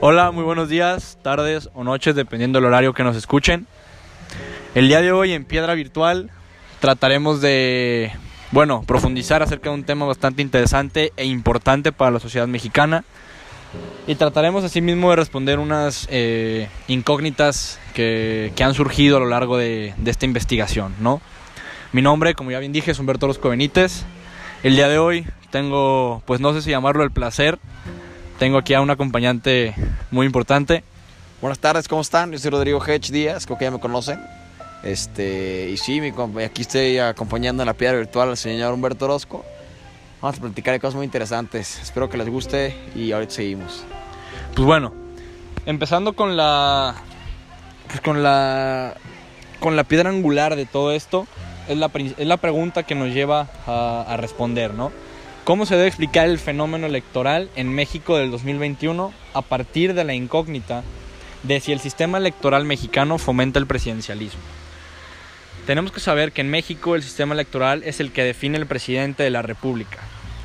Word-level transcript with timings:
Hola, 0.00 0.30
muy 0.30 0.44
buenos 0.44 0.68
días, 0.68 1.18
tardes 1.22 1.70
o 1.74 1.82
noches, 1.82 2.14
dependiendo 2.14 2.58
del 2.58 2.66
horario 2.66 2.94
que 2.94 3.02
nos 3.02 3.16
escuchen. 3.16 3.66
El 4.76 4.86
día 4.86 5.00
de 5.00 5.10
hoy 5.10 5.32
en 5.32 5.44
Piedra 5.44 5.74
Virtual 5.74 6.30
trataremos 6.78 7.40
de, 7.40 8.12
bueno, 8.52 8.84
profundizar 8.86 9.42
acerca 9.42 9.70
de 9.70 9.74
un 9.74 9.82
tema 9.82 10.06
bastante 10.06 10.40
interesante 10.40 11.12
e 11.16 11.24
importante 11.24 11.90
para 11.90 12.12
la 12.12 12.20
sociedad 12.20 12.46
mexicana. 12.46 13.02
Y 14.06 14.14
trataremos 14.14 14.62
asimismo 14.62 15.10
de 15.10 15.16
responder 15.16 15.58
unas 15.58 16.06
eh, 16.12 16.68
incógnitas 16.86 17.80
que, 17.92 18.52
han 18.60 18.74
surgido 18.74 19.16
a 19.16 19.20
lo 19.20 19.26
largo 19.26 19.56
de, 19.56 19.94
esta 20.06 20.26
investigación, 20.26 20.94
¿no? 21.00 21.20
Mi 21.92 22.02
nombre, 22.02 22.34
como 22.34 22.52
ya 22.52 22.60
bien 22.60 22.70
dije, 22.70 22.92
es 22.92 23.00
Humberto 23.00 23.26
Orozco 23.26 23.48
Benítez. 23.48 24.04
El 24.62 24.76
día 24.76 24.86
de 24.86 24.98
hoy 24.98 25.26
tengo, 25.50 26.22
pues 26.24 26.40
no 26.40 26.52
sé 26.52 26.62
si 26.62 26.70
llamarlo 26.70 27.02
el 27.02 27.10
placer, 27.10 27.58
tengo 28.38 28.56
aquí 28.58 28.72
a 28.74 28.80
un 28.80 28.90
acompañante 28.90 29.74
muy 30.10 30.24
importante. 30.24 30.84
Buenas 31.40 31.58
tardes, 31.58 31.88
¿cómo 31.88 32.00
están? 32.00 32.30
Yo 32.30 32.38
soy 32.38 32.50
Rodrigo 32.50 32.84
Hedge 32.84 33.10
Díaz, 33.10 33.46
creo 33.46 33.58
que 33.58 33.64
ya 33.64 33.70
me 33.70 33.80
conocen. 33.80 34.20
Este, 34.84 35.68
y 35.70 35.76
sí, 35.76 36.00
mi, 36.00 36.12
aquí 36.42 36.62
estoy 36.62 36.98
acompañando 36.98 37.62
en 37.62 37.66
la 37.66 37.74
piedra 37.74 37.96
virtual 37.96 38.30
al 38.30 38.36
señor 38.36 38.72
Humberto 38.72 39.06
Orozco. 39.06 39.44
Vamos 40.22 40.38
a 40.38 40.40
platicar 40.40 40.72
de 40.72 40.80
cosas 40.80 40.94
muy 40.94 41.04
interesantes. 41.04 41.80
Espero 41.82 42.08
que 42.08 42.16
les 42.16 42.28
guste 42.28 42.76
y 42.94 43.10
ahorita 43.10 43.34
seguimos. 43.34 43.84
Pues 44.54 44.66
bueno, 44.66 44.92
empezando 45.66 46.14
con 46.14 46.36
la 46.36 46.94
pues 47.88 48.00
con 48.00 48.22
la 48.22 48.94
con 49.58 49.74
la 49.74 49.84
piedra 49.84 50.10
angular 50.10 50.54
de 50.54 50.66
todo 50.66 50.92
esto 50.92 51.26
es 51.68 51.76
la, 51.76 51.90
es 51.94 52.26
la 52.26 52.36
pregunta 52.36 52.84
que 52.84 52.94
nos 52.94 53.08
lleva 53.08 53.48
a, 53.66 54.04
a 54.08 54.16
responder, 54.16 54.74
¿no? 54.74 54.92
¿Cómo 55.48 55.64
se 55.64 55.76
debe 55.76 55.88
explicar 55.88 56.28
el 56.28 56.38
fenómeno 56.38 56.86
electoral 56.86 57.48
en 57.56 57.74
México 57.74 58.18
del 58.18 58.30
2021 58.30 59.14
a 59.32 59.40
partir 59.40 59.94
de 59.94 60.04
la 60.04 60.12
incógnita 60.12 60.84
de 61.42 61.58
si 61.60 61.72
el 61.72 61.80
sistema 61.80 62.18
electoral 62.18 62.66
mexicano 62.66 63.16
fomenta 63.16 63.58
el 63.58 63.66
presidencialismo? 63.66 64.42
Tenemos 65.66 65.90
que 65.90 66.00
saber 66.00 66.32
que 66.32 66.42
en 66.42 66.50
México 66.50 66.94
el 66.94 67.02
sistema 67.02 67.32
electoral 67.32 67.82
es 67.84 67.98
el 67.98 68.12
que 68.12 68.24
define 68.24 68.58
el 68.58 68.66
presidente 68.66 69.22
de 69.22 69.30
la 69.30 69.40
República. 69.40 69.96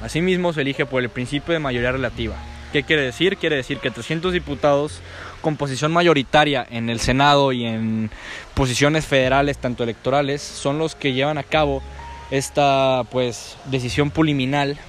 Asimismo 0.02 0.54
se 0.54 0.62
elige 0.62 0.86
por 0.86 1.04
el 1.04 1.10
principio 1.10 1.54
de 1.54 1.60
mayoría 1.60 1.92
relativa. 1.92 2.38
¿Qué 2.72 2.84
quiere 2.84 3.02
decir? 3.02 3.36
Quiere 3.36 3.58
decir 3.58 3.80
que 3.80 3.92
300 3.92 4.32
diputados 4.32 5.02
con 5.42 5.58
posición 5.58 5.92
mayoritaria 5.92 6.66
en 6.72 6.90
el 6.90 7.02
Senado 7.02 7.52
y 7.52 7.66
en 7.66 8.10
posiciones 8.54 9.06
federales, 9.06 9.58
tanto 9.58 9.84
electorales, 9.84 10.42
son 10.42 10.78
los 10.78 10.96
que 10.96 11.12
llevan 11.12 11.38
a 11.38 11.44
cabo 11.44 11.84
esta 12.32 13.04
pues 13.12 13.58
decisión 13.66 14.10
puliminal 14.10 14.80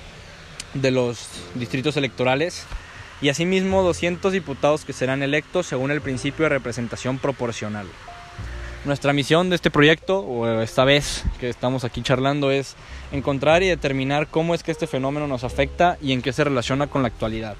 de 0.75 0.91
los 0.91 1.29
distritos 1.55 1.97
electorales 1.97 2.67
y 3.21 3.29
asimismo 3.29 3.83
200 3.83 4.33
diputados 4.33 4.85
que 4.85 4.93
serán 4.93 5.23
electos 5.23 5.67
según 5.67 5.91
el 5.91 6.01
principio 6.01 6.45
de 6.45 6.51
representación 6.51 7.19
proporcional. 7.19 7.87
Nuestra 8.85 9.15
misión 9.15 9.49
de 9.49 9.57
este 9.57 9.71
proyecto, 9.71 10.19
o 10.21 10.61
esta 10.61 10.85
vez 10.85 11.25
que 11.41 11.49
estamos 11.49 11.85
aquí 11.85 12.03
charlando, 12.03 12.51
es 12.51 12.77
encontrar 13.13 13.63
y 13.63 13.69
determinar 13.69 14.27
cómo 14.27 14.55
es 14.55 14.63
que 14.63 14.73
este 14.73 14.87
fenómeno 14.87 15.27
nos 15.27 15.43
afecta 15.43 15.97
y 16.03 16.13
en 16.13 16.21
qué 16.21 16.35
se 16.35 16.45
relaciona 16.45 16.87
con 16.87 17.01
la 17.01 17.09
actualidad. 17.09 17.57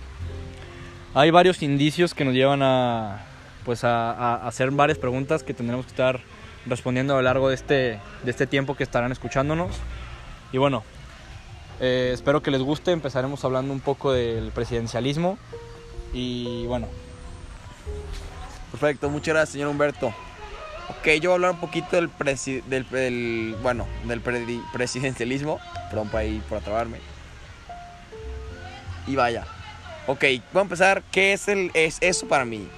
Hay 1.15 1.31
varios 1.31 1.63
indicios 1.63 2.13
que 2.13 2.27
nos 2.27 2.35
llevan 2.35 2.63
a, 2.63 3.25
pues 3.65 3.85
a, 3.85 4.11
a 4.11 4.47
hacer 4.47 4.71
varias 4.71 4.99
preguntas 4.99 5.43
que 5.43 5.55
tendremos 5.55 5.87
que 5.87 5.93
estar 5.93 6.21
respondiendo 6.67 7.15
a 7.15 7.17
lo 7.17 7.23
largo 7.23 7.49
de 7.49 7.55
este, 7.55 8.01
de 8.23 8.31
este 8.31 8.47
tiempo 8.47 8.75
que 8.75 8.83
estarán 8.83 9.13
escuchándonos. 9.13 9.77
Y 10.53 10.59
bueno, 10.59 10.85
eh, 11.81 12.11
espero 12.13 12.43
que 12.43 12.51
les 12.51 12.63
guste. 12.63 12.93
Empezaremos 12.93 13.45
hablando 13.45 13.73
un 13.73 13.81
poco 13.81 14.13
del 14.13 14.51
presidencialismo. 14.53 15.39
Y 16.13 16.67
bueno. 16.67 16.89
Perfecto, 18.71 19.09
muchas 19.11 19.35
gracias, 19.35 19.51
señor 19.51 19.69
Humberto. 19.69 20.15
Ok, 20.89 21.07
yo 21.21 21.31
voy 21.31 21.31
a 21.31 21.35
hablar 21.35 21.51
un 21.53 21.61
poquito 21.61 21.97
del, 21.97 22.09
presi 22.09 22.61
del, 22.63 23.57
bueno, 23.63 23.87
del 24.05 24.21
pre 24.21 24.45
presidencialismo. 24.73 25.61
Perdón 25.89 26.09
por 26.09 26.21
ahí 26.21 26.43
por 26.49 26.59
atrabarme. 26.59 26.99
Y 29.07 29.17
vaya. 29.17 29.47
Ok, 30.07 30.25
voy 30.53 30.61
a 30.61 30.63
empezar. 30.63 31.03
¿Qué 31.11 31.33
es, 31.33 31.49
el, 31.49 31.71
es 31.75 31.99
eso 32.01 32.27
para 32.29 32.45
mí? 32.45 32.69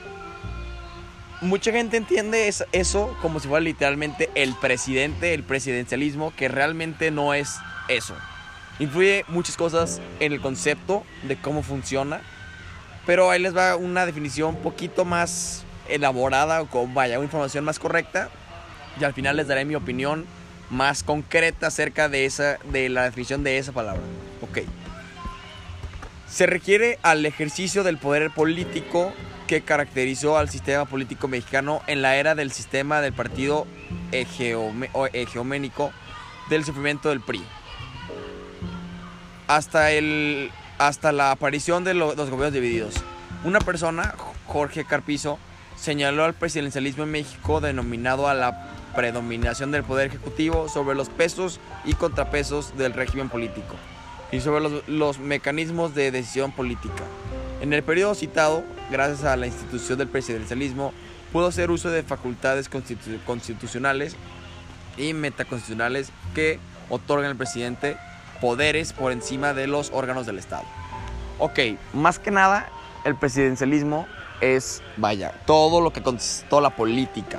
Mucha 1.40 1.72
gente 1.72 1.96
entiende 1.96 2.48
eso 2.48 3.16
como 3.20 3.40
si 3.40 3.48
fuera 3.48 3.62
literalmente 3.62 4.30
el 4.34 4.54
presidente, 4.54 5.34
el 5.34 5.42
presidencialismo, 5.42 6.32
que 6.34 6.48
realmente 6.48 7.10
no 7.10 7.34
es 7.34 7.56
eso. 7.88 8.14
Influye 8.78 9.24
muchas 9.28 9.56
cosas 9.56 10.00
en 10.20 10.32
el 10.32 10.40
concepto 10.40 11.04
de 11.22 11.36
cómo 11.36 11.62
funciona, 11.62 12.20
pero 13.06 13.30
ahí 13.30 13.40
les 13.40 13.56
va 13.56 13.76
una 13.76 14.04
definición 14.04 14.56
un 14.56 14.62
poquito 14.62 15.04
más 15.04 15.64
elaborada 15.88 16.62
o 16.62 16.66
con, 16.66 16.92
vaya, 16.94 17.18
una 17.18 17.24
información 17.24 17.64
más 17.64 17.78
correcta 17.78 18.28
y 19.00 19.04
al 19.04 19.14
final 19.14 19.36
les 19.36 19.46
daré 19.48 19.64
mi 19.64 19.74
opinión 19.74 20.26
más 20.70 21.02
concreta 21.02 21.68
acerca 21.68 22.08
de, 22.08 22.24
esa, 22.24 22.58
de 22.64 22.88
la 22.88 23.04
definición 23.04 23.44
de 23.44 23.58
esa 23.58 23.72
palabra. 23.72 24.02
Ok. 24.42 24.58
Se 26.28 26.46
requiere 26.46 26.98
al 27.02 27.24
ejercicio 27.24 27.84
del 27.84 27.98
poder 27.98 28.30
político 28.30 29.12
que 29.46 29.62
caracterizó 29.62 30.36
al 30.36 30.50
sistema 30.50 30.84
político 30.84 31.28
mexicano 31.28 31.80
en 31.86 32.02
la 32.02 32.16
era 32.16 32.34
del 32.34 32.50
sistema 32.50 33.00
del 33.00 33.12
partido 33.12 33.66
hegeménico 34.12 35.92
del 36.50 36.64
sufrimiento 36.64 37.10
del 37.10 37.20
PRI. 37.20 37.42
Hasta, 39.48 39.92
el, 39.92 40.50
hasta 40.78 41.12
la 41.12 41.30
aparición 41.30 41.84
de 41.84 41.94
los, 41.94 42.16
los 42.16 42.30
gobiernos 42.30 42.52
divididos. 42.52 42.94
Una 43.44 43.60
persona, 43.60 44.14
Jorge 44.46 44.84
Carpizo, 44.84 45.38
señaló 45.76 46.24
al 46.24 46.34
presidencialismo 46.34 47.04
en 47.04 47.12
México 47.12 47.60
denominado 47.60 48.28
a 48.28 48.34
la 48.34 48.72
predominación 48.96 49.70
del 49.70 49.84
poder 49.84 50.08
ejecutivo 50.08 50.68
sobre 50.68 50.96
los 50.96 51.08
pesos 51.10 51.60
y 51.84 51.92
contrapesos 51.94 52.76
del 52.76 52.94
régimen 52.94 53.28
político 53.28 53.76
y 54.32 54.40
sobre 54.40 54.62
los, 54.62 54.88
los 54.88 55.18
mecanismos 55.18 55.94
de 55.94 56.10
decisión 56.10 56.50
política. 56.50 57.04
En 57.60 57.72
el 57.72 57.82
periodo 57.82 58.14
citado, 58.14 58.64
gracias 58.90 59.24
a 59.24 59.36
la 59.36 59.46
institución 59.46 59.98
del 59.98 60.08
presidencialismo, 60.08 60.92
pudo 61.32 61.46
hacer 61.46 61.70
uso 61.70 61.90
de 61.90 62.02
facultades 62.02 62.68
constitu 62.68 63.18
constitucionales 63.24 64.16
y 64.96 65.12
metaconstitucionales 65.12 66.10
que 66.34 66.58
otorgan 66.88 67.30
al 67.30 67.36
presidente 67.36 67.96
poderes 68.40 68.92
por 68.92 69.12
encima 69.12 69.54
de 69.54 69.66
los 69.66 69.90
órganos 69.92 70.26
del 70.26 70.38
Estado. 70.38 70.64
Ok, 71.38 71.58
más 71.92 72.18
que 72.18 72.30
nada, 72.30 72.68
el 73.04 73.14
presidencialismo 73.16 74.06
es, 74.40 74.82
vaya, 74.96 75.32
todo 75.46 75.80
lo 75.80 75.92
que 75.92 76.02
consistió 76.02 76.60
la 76.60 76.70
política. 76.70 77.38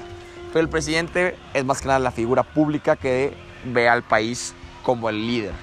Pero 0.53 0.61
el 0.61 0.69
presidente 0.69 1.35
es 1.53 1.65
más 1.65 1.81
que 1.81 1.87
nada 1.87 1.99
la 1.99 2.11
figura 2.11 2.43
pública 2.43 2.95
que 2.95 3.35
ve 3.65 3.89
al 3.89 4.03
país 4.03 4.53
como 4.83 5.09
el 5.09 5.27
líder. 5.27 5.53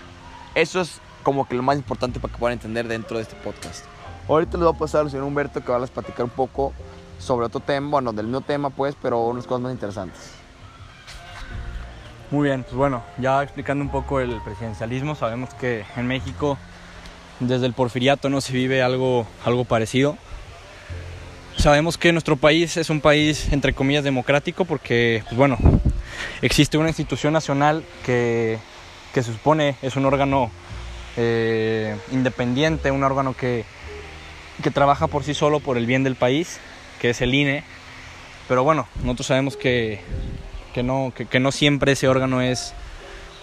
Eso 0.55 0.81
es 0.81 1.01
como 1.23 1.49
que 1.49 1.55
lo 1.55 1.63
más 1.63 1.77
importante 1.77 2.21
para 2.21 2.33
que 2.33 2.39
puedan 2.39 2.55
entender 2.55 2.87
dentro 2.87 3.17
de 3.17 3.23
este 3.23 3.37
podcast. 3.37 3.85
Ahorita 4.29 4.57
les 4.59 4.67
voy 4.67 4.75
a 4.75 4.79
pasar 4.79 5.03
al 5.03 5.11
señor 5.11 5.25
Humberto 5.25 5.65
que 5.65 5.73
va 5.73 5.83
a 5.83 5.87
platicar 5.87 6.25
un 6.25 6.31
poco 6.31 6.73
sobre 7.19 7.47
otro 7.47 7.61
tema, 7.61 7.89
bueno, 7.91 8.13
del 8.13 8.27
mismo 8.27 8.43
tema 8.43 8.71
pues, 8.71 8.95
pero 9.01 9.27
unas 9.27 9.47
cosas 9.47 9.63
más 9.63 9.73
interesantes. 9.73 10.44
Muy 12.35 12.49
bien, 12.49 12.65
pues 12.65 12.75
bueno, 12.75 13.05
ya 13.17 13.45
explicando 13.45 13.85
un 13.85 13.93
poco 13.93 14.19
el 14.19 14.41
presidencialismo, 14.41 15.15
sabemos 15.15 15.55
que 15.55 15.85
en 15.97 16.09
México 16.09 16.59
desde 17.39 17.65
el 17.67 17.75
porfiriato 17.75 18.29
no 18.29 18.41
se 18.41 18.53
vive 18.53 18.83
algo, 18.83 19.25
algo 19.45 19.65
parecido. 19.65 20.19
Sabemos 21.57 21.97
que 21.97 22.11
nuestro 22.11 22.35
país 22.37 22.77
es 22.77 22.91
un 22.91 23.01
país 23.01 23.53
entre 23.53 23.73
comillas 23.73 24.03
democrático 24.03 24.65
porque, 24.65 25.23
pues 25.27 25.37
bueno, 25.37 25.57
existe 26.43 26.77
una 26.77 26.89
institución 26.89 27.33
nacional 27.33 27.85
que, 28.05 28.59
que 29.15 29.23
se 29.23 29.33
supone 29.33 29.77
es 29.81 29.95
un 29.95 30.05
órgano 30.05 30.51
eh, 31.17 31.97
independiente, 32.11 32.91
un 32.91 33.05
órgano 33.05 33.37
que, 33.37 33.65
que 34.61 34.73
trabaja 34.73 35.07
por 35.07 35.23
sí 35.23 35.35
solo 35.35 35.61
por 35.61 35.79
el 35.79 35.87
bien 35.87 36.03
del 36.03 36.17
país, 36.17 36.59
que 37.01 37.11
es 37.11 37.21
el 37.21 37.33
INE. 37.33 37.63
Pero 38.49 38.65
bueno, 38.65 38.89
nosotros 39.05 39.29
sabemos 39.29 39.57
que, 39.57 40.01
que, 40.75 40.83
no, 40.83 41.13
que, 41.17 41.25
que 41.25 41.41
no 41.41 41.53
siempre 41.53 41.93
ese 41.93 42.09
órgano 42.09 42.43
es, 42.43 42.75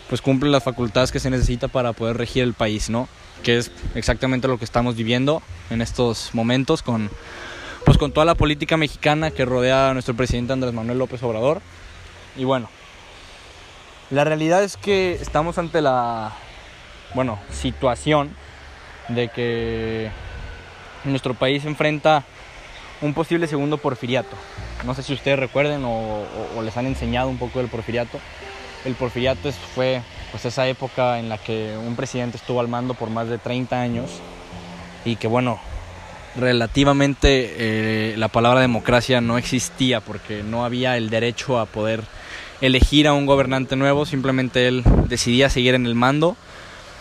pues 0.10 0.22
cumple 0.22 0.50
las 0.50 0.63
facultades 0.63 1.12
que 1.12 1.19
se 1.19 1.30
necesita 1.30 1.69
para 1.69 1.94
poder 1.94 2.18
regir 2.18 2.44
el 2.44 2.54
país, 2.54 2.89
¿no? 2.89 3.07
Que 3.42 3.57
es 3.57 3.72
exactamente 3.95 4.48
lo 4.48 4.60
que 4.60 4.66
estamos 4.66 4.95
viviendo 4.95 5.42
en 5.72 5.81
estos 5.81 6.36
momentos 6.36 6.83
con, 6.83 7.10
pues 7.86 7.98
con 7.98 8.12
toda 8.12 8.25
la 8.25 8.36
política 8.36 8.78
mexicana 8.78 9.31
que 9.31 9.45
rodea 9.45 9.89
a 9.89 9.94
nuestro 9.94 10.13
presidente 10.13 10.54
Andrés 10.54 10.74
Manuel 10.74 11.00
López 11.00 11.24
Obrador. 11.24 11.62
Y 12.38 12.44
bueno, 12.44 12.69
la 14.12 14.25
realidad 14.25 14.63
es 14.63 14.78
que 14.78 15.13
estamos 15.13 15.57
ante 15.57 15.81
la, 15.81 16.33
bueno, 17.16 17.39
situación 17.50 18.36
de 19.07 19.30
que 19.30 20.12
nuestro 21.06 21.33
país 21.33 21.66
enfrenta 21.66 22.25
un 23.01 23.13
posible 23.13 23.48
segundo 23.48 23.78
porfiriato. 23.78 24.36
No 24.86 24.94
sé 24.95 25.04
si 25.04 25.13
ustedes 25.13 25.38
recuerden 25.38 25.83
o, 25.86 26.25
les 26.63 26.75
han 26.78 26.88
enseñado 26.88 27.30
un 27.30 27.38
poco 27.38 27.60
del 27.60 27.68
porfiriato. 27.68 28.19
El 28.86 28.95
porfiriato 28.95 29.51
fue 29.75 30.01
pues, 30.31 30.45
esa 30.45 30.68
época 30.68 31.19
en 31.19 31.30
la 31.30 31.38
que 31.38 31.78
un 31.78 31.95
presidente 31.95 32.38
estuvo 32.38 32.60
al 32.60 32.68
mando 32.68 32.94
por 32.94 33.10
más 33.10 33.28
de 33.28 33.38
30 33.38 33.80
años 33.80 34.10
y 35.06 35.18
que 35.18 35.28
bueno, 35.28 35.60
relativamente 36.36 37.54
eh, 37.57 38.18
la 38.18 38.28
palabra 38.28 38.62
democracia 38.62 39.22
no 39.22 39.38
existía 39.38 40.01
porque 40.01 40.44
no 40.44 40.66
había 40.66 40.98
el 40.98 41.10
derecho 41.10 41.60
a 41.60 41.66
poder 41.66 42.04
elegir 42.62 43.07
a 43.07 43.13
un 43.13 43.25
gobernante 43.25 43.75
nuevo, 43.75 44.06
simplemente 44.06 44.68
él 44.68 44.83
decidía 45.07 45.50
seguir 45.50 45.75
en 45.75 45.86
el 45.86 45.95
mando 45.95 46.36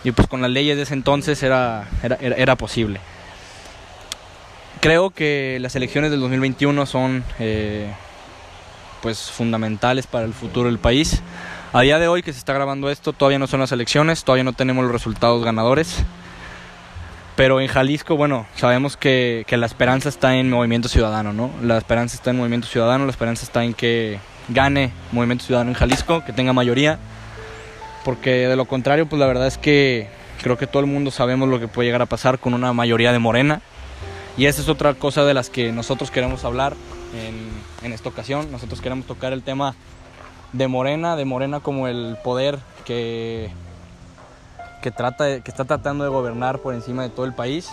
y 0.03 0.11
pues 0.11 0.27
con 0.27 0.41
las 0.41 0.49
leyes 0.51 0.75
de 0.75 0.83
ese 0.83 0.93
entonces 0.93 1.41
era, 1.43 1.87
era, 2.03 2.15
era 2.15 2.55
posible. 2.55 2.99
Creo 4.81 5.11
que 5.11 5.59
las 5.61 5.75
elecciones 5.75 6.09
del 6.09 6.21
2021 6.21 6.87
son 6.87 7.23
eh, 7.37 7.93
pues 9.03 9.29
fundamentales 9.29 10.07
para 10.07 10.25
el 10.25 10.33
futuro 10.33 10.69
del 10.69 10.79
país. 10.79 11.21
A 11.71 11.81
día 11.81 11.99
de 11.99 12.07
hoy 12.07 12.23
que 12.23 12.33
se 12.33 12.39
está 12.39 12.53
grabando 12.53 12.89
esto, 12.89 13.13
todavía 13.13 13.37
no 13.37 13.45
son 13.45 13.59
las 13.59 13.71
elecciones, 13.71 14.23
todavía 14.23 14.43
no 14.43 14.53
tenemos 14.53 14.83
los 14.83 14.91
resultados 14.91 15.45
ganadores. 15.45 15.97
Pero 17.35 17.61
en 17.61 17.67
Jalisco, 17.67 18.17
bueno, 18.17 18.47
sabemos 18.55 18.97
que, 18.97 19.45
que, 19.45 19.55
la 19.55 19.67
esperanza 19.67 20.09
está 20.09 20.35
en 20.35 20.49
Movimiento 20.49 20.89
Ciudadano, 20.89 21.31
¿no? 21.31 21.51
La 21.61 21.77
esperanza 21.77 22.15
está 22.15 22.31
en 22.31 22.37
Movimiento 22.37 22.67
Ciudadano, 22.67 23.05
la 23.05 23.11
esperanza 23.11 23.45
está 23.45 23.63
en 23.63 23.75
que 23.75 24.17
gane 24.49 24.91
Movimiento 25.11 25.45
Ciudadano 25.45 25.69
en 25.69 25.75
Jalisco, 25.75 26.25
que 26.25 26.33
tenga 26.33 26.53
mayoría. 26.53 26.97
Porque 28.03 28.47
de 28.47 28.55
lo 28.55 28.65
contrario, 28.65 29.05
pues 29.05 29.19
la 29.19 29.27
verdad 29.27 29.45
es 29.45 29.59
que 29.59 30.09
creo 30.41 30.57
que 30.57 30.65
todo 30.65 30.79
el 30.79 30.87
mundo 30.87 31.11
sabemos 31.11 31.49
lo 31.49 31.59
que 31.59 31.67
puede 31.67 31.87
llegar 31.87 32.01
a 32.01 32.07
pasar 32.07 32.39
con 32.39 32.55
una 32.55 32.73
mayoría 32.73 33.13
de 33.13 33.19
Morena. 33.19 33.61
Y 34.37 34.45
esa 34.45 34.61
es 34.61 34.69
otra 34.69 34.93
cosa 34.93 35.25
de 35.25 35.33
las 35.33 35.49
que 35.49 35.71
nosotros 35.71 36.09
queremos 36.09 36.45
hablar 36.45 36.75
en, 37.83 37.91
esta 37.91 38.09
ocasión. 38.09 38.51
Nosotros 38.51 38.79
queremos 38.79 39.05
tocar 39.05 39.33
el 39.33 39.43
tema 39.43 39.75
de 40.53 40.67
Morena, 40.67 41.15
de 41.15 41.25
Morena 41.25 41.59
como 41.59 41.87
el 41.87 42.17
poder 42.23 42.59
que, 42.85 43.51
que, 44.81 44.91
trata, 44.91 45.41
que 45.41 45.51
está 45.51 45.65
tratando 45.65 46.03
de 46.03 46.09
gobernar 46.09 46.59
por 46.59 46.73
encima 46.73 47.03
de 47.03 47.09
todo 47.09 47.25
el 47.25 47.33
país. 47.33 47.69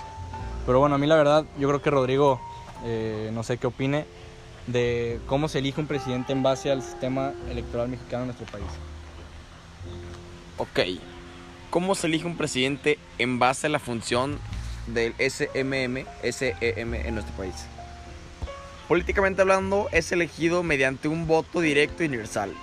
Pero 0.67 0.81
bueno, 0.81 0.97
a 0.97 0.99
mí 0.99 1.07
la 1.07 1.17
verdad, 1.17 1.45
yo 1.59 1.69
creo 1.69 1.81
que 1.81 1.91
Rodrigo, 1.91 2.41
eh, 2.85 3.31
no 3.33 3.43
sé 3.43 3.59
qué 3.59 3.69
opine, 3.69 4.07
de 4.67 5.21
cómo 5.27 5.49
se 5.49 5.61
elige 5.61 5.81
un 5.81 5.87
presidente 5.87 6.33
en 6.33 6.43
base 6.43 6.71
al 6.71 6.83
sistema 6.83 7.33
electoral 7.51 7.89
mexicano 7.89 8.25
en 8.25 8.29
nuestro 8.29 8.47
país. 8.47 8.67
Ok, 10.59 11.01
¿cómo 11.71 11.95
se 11.95 12.09
elige 12.09 12.27
un 12.27 12.37
presidente 12.37 12.99
en 13.19 13.39
base 13.39 13.69
a 13.69 13.71
la 13.71 13.79
función 13.79 14.39
del 14.95 15.15
SMM, 15.19 16.05
SEM 16.23 16.95
en 16.95 17.15
nuestro 17.15 17.37
país? 17.37 17.55
Políticamente 18.89 19.43
hablando, 19.43 19.89
es 19.93 20.13
elegido 20.13 20.63
mediante 20.63 21.09
un 21.09 21.27
voto 21.27 21.61
directo 21.61 22.03
y 22.03 22.07
universal. 22.07 22.55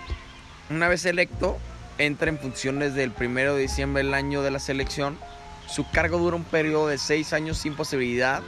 Una 0.70 0.88
vez 0.88 1.06
electo, 1.06 1.60
entra 1.98 2.30
en 2.30 2.40
funciones 2.40 2.96
del 2.96 3.14
1 3.20 3.54
de 3.54 3.62
diciembre 3.62 4.04
del 4.04 4.14
año 4.14 4.42
de 4.42 4.52
la 4.52 4.60
selección. 4.60 5.18
Su 5.68 5.90
cargo 5.92 6.18
dura 6.18 6.36
un 6.36 6.44
periodo 6.44 6.88
de 6.88 6.98
seis 6.98 7.34
años 7.34 7.58
sin 7.58 7.76
posibilidad 7.76 8.42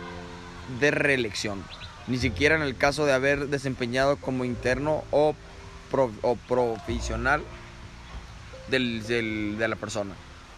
de 0.80 0.92
reelección, 0.92 1.64
ni 2.08 2.18
siquiera 2.18 2.56
en 2.56 2.62
el 2.62 2.76
caso 2.76 3.06
de 3.06 3.14
haber 3.14 3.48
desempeñado 3.48 4.18
como 4.18 4.44
interno 4.44 5.04
o, 5.12 5.36
pro, 5.92 6.12
o 6.24 6.36
profesional 6.36 7.44
del, 8.70 9.06
de 9.58 9.68
la 9.68 9.76
persona. 9.76 10.16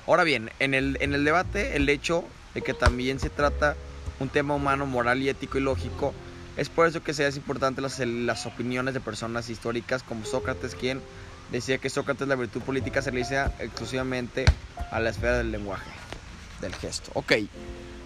Ahora 0.07 0.23
bien, 0.23 0.51
en 0.59 0.73
el, 0.73 0.97
en 1.01 1.13
el 1.13 1.23
debate, 1.23 1.75
el 1.75 1.87
hecho 1.89 2.23
de 2.53 2.61
que 2.61 2.73
también 2.73 3.19
se 3.19 3.29
trata 3.29 3.75
un 4.19 4.29
tema 4.29 4.55
humano, 4.55 4.85
moral 4.85 5.21
y 5.21 5.29
ético 5.29 5.57
y 5.57 5.61
lógico, 5.61 6.13
es 6.57 6.69
por 6.69 6.87
eso 6.87 7.01
que 7.01 7.13
se 7.13 7.25
hace 7.25 7.37
importante 7.37 7.81
las, 7.81 7.99
las 7.99 8.45
opiniones 8.45 8.93
de 8.93 8.99
personas 8.99 9.49
históricas 9.49 10.03
como 10.03 10.25
Sócrates, 10.25 10.75
quien 10.75 11.01
decía 11.51 11.77
que 11.77 11.89
Sócrates 11.89 12.27
la 12.27 12.35
virtud 12.35 12.61
política 12.61 13.01
se 13.01 13.11
realiza 13.11 13.53
exclusivamente 13.59 14.45
a 14.91 14.99
la 14.99 15.09
esfera 15.09 15.37
del 15.37 15.51
lenguaje, 15.51 15.89
del 16.61 16.75
gesto. 16.75 17.11
Ok, 17.13 17.31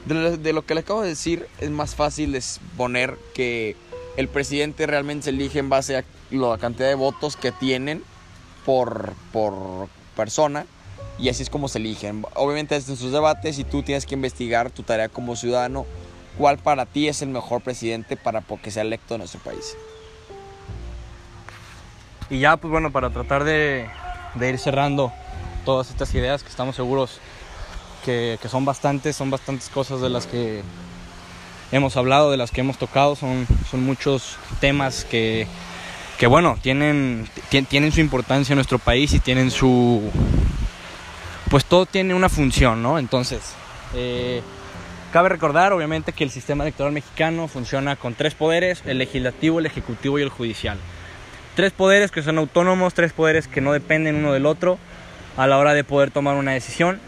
de 0.05 0.13
lo, 0.13 0.37
de 0.37 0.53
lo 0.53 0.65
que 0.65 0.75
le 0.75 0.81
acabo 0.81 1.01
de 1.01 1.09
decir 1.09 1.47
es 1.59 1.71
más 1.71 1.95
fácil 1.95 2.35
exponer 2.35 3.17
que 3.33 3.75
el 4.17 4.27
presidente 4.27 4.85
realmente 4.85 5.25
se 5.25 5.29
elige 5.31 5.59
en 5.59 5.69
base 5.69 5.97
a 5.97 6.05
la 6.29 6.57
cantidad 6.57 6.89
de 6.89 6.95
votos 6.95 7.35
que 7.35 7.51
tienen 7.51 8.03
por, 8.65 9.13
por 9.31 9.87
persona 10.15 10.65
y 11.19 11.29
así 11.29 11.43
es 11.43 11.49
como 11.49 11.67
se 11.67 11.79
eligen. 11.79 12.25
Obviamente 12.35 12.75
en 12.75 12.81
sus 12.81 13.11
debates 13.11 13.59
y 13.59 13.63
tú 13.63 13.83
tienes 13.83 14.05
que 14.05 14.15
investigar 14.15 14.71
tu 14.71 14.83
tarea 14.83 15.09
como 15.09 15.35
ciudadano, 15.35 15.85
cuál 16.37 16.57
para 16.57 16.85
ti 16.85 17.07
es 17.07 17.21
el 17.21 17.29
mejor 17.29 17.61
presidente 17.61 18.17
para 18.17 18.41
que 18.41 18.71
sea 18.71 18.83
electo 18.83 19.15
en 19.15 19.19
nuestro 19.19 19.39
país. 19.41 19.75
Y 22.29 22.39
ya, 22.39 22.57
pues 22.57 22.71
bueno, 22.71 22.91
para 22.91 23.09
tratar 23.09 23.43
de, 23.43 23.87
ir 24.41 24.57
cerrando 24.57 25.11
todas 25.65 25.89
estas 25.89 26.13
ideas 26.15 26.41
que 26.43 26.49
estamos 26.49 26.75
seguros 26.75 27.19
que, 28.03 28.39
son 28.49 28.65
bastantes, 28.65 29.15
son 29.15 29.29
bastantes 29.29 29.69
cosas 29.69 30.01
de 30.01 30.09
las 30.09 30.25
que 30.25 30.61
hemos 31.71 31.95
hablado, 31.95 32.31
de 32.31 32.37
las 32.37 32.51
que 32.51 32.61
hemos 32.61 32.77
tocado, 32.77 33.15
son, 33.15 33.47
son 33.69 33.83
muchos 33.83 34.37
temas 34.59 35.05
que, 35.05 35.47
que 36.17 36.27
bueno, 36.27 36.57
tienen, 36.61 37.29
tienen 37.69 37.91
su 37.91 38.01
importancia 38.01 38.53
en 38.53 38.57
nuestro 38.57 38.79
país 38.79 39.13
y 39.13 39.19
tienen 39.19 39.51
su... 39.51 40.01
Pues 41.53 41.65
todo 41.65 41.85
tiene 41.85 42.15
una 42.15 42.29
función, 42.29 42.81
¿no? 42.81 42.97
Entonces, 42.97 43.53
eh, 43.93 44.41
cabe 45.11 45.29
recordar 45.29 45.71
obviamente 45.71 46.11
que 46.11 46.23
el 46.23 46.31
sistema 46.31 46.63
electoral 46.63 46.93
mexicano 46.93 47.47
funciona 47.47 47.95
con 47.95 48.15
tres 48.15 48.33
poderes, 48.33 48.81
el 48.87 48.97
legislativo, 48.97 49.59
el 49.59 49.67
ejecutivo 49.67 50.17
y 50.17 50.23
el 50.23 50.29
judicial. 50.29 50.79
Tres 51.55 51.71
poderes 51.71 52.09
que 52.09 52.23
son 52.23 52.39
autónomos, 52.39 52.95
tres 52.95 53.13
poderes 53.13 53.47
que 53.47 53.61
no 53.61 53.71
dependen 53.71 54.15
uno 54.15 54.33
del 54.33 54.47
otro 54.47 54.79
a 55.37 55.45
la 55.45 55.59
hora 55.59 55.75
de 55.75 55.83
poder 55.83 56.09
tomar 56.09 56.37
una 56.37 56.53
decisión, 56.53 56.99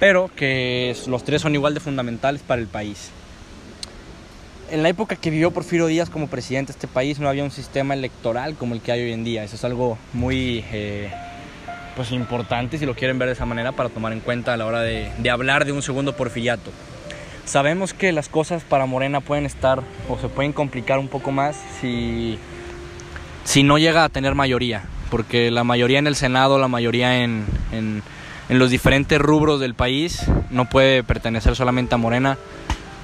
pero 0.00 0.32
que 0.34 0.96
los 1.06 1.22
tres 1.22 1.40
son 1.40 1.54
igual 1.54 1.72
de 1.72 1.78
fundamentales 1.78 2.42
para 2.42 2.60
el 2.60 2.66
país. 2.66 3.12
En 4.72 4.82
la 4.82 4.88
época 4.88 5.14
que 5.14 5.30
vivió 5.30 5.52
Porfirio 5.52 5.86
Díaz 5.86 6.10
como 6.10 6.26
presidente 6.26 6.72
de 6.72 6.76
este 6.76 6.88
país 6.88 7.20
no 7.20 7.28
había 7.28 7.44
un 7.44 7.52
sistema 7.52 7.94
electoral 7.94 8.56
como 8.56 8.74
el 8.74 8.80
que 8.80 8.90
hay 8.90 9.02
hoy 9.02 9.12
en 9.12 9.22
día. 9.22 9.44
Eso 9.44 9.54
es 9.54 9.64
algo 9.64 9.96
muy 10.12 10.64
eh, 10.72 11.08
pues 11.96 12.12
importante 12.12 12.78
si 12.78 12.86
lo 12.86 12.94
quieren 12.94 13.18
ver 13.18 13.28
de 13.28 13.34
esa 13.34 13.46
manera 13.46 13.72
para 13.72 13.88
tomar 13.88 14.12
en 14.12 14.20
cuenta 14.20 14.54
a 14.54 14.56
la 14.56 14.66
hora 14.66 14.80
de, 14.80 15.10
de 15.18 15.30
hablar 15.30 15.64
de 15.64 15.72
un 15.72 15.82
segundo 15.82 16.16
porfiriato. 16.16 16.70
Sabemos 17.44 17.92
que 17.92 18.12
las 18.12 18.28
cosas 18.28 18.62
para 18.62 18.86
Morena 18.86 19.20
pueden 19.20 19.46
estar 19.46 19.82
o 20.08 20.18
se 20.18 20.28
pueden 20.28 20.52
complicar 20.52 20.98
un 20.98 21.08
poco 21.08 21.32
más 21.32 21.60
si 21.80 22.38
si 23.44 23.62
no 23.62 23.78
llega 23.78 24.04
a 24.04 24.08
tener 24.08 24.34
mayoría, 24.34 24.84
porque 25.10 25.50
la 25.50 25.64
mayoría 25.64 25.98
en 25.98 26.06
el 26.06 26.16
Senado, 26.16 26.58
la 26.58 26.68
mayoría 26.68 27.22
en, 27.22 27.44
en, 27.72 28.02
en, 28.48 28.58
los 28.58 28.70
diferentes 28.70 29.18
rubros 29.18 29.60
del 29.60 29.74
país 29.74 30.24
no 30.50 30.68
puede 30.68 31.02
pertenecer 31.02 31.56
solamente 31.56 31.94
a 31.94 31.98
Morena, 31.98 32.38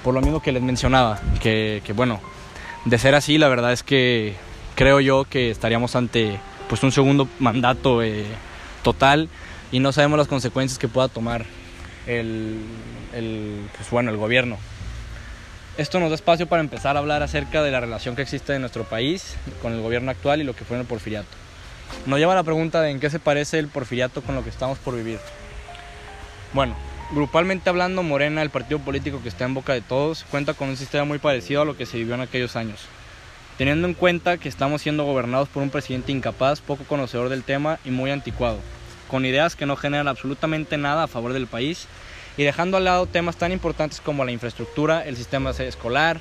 por 0.04 0.14
lo 0.14 0.20
mismo 0.20 0.40
que 0.40 0.52
les 0.52 0.62
mencionaba, 0.62 1.20
que, 1.40 1.82
que 1.84 1.92
bueno, 1.92 2.20
de 2.84 2.98
ser 2.98 3.14
así, 3.14 3.38
la 3.38 3.48
verdad 3.48 3.72
es 3.72 3.82
que 3.82 4.34
creo 4.74 5.00
yo 5.00 5.24
que 5.24 5.50
estaríamos 5.50 5.96
ante 5.96 6.38
pues 6.68 6.82
un 6.82 6.92
segundo 6.92 7.28
mandato 7.40 8.02
eh, 8.02 8.24
total 8.92 9.28
y 9.70 9.80
no 9.80 9.92
sabemos 9.92 10.16
las 10.18 10.28
consecuencias 10.28 10.78
que 10.78 10.88
pueda 10.88 11.08
tomar 11.08 11.44
el, 12.06 12.56
el, 13.14 13.68
pues 13.76 13.90
bueno, 13.90 14.10
el 14.10 14.16
gobierno. 14.16 14.56
Esto 15.76 16.00
nos 16.00 16.08
da 16.08 16.14
espacio 16.14 16.46
para 16.46 16.62
empezar 16.62 16.96
a 16.96 17.00
hablar 17.00 17.22
acerca 17.22 17.62
de 17.62 17.70
la 17.70 17.80
relación 17.80 18.16
que 18.16 18.22
existe 18.22 18.54
en 18.54 18.62
nuestro 18.62 18.84
país 18.84 19.36
con 19.60 19.74
el 19.74 19.82
gobierno 19.82 20.10
actual 20.10 20.40
y 20.40 20.44
lo 20.44 20.56
que 20.56 20.64
fue 20.64 20.76
en 20.76 20.80
el 20.80 20.86
porfiriato. 20.86 21.28
Nos 22.06 22.18
lleva 22.18 22.32
a 22.32 22.36
la 22.36 22.44
pregunta 22.44 22.80
de 22.80 22.90
en 22.90 22.98
qué 22.98 23.10
se 23.10 23.18
parece 23.18 23.58
el 23.58 23.68
porfiriato 23.68 24.22
con 24.22 24.34
lo 24.34 24.42
que 24.42 24.48
estamos 24.48 24.78
por 24.78 24.96
vivir. 24.96 25.18
Bueno, 26.54 26.74
grupalmente 27.12 27.68
hablando, 27.68 28.02
Morena, 28.02 28.40
el 28.40 28.50
partido 28.50 28.78
político 28.78 29.22
que 29.22 29.28
está 29.28 29.44
en 29.44 29.52
boca 29.52 29.74
de 29.74 29.82
todos, 29.82 30.24
cuenta 30.30 30.54
con 30.54 30.70
un 30.70 30.78
sistema 30.78 31.04
muy 31.04 31.18
parecido 31.18 31.60
a 31.60 31.66
lo 31.66 31.76
que 31.76 31.84
se 31.84 31.98
vivió 31.98 32.14
en 32.14 32.22
aquellos 32.22 32.56
años. 32.56 32.80
Teniendo 33.58 33.86
en 33.86 33.94
cuenta 33.94 34.38
que 34.38 34.48
estamos 34.48 34.80
siendo 34.80 35.04
gobernados 35.04 35.48
por 35.50 35.62
un 35.62 35.70
presidente 35.70 36.10
incapaz, 36.10 36.60
poco 36.60 36.84
conocedor 36.84 37.28
del 37.28 37.44
tema 37.44 37.78
y 37.84 37.90
muy 37.90 38.10
anticuado, 38.10 38.58
con 39.08 39.24
ideas 39.24 39.56
que 39.56 39.66
no 39.66 39.76
generan 39.76 40.06
absolutamente 40.06 40.76
nada 40.76 41.04
a 41.04 41.08
favor 41.08 41.32
del 41.32 41.46
país 41.46 41.86
y 42.36 42.44
dejando 42.44 42.76
al 42.76 42.84
lado 42.84 43.06
temas 43.06 43.36
tan 43.36 43.50
importantes 43.50 44.00
como 44.00 44.24
la 44.24 44.30
infraestructura, 44.30 45.04
el 45.04 45.16
sistema 45.16 45.50
escolar, 45.50 46.20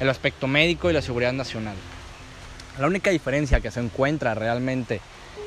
el 0.00 0.08
aspecto 0.08 0.46
médico 0.46 0.88
y 0.88 0.94
la 0.94 1.02
seguridad 1.02 1.32
nacional. 1.32 1.76
La 2.78 2.86
única 2.86 3.10
diferencia 3.10 3.60
que 3.60 3.70
se 3.70 3.80
encuentra 3.80 4.34
realmente 4.34 5.00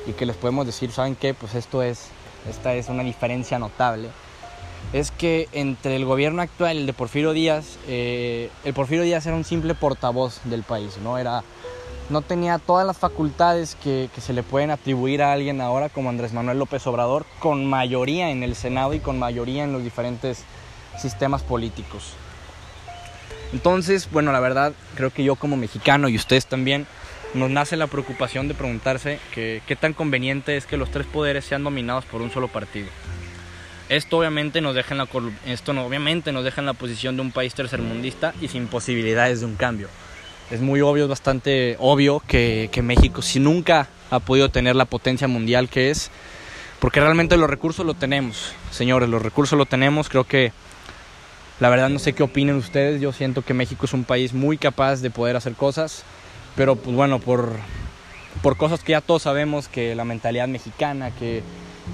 y 0.06 0.12
que 0.12 0.26
les 0.26 0.36
podemos 0.36 0.64
decir, 0.64 0.92
¿saben 0.92 1.16
qué? 1.16 1.34
Pues 1.34 1.54
esto 1.56 1.82
es, 1.82 2.08
esta 2.48 2.74
es 2.74 2.88
una 2.88 3.02
diferencia 3.02 3.58
notable. 3.58 4.08
Es 4.92 5.10
que 5.10 5.48
entre 5.52 5.96
el 5.96 6.04
gobierno 6.04 6.42
actual 6.42 6.76
y 6.76 6.80
el 6.80 6.86
de 6.86 6.92
Porfirio 6.92 7.32
Díaz, 7.32 7.78
eh, 7.88 8.50
el 8.64 8.72
Porfirio 8.72 9.02
Díaz 9.02 9.26
era 9.26 9.34
un 9.34 9.44
simple 9.44 9.74
portavoz 9.74 10.40
del 10.44 10.62
país, 10.62 10.98
¿no? 11.02 11.18
Era, 11.18 11.42
no 12.08 12.22
tenía 12.22 12.58
todas 12.58 12.86
las 12.86 12.96
facultades 12.96 13.76
que, 13.82 14.08
se 14.18 14.32
le 14.32 14.42
pueden 14.42 14.70
atribuir 14.70 15.22
a 15.22 15.32
alguien 15.32 15.60
ahora 15.60 15.88
como 15.88 16.08
Andrés 16.08 16.32
Manuel 16.32 16.58
López 16.58 16.86
Obrador, 16.86 17.26
con 17.40 17.66
mayoría 17.66 18.30
en 18.30 18.42
el 18.42 18.54
Senado 18.54 18.94
y 18.94 19.00
con 19.00 19.18
mayoría 19.18 19.64
en 19.64 19.72
los 19.72 19.82
diferentes 19.82 20.44
sistemas 20.98 21.42
políticos. 21.42 22.12
Entonces, 23.52 24.08
bueno, 24.10 24.32
la 24.32 24.40
verdad, 24.40 24.72
creo 24.94 25.10
que 25.10 25.24
yo 25.24 25.36
como 25.36 25.56
mexicano 25.56 26.08
y 26.08 26.16
ustedes 26.16 26.46
también, 26.46 26.86
nos 27.34 27.50
nace 27.50 27.76
la 27.76 27.86
preocupación 27.86 28.48
de 28.48 28.54
preguntarse 28.54 29.18
qué 29.34 29.78
tan 29.78 29.92
conveniente 29.92 30.56
es 30.56 30.64
que 30.64 30.76
los 30.76 30.90
tres 30.90 31.06
poderes 31.06 31.44
sean 31.44 31.64
dominados 31.64 32.04
por 32.04 32.22
un 32.22 32.30
solo 32.30 32.48
partido. 32.48 32.88
Esto 33.88 34.18
obviamente 34.18 34.60
nos 34.60 34.74
deja 34.74 34.94
en 34.94 34.98
la, 34.98 35.08
esto 35.46 35.72
obviamente 35.72 36.32
nos 36.32 36.44
deja 36.44 36.60
en 36.60 36.66
la 36.66 36.72
posición 36.72 37.16
de 37.16 37.22
un 37.22 37.30
país 37.30 37.54
tercermundista 37.54 38.34
y 38.40 38.48
sin 38.48 38.66
posibilidades 38.68 39.40
de 39.40 39.46
un 39.46 39.54
cambio. 39.54 39.88
Es 40.50 40.60
muy 40.60 40.80
obvio, 40.80 41.04
es 41.04 41.08
bastante 41.08 41.76
obvio 41.80 42.22
que, 42.26 42.68
que 42.70 42.80
México, 42.80 43.20
si 43.20 43.40
nunca 43.40 43.88
ha 44.10 44.20
podido 44.20 44.48
tener 44.48 44.76
la 44.76 44.84
potencia 44.84 45.26
mundial 45.26 45.68
que 45.68 45.90
es, 45.90 46.10
porque 46.78 47.00
realmente 47.00 47.36
los 47.36 47.50
recursos 47.50 47.84
lo 47.84 47.94
tenemos, 47.94 48.52
señores, 48.70 49.08
los 49.08 49.22
recursos 49.22 49.58
lo 49.58 49.66
tenemos, 49.66 50.08
creo 50.08 50.24
que 50.24 50.52
la 51.58 51.68
verdad 51.68 51.88
no 51.88 51.98
sé 51.98 52.12
qué 52.12 52.22
opinen 52.22 52.56
ustedes, 52.56 53.00
yo 53.00 53.12
siento 53.12 53.42
que 53.42 53.54
México 53.54 53.86
es 53.86 53.92
un 53.92 54.04
país 54.04 54.34
muy 54.34 54.56
capaz 54.56 55.00
de 55.00 55.10
poder 55.10 55.34
hacer 55.34 55.54
cosas, 55.54 56.04
pero 56.54 56.76
pues 56.76 56.94
bueno, 56.94 57.18
por, 57.18 57.52
por 58.40 58.56
cosas 58.56 58.84
que 58.84 58.92
ya 58.92 59.00
todos 59.00 59.22
sabemos, 59.22 59.66
que 59.66 59.96
la 59.96 60.04
mentalidad 60.04 60.46
mexicana, 60.46 61.10
que, 61.10 61.42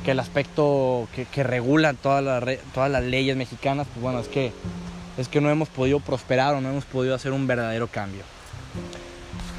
que 0.05 0.11
el 0.11 0.21
aspecto 0.21 1.09
que, 1.15 1.25
que 1.25 1.43
regula 1.43 1.95
todas 1.95 2.23
las, 2.23 2.59
todas 2.75 2.91
las 2.91 3.03
leyes 3.03 3.37
mexicanas, 3.37 3.87
pues 3.95 4.03
bueno, 4.03 4.21
es 4.21 4.29
que, 4.29 4.53
es 5.17 5.29
que 5.29 5.41
no 5.41 5.49
hemos 5.49 5.69
podido 5.69 6.01
prosperar 6.01 6.55
o 6.55 6.61
no 6.61 6.69
hemos 6.69 6.85
podido 6.85 7.15
hacer 7.15 7.33
un 7.33 7.47
verdadero 7.47 7.87
cambio. 7.87 8.25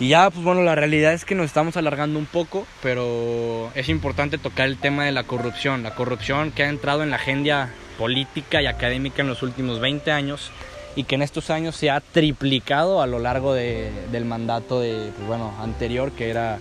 Y 0.03 0.09
ya, 0.09 0.29
pues 0.29 0.43
bueno, 0.43 0.63
la 0.63 0.75
realidad 0.75 1.13
es 1.13 1.23
que 1.23 1.33
nos 1.33 1.45
estamos 1.45 1.77
alargando 1.77 2.19
un 2.19 2.25
poco, 2.25 2.67
pero 2.81 3.71
es 3.73 3.87
importante 3.87 4.37
tocar 4.37 4.67
el 4.67 4.77
tema 4.77 5.05
de 5.05 5.13
la 5.13 5.23
corrupción. 5.23 5.81
La 5.81 5.95
corrupción 5.95 6.51
que 6.51 6.63
ha 6.63 6.67
entrado 6.67 7.03
en 7.03 7.09
la 7.09 7.15
agenda 7.15 7.69
política 7.97 8.61
y 8.61 8.65
académica 8.65 9.21
en 9.21 9.29
los 9.29 9.43
últimos 9.43 9.79
20 9.79 10.11
años 10.11 10.51
y 10.97 11.05
que 11.05 11.15
en 11.15 11.21
estos 11.21 11.49
años 11.49 11.77
se 11.77 11.89
ha 11.89 12.01
triplicado 12.01 13.01
a 13.01 13.07
lo 13.07 13.17
largo 13.17 13.53
de, 13.53 13.93
del 14.11 14.25
mandato 14.25 14.81
de, 14.81 15.13
pues 15.15 15.25
bueno, 15.25 15.53
anterior, 15.61 16.11
que 16.11 16.29
era 16.29 16.59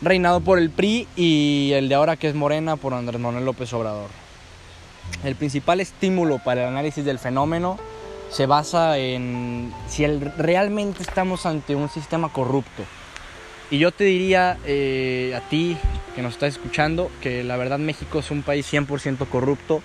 reinado 0.00 0.40
por 0.40 0.58
el 0.58 0.70
PRI 0.70 1.08
y 1.16 1.72
el 1.74 1.90
de 1.90 1.94
ahora 1.94 2.16
que 2.16 2.26
es 2.26 2.34
Morena 2.34 2.76
por 2.76 2.94
Andrés 2.94 3.20
Manuel 3.20 3.44
López 3.44 3.70
Obrador. 3.74 4.08
El 5.24 5.34
principal 5.34 5.78
estímulo 5.78 6.38
para 6.38 6.62
el 6.62 6.68
análisis 6.68 7.04
del 7.04 7.18
fenómeno 7.18 7.78
se 8.30 8.46
basa 8.46 8.96
en 8.98 9.72
si 9.88 10.06
realmente 10.06 11.02
estamos 11.02 11.46
ante 11.46 11.74
un 11.74 11.88
sistema 11.88 12.32
corrupto. 12.32 12.84
Y 13.70 13.78
yo 13.78 13.92
te 13.92 14.04
diría 14.04 14.58
eh, 14.64 15.34
a 15.36 15.48
ti 15.48 15.76
que 16.14 16.22
nos 16.22 16.34
estás 16.34 16.54
escuchando 16.54 17.10
que 17.20 17.44
la 17.44 17.56
verdad 17.56 17.78
México 17.78 18.18
es 18.18 18.30
un 18.30 18.42
país 18.42 18.72
100% 18.72 19.28
corrupto, 19.28 19.82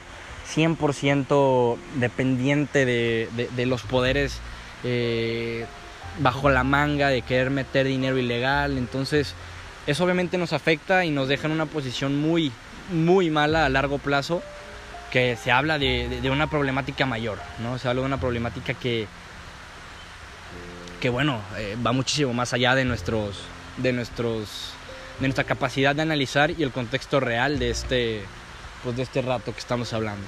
100% 0.56 1.78
dependiente 1.96 2.86
de, 2.86 3.30
de, 3.36 3.48
de, 3.56 3.66
los 3.66 3.84
poderes 3.84 4.40
eh, 4.84 5.66
bajo 6.20 6.50
la 6.50 6.64
manga, 6.64 7.10
de 7.10 7.22
querer 7.22 7.52
meter 7.52 7.86
dinero 7.86 8.18
ilegal. 8.18 8.78
Entonces 8.78 9.36
eso 9.86 10.04
obviamente 10.04 10.38
nos 10.38 10.54
afecta 10.54 11.06
y 11.06 11.12
nos 11.12 11.28
deja 11.28 11.48
en 11.48 11.54
una 11.54 11.68
posición 11.68 12.20
muy, 12.20 12.52
muy 12.92 13.30
mala 13.30 13.66
a 13.66 13.70
largo 13.70 14.00
plazo 14.00 14.42
que 15.12 15.36
se 15.36 15.52
habla 15.52 15.78
de, 15.80 16.20
de, 16.22 16.30
una 16.30 16.48
problemática 16.48 17.06
mayor, 17.06 17.38
¿no? 17.60 17.78
Se 17.78 17.88
habla 17.88 18.02
de 18.02 18.08
una 18.08 18.20
problemática 18.20 18.74
que, 18.74 19.08
que 21.00 21.10
bueno, 21.10 21.40
eh, 21.58 21.78
va 21.86 21.92
muchísimo 21.92 22.34
más 22.34 22.54
allá 22.54 22.76
de 22.76 22.86
nuestros, 22.86 23.42
de 23.78 23.94
nuestros, 23.94 24.72
de 25.20 25.28
nuestra 25.28 25.44
capacidad 25.44 25.96
de 25.96 26.02
analizar 26.02 26.52
y 26.52 26.64
el 26.64 26.72
contexto 26.72 27.20
real 27.20 27.60
de 27.60 27.70
este, 27.70 28.24
pues 28.84 28.98
de 28.98 29.04
este 29.04 29.22
rato 29.22 29.54
que 29.54 29.60
estamos 29.60 29.94
hablando. 29.94 30.26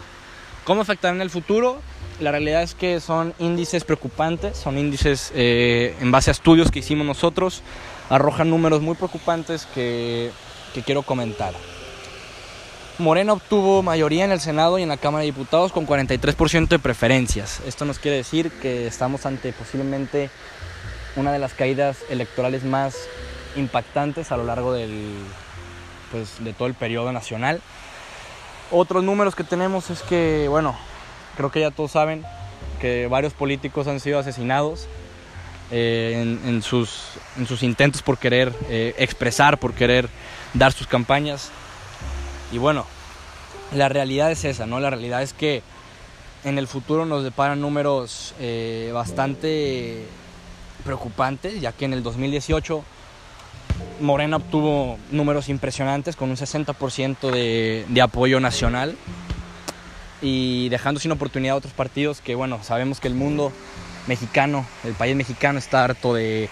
¿Cómo 0.63 0.81
afectará 0.81 1.15
en 1.15 1.21
el 1.21 1.29
futuro? 1.29 1.81
La 2.19 2.31
realidad 2.31 2.61
es 2.61 2.75
que 2.75 2.99
son 2.99 3.33
índices 3.39 3.83
preocupantes, 3.85 4.57
son 4.57 4.77
índices 4.77 5.31
eh, 5.33 5.95
en 6.01 6.11
base 6.11 6.29
a 6.29 6.33
estudios 6.33 6.71
que 6.71 6.79
hicimos 6.79 7.05
nosotros, 7.05 7.61
arrojan 8.09 8.49
números 8.49 8.81
muy 8.81 8.95
preocupantes 8.95 9.65
que, 9.73 10.31
que 10.73 10.81
quiero 10.81 11.03
comentar. 11.03 11.53
Morena 12.99 13.33
obtuvo 13.33 13.83
mayoría 13.83 14.25
en 14.25 14.31
el 14.31 14.39
Senado 14.39 14.79
y 14.79 14.83
en 14.83 14.89
la 14.89 14.97
Cámara 14.97 15.19
de 15.21 15.27
Diputados 15.27 15.71
con 15.71 15.85
43% 15.85 16.67
de 16.67 16.79
preferencias. 16.79 17.61
Esto 17.67 17.85
nos 17.85 17.99
quiere 17.99 18.17
decir 18.17 18.51
que 18.59 18.87
estamos 18.87 19.27
ante 19.27 19.53
posiblemente 19.53 20.31
una 21.15 21.31
de 21.31 21.37
las 21.37 21.53
caídas 21.53 21.99
electorales 22.09 22.63
más 22.63 22.95
impactantes 23.55 24.31
a 24.31 24.37
lo 24.37 24.45
largo 24.45 24.73
del, 24.73 25.13
pues, 26.11 26.43
de 26.43 26.53
todo 26.53 26.67
el 26.67 26.73
periodo 26.73 27.11
nacional. 27.11 27.61
Otros 28.71 29.03
números 29.03 29.35
que 29.35 29.43
tenemos 29.43 29.91
es 29.91 30.01
que, 30.01 30.47
bueno, 30.49 30.75
creo 31.35 31.51
que 31.51 31.59
ya 31.59 31.69
todos 31.69 31.91
saben 31.91 32.25
que 32.81 33.05
varios 33.05 33.33
políticos 33.33 33.87
han 33.87 33.99
sido 33.99 34.17
asesinados 34.17 34.87
eh, 35.69 36.37
en, 36.45 36.63
sus, 36.63 37.19
intentos 37.61 38.01
por 38.01 38.17
querer 38.17 38.53
eh, 38.69 38.95
expresar, 38.97 39.59
por 39.59 39.73
querer 39.73 40.09
dar 40.55 40.71
sus 40.71 40.87
campañas. 40.87 41.51
Y 42.51 42.57
bueno, 42.57 42.85
la 43.73 43.89
realidad 43.89 44.31
es 44.31 44.45
esa, 44.45 44.65
¿no? 44.65 44.79
La 44.79 44.89
realidad 44.89 45.21
es 45.21 45.33
que 45.33 45.61
en 46.43 46.57
el 46.57 46.67
futuro 46.67 47.05
nos 47.05 47.23
deparan 47.23 47.59
números 47.59 48.33
eh, 48.39 48.91
bastante 48.93 50.05
preocupantes, 50.85 51.59
ya 51.59 51.71
que 51.71 51.85
en 51.85 51.93
el 51.93 52.03
2018 52.03 52.83
Morena 53.99 54.37
obtuvo 54.37 54.97
números 55.11 55.49
impresionantes 55.49 56.15
con 56.15 56.29
un 56.29 56.37
60% 56.37 57.31
de, 57.31 57.85
de, 57.87 58.01
apoyo 58.01 58.39
nacional 58.39 58.95
y 60.21 60.69
dejando 60.69 60.99
sin 60.99 61.11
oportunidad 61.11 61.55
a 61.55 61.57
otros 61.57 61.73
partidos 61.73 62.21
que, 62.21 62.35
bueno, 62.35 62.59
sabemos 62.63 62.99
que 62.99 63.07
el 63.07 63.15
mundo 63.15 63.51
mexicano, 64.07 64.65
el 64.83 64.93
país 64.93 65.15
mexicano 65.15 65.59
está 65.59 65.83
harto 65.83 66.13
de, 66.13 66.49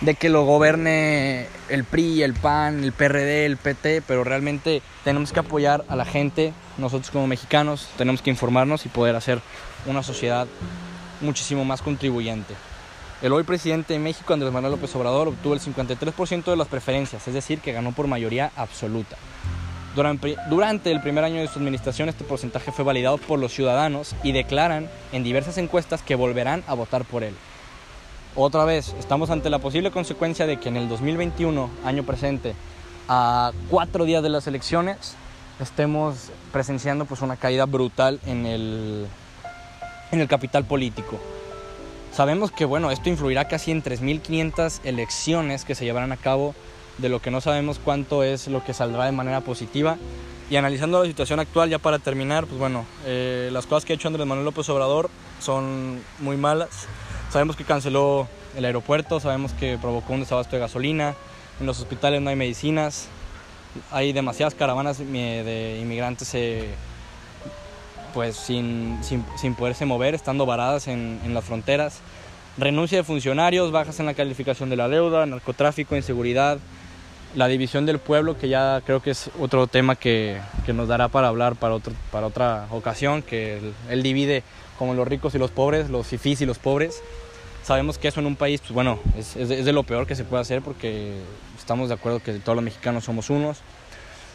de 0.00 0.14
que 0.14 0.30
lo 0.30 0.44
gobierne 0.44 1.46
el 1.68 1.84
PRI, 1.84 2.22
el 2.22 2.34
PAN, 2.34 2.82
el 2.82 2.92
PRD, 2.92 3.44
el 3.44 3.56
PT, 3.56 4.02
pero 4.06 4.24
realmente 4.24 4.82
tenemos 5.04 5.32
que 5.32 5.40
apoyar 5.40 5.84
a 5.88 5.96
la 5.96 6.04
gente, 6.04 6.52
nosotros 6.78 7.10
como 7.10 7.26
mexicanos 7.26 7.88
tenemos 7.98 8.22
que 8.22 8.30
informarnos 8.30 8.86
y 8.86 8.88
poder 8.88 9.14
hacer 9.14 9.40
una 9.86 10.02
sociedad 10.02 10.46
muchísimo 11.20 11.64
más 11.64 11.82
contribuyente. 11.82 12.54
El 13.20 13.32
hoy 13.32 13.42
presidente 13.42 13.92
de 13.92 13.98
México, 13.98 14.32
Andrés 14.32 14.52
Manuel 14.52 14.72
López 14.72 14.94
Obrador, 14.96 15.28
obtuvo 15.28 15.52
el 15.52 15.60
53% 15.60 16.44
de 16.44 16.56
las 16.56 16.68
preferencias, 16.68 17.28
es 17.28 17.34
decir, 17.34 17.60
que 17.60 17.72
ganó 17.72 17.92
por 17.92 18.06
mayoría 18.06 18.50
absoluta. 18.56 19.16
Durante, 20.48 20.90
el 20.90 21.00
primer 21.02 21.24
año 21.24 21.40
de 21.40 21.48
su 21.48 21.58
administración 21.58 22.08
este 22.08 22.24
porcentaje 22.24 22.72
fue 22.72 22.84
validado 22.84 23.18
por 23.18 23.38
los 23.38 23.52
ciudadanos 23.52 24.14
y 24.22 24.32
declaran 24.32 24.88
en 25.12 25.24
diversas 25.24 25.58
encuestas 25.58 26.00
que 26.00 26.14
volverán 26.14 26.62
a 26.66 26.74
votar 26.74 27.04
por 27.04 27.24
él. 27.24 27.34
Otra 28.42 28.64
vez, 28.64 28.94
estamos 28.98 29.28
ante 29.28 29.50
la 29.50 29.58
posible 29.58 29.90
consecuencia 29.90 30.46
de 30.46 30.58
que 30.58 30.70
en 30.70 30.78
el 30.78 30.88
2021, 30.88 31.68
año 31.84 32.04
presente, 32.04 32.54
a 33.06 33.52
cuatro 33.68 34.06
días 34.06 34.22
de 34.22 34.30
las 34.30 34.46
elecciones, 34.46 35.14
estemos 35.60 36.30
presenciando 36.50 37.04
pues, 37.04 37.20
una 37.20 37.36
caída 37.36 37.66
brutal 37.66 38.18
en 38.24 38.46
el, 38.46 39.06
en 40.10 40.20
el 40.22 40.26
capital 40.26 40.64
político. 40.64 41.20
Sabemos 42.14 42.50
que 42.50 42.64
bueno, 42.64 42.90
esto 42.90 43.10
influirá 43.10 43.46
casi 43.46 43.72
en 43.72 43.82
3.500 43.82 44.80
elecciones 44.84 45.66
que 45.66 45.74
se 45.74 45.84
llevarán 45.84 46.12
a 46.12 46.16
cabo, 46.16 46.54
de 46.96 47.10
lo 47.10 47.20
que 47.20 47.30
no 47.30 47.42
sabemos 47.42 47.78
cuánto 47.78 48.24
es 48.24 48.48
lo 48.48 48.64
que 48.64 48.72
saldrá 48.72 49.04
de 49.04 49.12
manera 49.12 49.42
positiva. 49.42 49.98
Y 50.48 50.56
analizando 50.56 51.02
la 51.02 51.06
situación 51.06 51.40
actual, 51.40 51.68
ya 51.68 51.78
para 51.78 51.98
terminar, 51.98 52.46
pues 52.46 52.58
bueno, 52.58 52.86
eh, 53.04 53.50
las 53.52 53.66
cosas 53.66 53.84
que 53.84 53.92
ha 53.92 53.96
hecho 53.96 54.08
Andrés 54.08 54.26
Manuel 54.26 54.46
López 54.46 54.66
Obrador 54.70 55.10
son 55.40 56.00
muy 56.20 56.38
malas. 56.38 56.88
Sabemos 57.30 57.56
que 57.56 57.64
canceló 57.64 58.26
el 58.56 58.64
aeropuerto, 58.64 59.20
sabemos 59.20 59.52
que 59.52 59.78
provocó 59.78 60.12
un 60.12 60.20
desabasto 60.20 60.56
de 60.56 60.60
gasolina, 60.60 61.14
en 61.60 61.66
los 61.66 61.78
hospitales 61.78 62.20
no 62.20 62.30
hay 62.30 62.36
medicinas, 62.36 63.08
hay 63.92 64.12
demasiadas 64.12 64.54
caravanas 64.54 64.98
de 64.98 65.78
inmigrantes 65.80 66.34
eh, 66.34 66.70
pues 68.12 68.36
sin, 68.36 68.98
sin, 69.02 69.24
sin, 69.36 69.54
poderse 69.54 69.86
mover, 69.86 70.14
estando 70.14 70.44
varadas 70.44 70.88
en, 70.88 71.20
en, 71.24 71.32
las 71.32 71.44
fronteras. 71.44 72.00
Renuncia 72.58 72.98
de 72.98 73.04
funcionarios, 73.04 73.70
bajas 73.70 74.00
en 74.00 74.06
la 74.06 74.14
calificación 74.14 74.68
de 74.68 74.76
la 74.76 74.88
deuda, 74.88 75.24
narcotráfico, 75.24 75.94
inseguridad, 75.94 76.58
la 77.36 77.46
división 77.46 77.86
del 77.86 78.00
pueblo, 78.00 78.36
que 78.36 78.48
ya 78.48 78.82
creo 78.84 79.00
que 79.00 79.12
es 79.12 79.30
otro 79.38 79.68
tema 79.68 79.94
que, 79.94 80.40
que 80.66 80.72
nos 80.72 80.88
dará 80.88 81.08
para 81.08 81.28
hablar 81.28 81.54
para, 81.54 81.74
otro, 81.74 81.92
para 82.10 82.26
otra 82.26 82.66
ocasión, 82.70 83.22
que 83.22 83.58
él, 83.58 83.74
él 83.88 84.02
divide 84.02 84.42
como 84.80 84.94
los 84.94 85.06
ricos 85.06 85.34
y 85.34 85.38
los 85.38 85.50
pobres, 85.50 85.90
los 85.90 86.06
fifís 86.06 86.40
y 86.40 86.46
los 86.46 86.58
pobres. 86.58 87.02
Sabemos 87.62 87.98
que 87.98 88.08
eso 88.08 88.18
en 88.20 88.24
un 88.24 88.34
país, 88.34 88.62
pues 88.62 88.72
bueno, 88.72 88.98
es, 89.14 89.36
es, 89.36 89.50
de, 89.50 89.60
es 89.60 89.66
de 89.66 89.74
lo 89.74 89.82
peor 89.82 90.06
que 90.06 90.16
se 90.16 90.24
puede 90.24 90.40
hacer 90.40 90.62
porque 90.62 91.18
estamos 91.58 91.90
de 91.90 91.96
acuerdo 91.96 92.20
que 92.20 92.32
todos 92.38 92.56
los 92.56 92.64
mexicanos 92.64 93.04
somos 93.04 93.28
unos. 93.28 93.58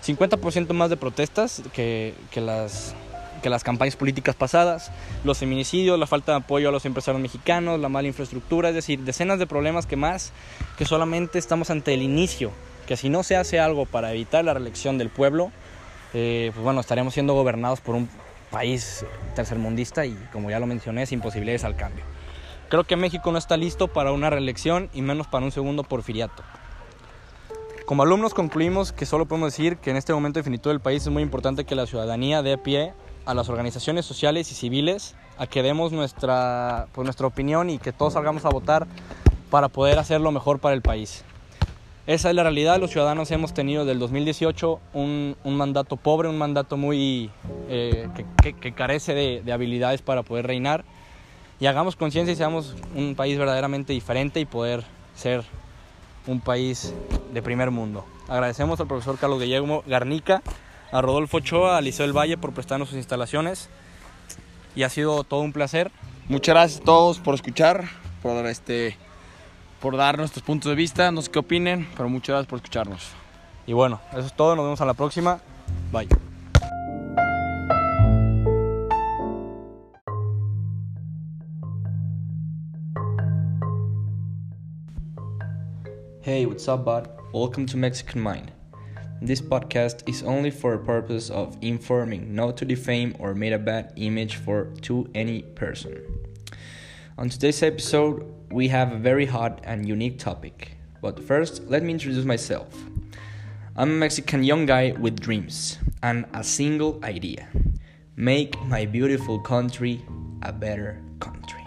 50% 0.06 0.72
más 0.74 0.92
de 0.92 0.98
protestas 0.98 1.64
que, 1.74 2.14
que, 2.30 2.42
las, 2.42 2.94
que 3.42 3.50
las 3.50 3.64
campañas 3.64 3.96
políticas 3.96 4.36
pasadas, 4.36 4.92
los 5.24 5.40
feminicidios, 5.40 5.98
la 5.98 6.06
falta 6.06 6.34
de 6.34 6.38
apoyo 6.38 6.70
a 6.70 6.72
los 6.72 6.86
empresarios 6.86 7.24
mexicanos, 7.24 7.80
la 7.80 7.90
mala 7.90 8.08
infraestructura, 8.08 8.70
es 8.70 8.76
decir, 8.76 9.00
decenas 9.00 9.40
de 9.40 9.48
problemas 9.48 9.88
que 9.88 9.96
más 9.96 10.32
que 10.78 10.86
solamente 10.86 11.40
estamos 11.40 11.72
ante 11.72 11.96
el 11.96 12.04
inicio, 12.04 12.52
que 12.88 12.98
si 12.98 13.10
no 13.10 13.24
se 13.24 13.36
hace 13.36 13.60
algo 13.60 13.88
para 13.88 14.14
evitar 14.14 14.46
la 14.46 14.54
reelección 14.54 15.00
del 15.00 15.10
pueblo, 15.10 15.52
eh, 16.14 16.52
pues 16.54 16.64
bueno, 16.64 16.82
estaremos 16.82 17.16
siendo 17.16 17.34
gobernados 17.34 17.82
por 17.82 17.96
un 17.96 18.08
país 18.56 19.06
tercermundista 19.36 20.06
y 20.06 20.14
como 20.32 20.50
ya 20.50 20.62
lo 20.62 20.66
mencioné, 20.66 21.06
sin 21.06 21.20
posibilidades 21.20 21.66
al 21.66 21.76
cambio. 21.76 22.06
Creo 22.70 22.86
que 22.86 22.96
México 22.96 23.30
no 23.34 23.38
está 23.38 23.58
listo 23.58 23.90
para 23.90 24.14
una 24.14 24.30
reelección 24.30 24.90
y 24.94 25.02
menos 25.02 25.28
para 25.28 25.44
un 25.44 25.52
segundo 25.52 25.84
porfiriato. 25.84 26.42
Como 27.86 28.04
alumnos 28.04 28.34
concluimos 28.34 28.94
que 28.94 29.06
solo 29.06 29.26
podemos 29.26 29.52
decir 29.52 29.76
que 29.76 29.92
en 29.92 29.98
este 29.98 30.14
momento 30.14 30.40
definitivo 30.40 30.70
del 30.70 30.80
país 30.80 31.04
es 31.04 31.10
muy 31.10 31.22
importante 31.22 31.66
que 31.66 31.76
la 31.76 31.86
ciudadanía 31.86 32.42
dé 32.44 32.58
pie 32.58 32.94
a 33.26 33.34
las 33.34 33.50
organizaciones 33.50 34.06
sociales 34.06 34.50
y 34.54 34.56
civiles 34.56 35.16
a 35.38 35.48
que 35.48 35.62
demos 35.62 35.92
nuestra, 35.92 36.88
pues, 36.94 37.04
nuestra 37.04 37.28
opinión 37.28 37.70
y 37.70 37.78
que 37.78 37.92
todos 37.92 38.14
salgamos 38.14 38.46
a 38.46 38.50
votar 38.50 38.88
para 39.52 39.68
poder 39.68 40.00
hacer 40.00 40.22
lo 40.22 40.32
mejor 40.32 40.60
para 40.60 40.76
el 40.76 40.82
país. 40.82 41.26
Esa 42.08 42.30
es 42.30 42.36
la 42.36 42.44
realidad, 42.44 42.80
los 42.80 42.92
ciudadanos 42.92 43.32
hemos 43.32 43.56
tenido 43.56 43.84
del 43.84 43.98
2018 43.98 44.80
un, 44.94 45.36
un 45.44 45.58
mandato 45.58 45.96
pobre, 45.96 46.30
un 46.30 46.38
mandato 46.38 46.78
muy 46.78 47.32
eh, 47.68 48.08
que, 48.16 48.26
que, 48.44 48.54
que, 48.54 48.74
carece 48.74 49.16
de, 49.16 49.42
de 49.44 49.52
habilidades 49.52 50.04
para 50.04 50.22
poder 50.22 50.46
reinar 50.46 50.86
y 51.60 51.66
hagamos 51.66 51.96
conciencia 51.96 52.32
y 52.32 52.36
seamos 52.36 52.76
un 52.94 53.16
país 53.16 53.40
verdaderamente 53.40 53.92
diferente 53.92 54.40
y 54.40 54.46
poder 54.46 54.84
ser 55.16 55.44
un 56.28 56.42
país 56.42 56.94
de 57.34 57.42
primer 57.42 57.72
mundo. 57.72 58.06
Agradecemos 58.28 58.80
al 58.80 58.88
profesor 58.88 59.18
Carlos 59.18 59.40
Guillermo 59.40 59.84
Garnica, 59.88 60.44
a 60.92 61.02
Rodolfo 61.02 61.38
Ochoa, 61.38 61.78
a 61.78 61.82
Liceo 61.82 62.06
del 62.06 62.16
Valle 62.16 62.38
por 62.38 62.54
prestarnos 62.54 62.90
sus 62.90 62.98
instalaciones 62.98 63.68
y 64.76 64.84
ha 64.84 64.90
sido 64.90 65.24
todo 65.24 65.42
un 65.42 65.54
placer. 65.54 65.92
Muchas 66.30 66.54
gracias 66.54 66.82
a 66.82 66.86
todos 66.86 67.18
por 67.18 67.34
escuchar, 67.34 67.86
por 68.22 68.46
este 68.46 68.96
por 69.86 69.98
dar 69.98 70.18
nuestros 70.18 70.44
puntos 70.44 70.68
de 70.68 70.76
vista, 70.76 71.12
no 71.12 71.22
sé 71.22 71.30
qué 71.30 71.38
opinen, 71.38 71.88
pero 71.96 72.10
muchas 72.10 72.30
gracias 72.30 72.48
por 72.48 72.58
escucharnos. 72.58 73.12
Y 73.68 73.74
bueno, 73.74 74.02
eso 74.14 74.22
es 74.22 74.34
todo, 74.34 74.56
nos 74.56 74.66
vemos 74.66 74.82
a 74.82 74.86
la 74.86 74.96
próxima. 74.96 75.40
Bye. 75.92 76.08
Hey, 86.24 86.48
what's 86.48 86.68
up, 86.68 86.84
bud? 86.84 87.08
Welcome 87.32 87.68
to 87.68 87.78
Mexican 87.78 88.24
Mind. 88.24 88.52
This 89.22 89.40
podcast 89.40 90.02
is 90.10 90.24
only 90.24 90.50
for 90.50 90.74
a 90.74 90.80
purpose 90.84 91.30
of 91.30 91.56
informing, 91.62 92.34
not 92.34 92.58
to 92.58 92.66
defame 92.66 93.14
or 93.20 93.36
make 93.36 93.54
a 93.54 93.60
bad 93.60 93.94
image 93.98 94.38
for 94.38 94.74
to 94.82 95.08
any 95.14 95.44
person. 95.44 96.02
On 97.20 97.30
today's 97.30 97.62
episode, 97.62 98.35
we 98.56 98.70
have 98.70 98.94
a 98.94 98.98
very 98.98 99.26
hot 99.26 99.60
and 99.66 99.86
unique 99.86 100.18
topic. 100.18 100.78
But 101.02 101.20
first, 101.22 101.68
let 101.68 101.84
me 101.84 101.92
introduce 101.92 102.24
myself. 102.24 102.70
I'm 103.76 103.90
a 103.90 104.00
Mexican 104.06 104.46
young 104.46 104.66
guy 104.66 104.94
with 104.98 105.20
dreams 105.20 105.78
and 106.02 106.24
a 106.34 106.42
single 106.42 107.04
idea 107.04 107.50
make 108.16 108.58
my 108.64 108.86
beautiful 108.86 109.42
country 109.42 110.02
a 110.44 110.54
better 110.54 111.02
country. 111.20 111.66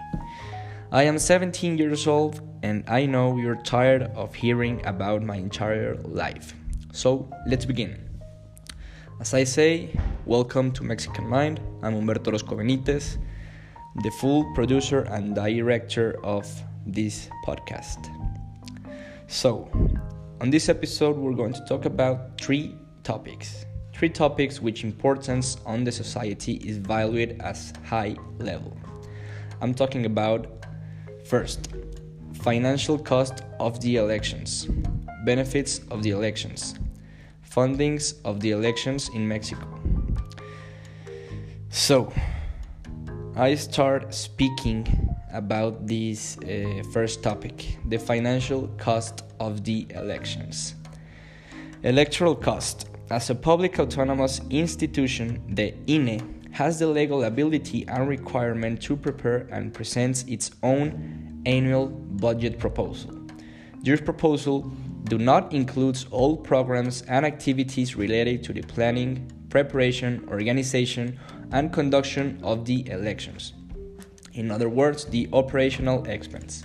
I 0.91 1.03
am 1.03 1.19
17 1.19 1.77
years 1.77 2.07
old 2.07 2.41
and 2.63 2.85
I 2.89 3.05
know 3.05 3.37
you're 3.37 3.61
tired 3.65 4.05
of 4.17 4.35
hearing 4.35 4.81
about 4.87 5.23
my 5.23 5.37
entire 5.37 5.95
life. 5.97 6.55
So 6.93 7.29
let's 7.47 7.67
begin. 7.67 8.01
As 9.21 9.35
I 9.35 9.45
say, 9.45 9.91
welcome 10.25 10.73
to 10.73 10.83
Mexican 10.83 11.29
Mind. 11.29 11.61
I'm 11.83 11.93
Humberto 11.93 12.29
Orozco 12.29 12.57
Benitez, 12.57 13.19
the 14.03 14.11
full 14.13 14.51
producer 14.55 15.01
and 15.01 15.35
director 15.35 16.19
of 16.25 16.49
this 16.89 17.29
podcast. 17.47 18.09
So, 19.27 19.71
on 20.41 20.51
this 20.51 20.69
episode, 20.69 21.17
we're 21.17 21.35
going 21.35 21.53
to 21.53 21.65
talk 21.67 21.85
about 21.85 22.41
three 22.41 22.75
topics. 23.05 23.67
Three 23.93 24.09
topics 24.09 24.61
which 24.61 24.85
importance 24.85 25.57
on 25.67 25.85
the 25.85 25.93
society 25.93 26.55
is 26.57 26.79
valued 26.79 27.41
as 27.41 27.73
high 27.85 28.17
level. 28.39 28.77
I'm 29.61 29.75
talking 29.75 30.07
about 30.07 30.65
first, 31.27 31.69
financial 32.33 32.99
cost 32.99 33.43
of 33.59 33.81
the 33.81 33.97
elections, 33.97 34.67
benefits 35.25 35.81
of 35.91 36.03
the 36.03 36.11
elections, 36.11 36.75
fundings 37.49 38.15
of 38.25 38.41
the 38.41 38.53
elections 38.53 39.11
in 39.11 39.27
Mexico. 39.27 39.67
So, 41.71 42.13
I 43.35 43.55
start 43.57 44.15
speaking 44.15 45.17
about 45.33 45.87
this 45.87 46.39
uh, 46.39 46.83
first 46.93 47.23
topic 47.23 47.79
the 47.89 47.99
financial 47.99 48.69
cost 48.79 49.25
of 49.41 49.65
the 49.65 49.87
elections. 49.91 50.75
Electoral 51.83 52.35
cost. 52.35 52.89
As 53.11 53.31
a 53.31 53.35
public 53.35 53.79
autonomous 53.79 54.41
institution, 54.51 55.43
the 55.55 55.75
INE 55.87 56.51
has 56.51 56.79
the 56.79 56.87
legal 56.87 57.25
ability 57.25 57.87
and 57.89 58.09
requirement 58.09 58.83
to 58.83 58.97
prepare 58.97 59.47
and 59.51 59.73
present 59.73 60.25
its 60.29 60.51
own 60.63 61.43
annual 61.47 61.87
budget 61.87 62.59
proposal. 62.59 63.15
This 63.83 64.01
proposal 64.01 64.71
do 65.05 65.19
not 65.19 65.53
include 65.53 66.05
all 66.11 66.37
programs 66.37 67.03
and 67.03 67.25
activities 67.25 67.97
related 67.97 68.43
to 68.45 68.53
the 68.53 68.63
planning, 68.63 69.31
preparation, 69.49 70.27
organization, 70.29 71.19
and 71.53 71.73
conduction 71.73 72.39
of 72.43 72.65
the 72.65 72.91
elections. 72.91 73.55
In 74.39 74.53
other 74.53 74.69
words, 74.69 75.05
the 75.05 75.29
operational 75.33 76.05
expense. 76.05 76.65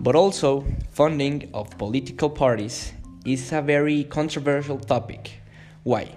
But 0.00 0.16
also, 0.16 0.64
funding 0.92 1.50
of 1.52 1.76
political 1.76 2.30
parties 2.30 2.94
is 3.26 3.52
a 3.52 3.60
very 3.60 4.04
controversial 4.04 4.78
topic. 4.78 5.42
Why? 5.82 6.08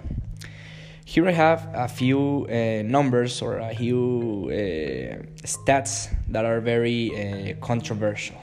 Here 1.04 1.28
I 1.28 1.32
have 1.32 1.68
a 1.74 1.86
few 1.86 2.46
uh, 2.48 2.82
numbers 2.82 3.42
or 3.42 3.58
a 3.58 3.74
few 3.74 4.48
uh, 4.48 5.46
stats 5.46 6.08
that 6.30 6.46
are 6.46 6.60
very 6.60 7.10
uh, 7.12 7.54
controversial. 7.60 8.38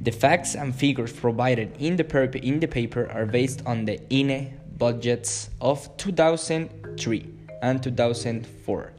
The 0.00 0.12
facts 0.12 0.54
and 0.54 0.72
figures 0.72 1.12
provided 1.12 1.74
in 1.80 1.96
the, 1.96 2.04
per- 2.04 2.38
in 2.50 2.60
the 2.60 2.68
paper 2.68 3.10
are 3.10 3.26
based 3.26 3.66
on 3.66 3.84
the 3.84 3.98
INE 4.14 4.60
budgets 4.78 5.50
of 5.60 5.88
2003 5.96 7.26
and 7.62 7.82
2004. 7.82 8.92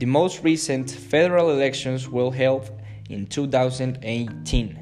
The 0.00 0.06
most 0.06 0.42
recent 0.42 0.90
federal 0.90 1.50
elections 1.50 2.08
were 2.08 2.32
held 2.32 2.70
in 3.10 3.26
2018, 3.26 4.78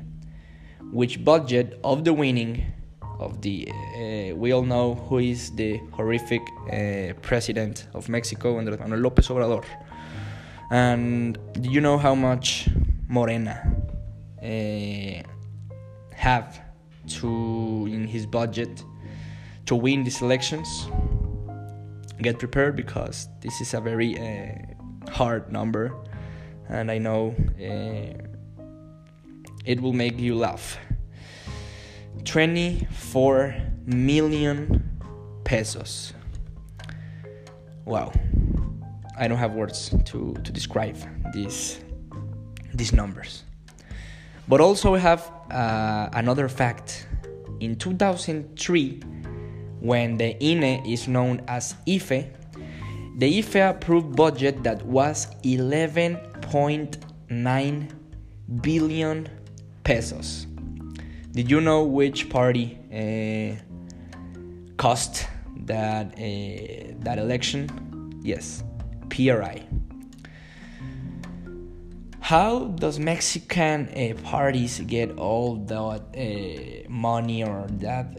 which 0.93 1.25
budget 1.25 1.81
of 1.83 2.05
the 2.05 2.13
winning 2.13 2.65
of 3.19 3.43
the 3.43 3.69
uh, 3.69 4.37
we 4.37 4.53
all 4.53 4.63
know 4.63 4.95
who 4.95 5.19
is 5.19 5.51
the 5.57 5.79
horrific 5.91 6.43
uh, 6.73 7.15
president 7.21 7.89
of 7.95 8.09
Mexico, 8.09 8.61
Andrés 8.61 8.79
Manuel 8.79 9.11
López 9.11 9.29
Obrador. 9.29 9.65
And 10.71 11.37
do 11.61 11.69
you 11.69 11.81
know 11.81 11.99
how 11.99 12.15
much 12.15 12.69
Morena 13.09 13.75
uh, 14.41 15.23
have 16.15 16.61
to 17.09 17.89
in 17.91 18.07
his 18.07 18.25
budget 18.25 18.85
to 19.67 19.75
win 19.75 20.05
these 20.05 20.23
elections? 20.23 20.89
Get 22.23 22.39
prepared 22.39 22.77
because 22.77 23.29
this 23.41 23.61
is 23.61 23.75
a 23.75 23.81
very 23.81 24.15
hard 25.11 25.53
number, 25.53 25.95
and 26.69 26.91
I 26.91 26.99
know 26.99 27.35
it 29.65 29.81
will 29.81 29.93
make 29.93 30.19
you 30.19 30.35
laugh. 30.35 30.79
24 32.25 33.55
million 33.87 34.83
pesos. 35.45 36.13
Wow. 37.85 38.13
I 39.19 39.27
don't 39.29 39.39
have 39.39 39.53
words 39.55 39.91
to, 40.05 40.35
to 40.35 40.53
describe 40.53 40.97
these, 41.33 41.81
these 42.73 42.93
numbers. 42.93 43.45
But 44.47 44.61
also 44.61 44.93
we 44.95 45.01
have 45.01 45.31
uh, 45.51 46.09
another 46.13 46.49
fact. 46.49 47.07
In 47.61 47.77
2003, 47.77 49.01
when 49.81 50.17
the 50.17 50.37
INE 50.43 50.87
is 50.87 51.09
known 51.09 51.43
as 51.49 51.75
IFE, 51.87 52.27
the 53.19 53.39
IFE 53.39 53.57
approved 53.57 54.15
budget 54.15 54.63
that 54.63 54.87
was 54.87 55.27
11.9 55.43 57.91
billion 58.63 59.29
pesos. 59.83 60.47
Did 61.33 61.51
you 61.51 61.61
know 61.61 61.83
which 61.83 62.31
party 62.31 62.79
uh, 62.93 63.57
cost 64.77 65.27
that 65.67 66.15
uh, 66.15 66.19
that 67.01 67.19
election? 67.19 67.69
Yes, 68.23 68.63
PRI. 69.11 69.67
How 72.21 72.67
does 72.67 73.01
Mexican 73.01 73.89
uh, 73.89 74.15
parties 74.23 74.79
get 74.81 75.19
all 75.19 75.57
that 75.67 76.15
money 76.89 77.43
or 77.43 77.67
that, 77.69 78.15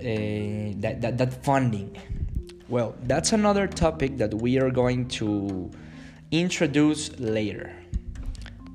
that 0.81 1.01
that 1.01 1.17
that 1.17 1.43
funding? 1.43 1.95
Well, 2.69 2.93
that's 3.07 3.33
another 3.33 3.65
topic 3.65 4.19
that 4.19 4.31
we 4.31 4.59
are 4.59 4.69
going 4.69 5.07
to 5.17 5.71
introduce 6.29 7.19
later. 7.19 7.73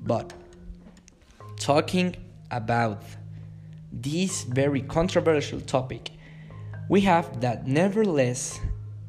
But 0.03 0.33
talking 1.61 2.17
about 2.51 3.05
this 3.93 4.43
very 4.43 4.81
controversial 4.83 5.61
topic, 5.61 6.11
we 6.89 7.03
have 7.03 7.41
that 7.41 7.69
nevertheless, 7.69 8.59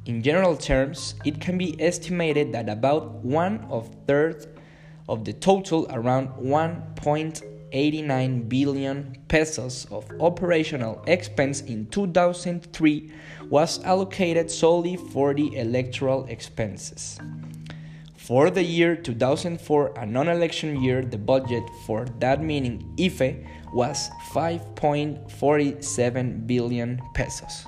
in 0.05 0.21
general 0.21 0.55
terms, 0.55 1.15
it 1.25 1.41
can 1.41 1.57
be 1.57 1.81
estimated 1.81 2.51
that 2.53 2.69
about 2.69 3.25
one 3.25 3.65
of 3.71 3.89
third 4.05 4.45
of 5.09 5.25
the 5.25 5.33
total, 5.33 5.87
around 5.89 6.27
89 7.71 8.49
billion 8.49 9.15
pesos 9.27 9.85
of 9.91 10.05
operational 10.19 11.03
expense 11.07 11.61
in 11.61 11.85
2003 11.87 13.11
was 13.49 13.83
allocated 13.83 14.49
solely 14.49 14.95
for 14.95 15.33
the 15.33 15.57
electoral 15.57 16.23
expenses. 16.25 17.19
For 18.15 18.49
the 18.49 18.63
year 18.63 18.95
2004, 18.95 19.93
a 19.97 20.05
non 20.05 20.29
election 20.29 20.81
year, 20.81 21.03
the 21.03 21.17
budget 21.17 21.63
for 21.85 22.05
that 22.19 22.41
meaning 22.41 22.95
IFE 22.97 23.35
was 23.71 24.09
5.47 24.33 26.47
billion 26.47 27.01
pesos. 27.13 27.67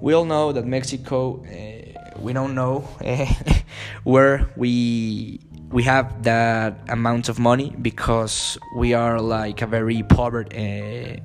We 0.00 0.14
all 0.14 0.24
know 0.24 0.52
that 0.52 0.66
Mexico, 0.66 1.44
uh, 1.44 1.82
we 2.18 2.32
don't 2.32 2.56
know 2.56 2.88
uh, 3.04 3.26
where 4.04 4.48
we 4.56 5.42
we 5.70 5.82
have 5.82 6.22
that 6.22 6.78
amount 6.88 7.28
of 7.28 7.38
money 7.38 7.74
because 7.82 8.58
we 8.76 8.94
are 8.94 9.20
like 9.20 9.62
a 9.62 9.66
very 9.66 10.02
poor, 10.02 10.46
uh, 10.54 11.16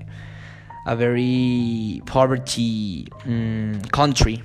a 0.86 0.95
very 0.95 2.01
poverty 2.06 3.08
um, 3.25 3.82
country, 3.91 4.43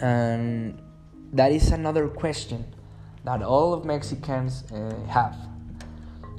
and 0.00 0.80
that 1.32 1.52
is 1.52 1.70
another 1.70 2.08
question 2.08 2.64
that 3.24 3.42
all 3.42 3.74
of 3.74 3.84
Mexicans 3.84 4.64
uh, 4.72 4.94
have. 5.08 5.36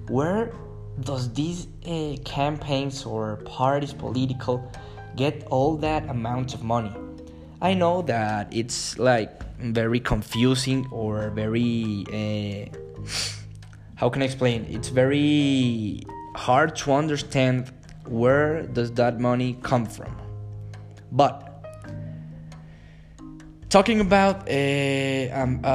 Where 0.07 0.53
does 1.01 1.31
these 1.33 1.67
uh, 1.85 2.15
campaigns 2.23 3.05
or 3.05 3.37
parties 3.45 3.93
political 3.93 4.71
get 5.15 5.45
all 5.49 5.77
that 5.77 6.09
amount 6.09 6.53
of 6.53 6.63
money? 6.63 6.93
I 7.61 7.73
know 7.73 8.01
that 8.03 8.47
it's 8.51 8.97
like 8.97 9.41
very 9.61 9.99
confusing 9.99 10.87
or 10.91 11.29
very 11.29 12.05
uh, 12.11 12.77
how 14.01 14.09
can 14.09 14.23
I 14.23 14.25
explain? 14.25 14.65
It's 14.67 14.89
very 14.89 16.03
hard 16.35 16.75
to 16.77 16.93
understand 16.93 17.71
where 18.07 18.63
does 18.63 18.91
that 18.93 19.19
money 19.19 19.59
come 19.61 19.85
from. 19.85 20.17
But 21.11 21.47
talking 23.69 23.99
about 23.99 24.49
a, 24.49 25.29
uh, 25.29 25.43
um, 25.43 25.61
uh, 25.63 25.67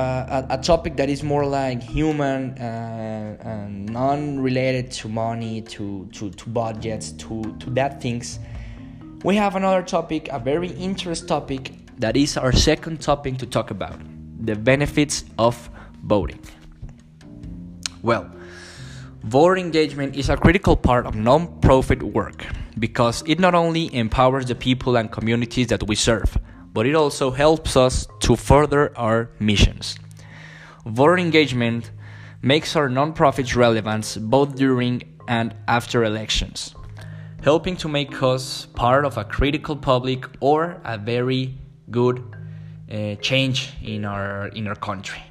a, 0.50 0.58
a, 0.58 0.58
topic 0.58 0.96
that 0.96 1.08
is 1.08 1.22
more 1.22 1.46
like 1.46 1.80
human 1.80 2.58
uh, 2.58 3.36
and 3.40 3.88
non-related 3.90 4.90
to 4.90 5.08
money, 5.08 5.62
to, 5.62 6.08
to, 6.12 6.30
to 6.30 6.48
budgets, 6.48 7.12
to, 7.12 7.56
to 7.60 7.70
that 7.70 8.02
things, 8.02 8.40
we 9.22 9.36
have 9.36 9.54
another 9.54 9.82
topic, 9.82 10.28
a 10.32 10.40
very 10.40 10.70
interesting 10.70 11.28
topic, 11.28 11.72
that 11.98 12.16
is 12.16 12.36
our 12.36 12.52
second 12.52 13.00
topic 13.00 13.38
to 13.38 13.46
talk 13.46 13.70
about, 13.70 13.98
the 14.44 14.54
benefits 14.54 15.24
of 15.38 15.70
voting. 16.04 16.40
Well, 18.02 18.30
voter 19.22 19.56
engagement 19.56 20.14
is 20.14 20.28
a 20.28 20.36
critical 20.36 20.76
part 20.76 21.06
of 21.06 21.14
non-profit 21.14 22.02
work 22.02 22.46
because 22.78 23.22
it 23.26 23.40
not 23.40 23.54
only 23.54 23.94
empowers 23.94 24.46
the 24.46 24.54
people 24.54 24.96
and 24.96 25.10
communities 25.10 25.68
that 25.68 25.86
we 25.86 25.94
serve, 25.94 26.36
but 26.72 26.86
it 26.86 26.94
also 26.94 27.30
helps 27.30 27.76
us 27.76 28.06
to 28.20 28.36
further 28.36 28.92
our 28.98 29.30
missions. 29.40 29.98
Voter 30.84 31.18
engagement 31.18 31.90
makes 32.42 32.76
our 32.76 32.88
nonprofits 32.88 33.56
relevant 33.56 34.18
both 34.20 34.54
during 34.54 35.02
and 35.26 35.54
after 35.66 36.04
elections, 36.04 36.74
helping 37.42 37.76
to 37.76 37.88
make 37.88 38.22
us 38.22 38.66
part 38.66 39.04
of 39.04 39.16
a 39.16 39.24
critical 39.24 39.74
public 39.74 40.26
or 40.40 40.80
a 40.84 40.98
very 40.98 41.54
good 41.90 42.22
uh, 42.90 43.14
change 43.16 43.72
in 43.82 44.04
our 44.04 44.48
in 44.48 44.66
our 44.66 44.76
country. 44.76 45.22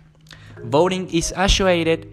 Voting 0.64 1.10
is 1.10 1.34
associated 1.36 2.08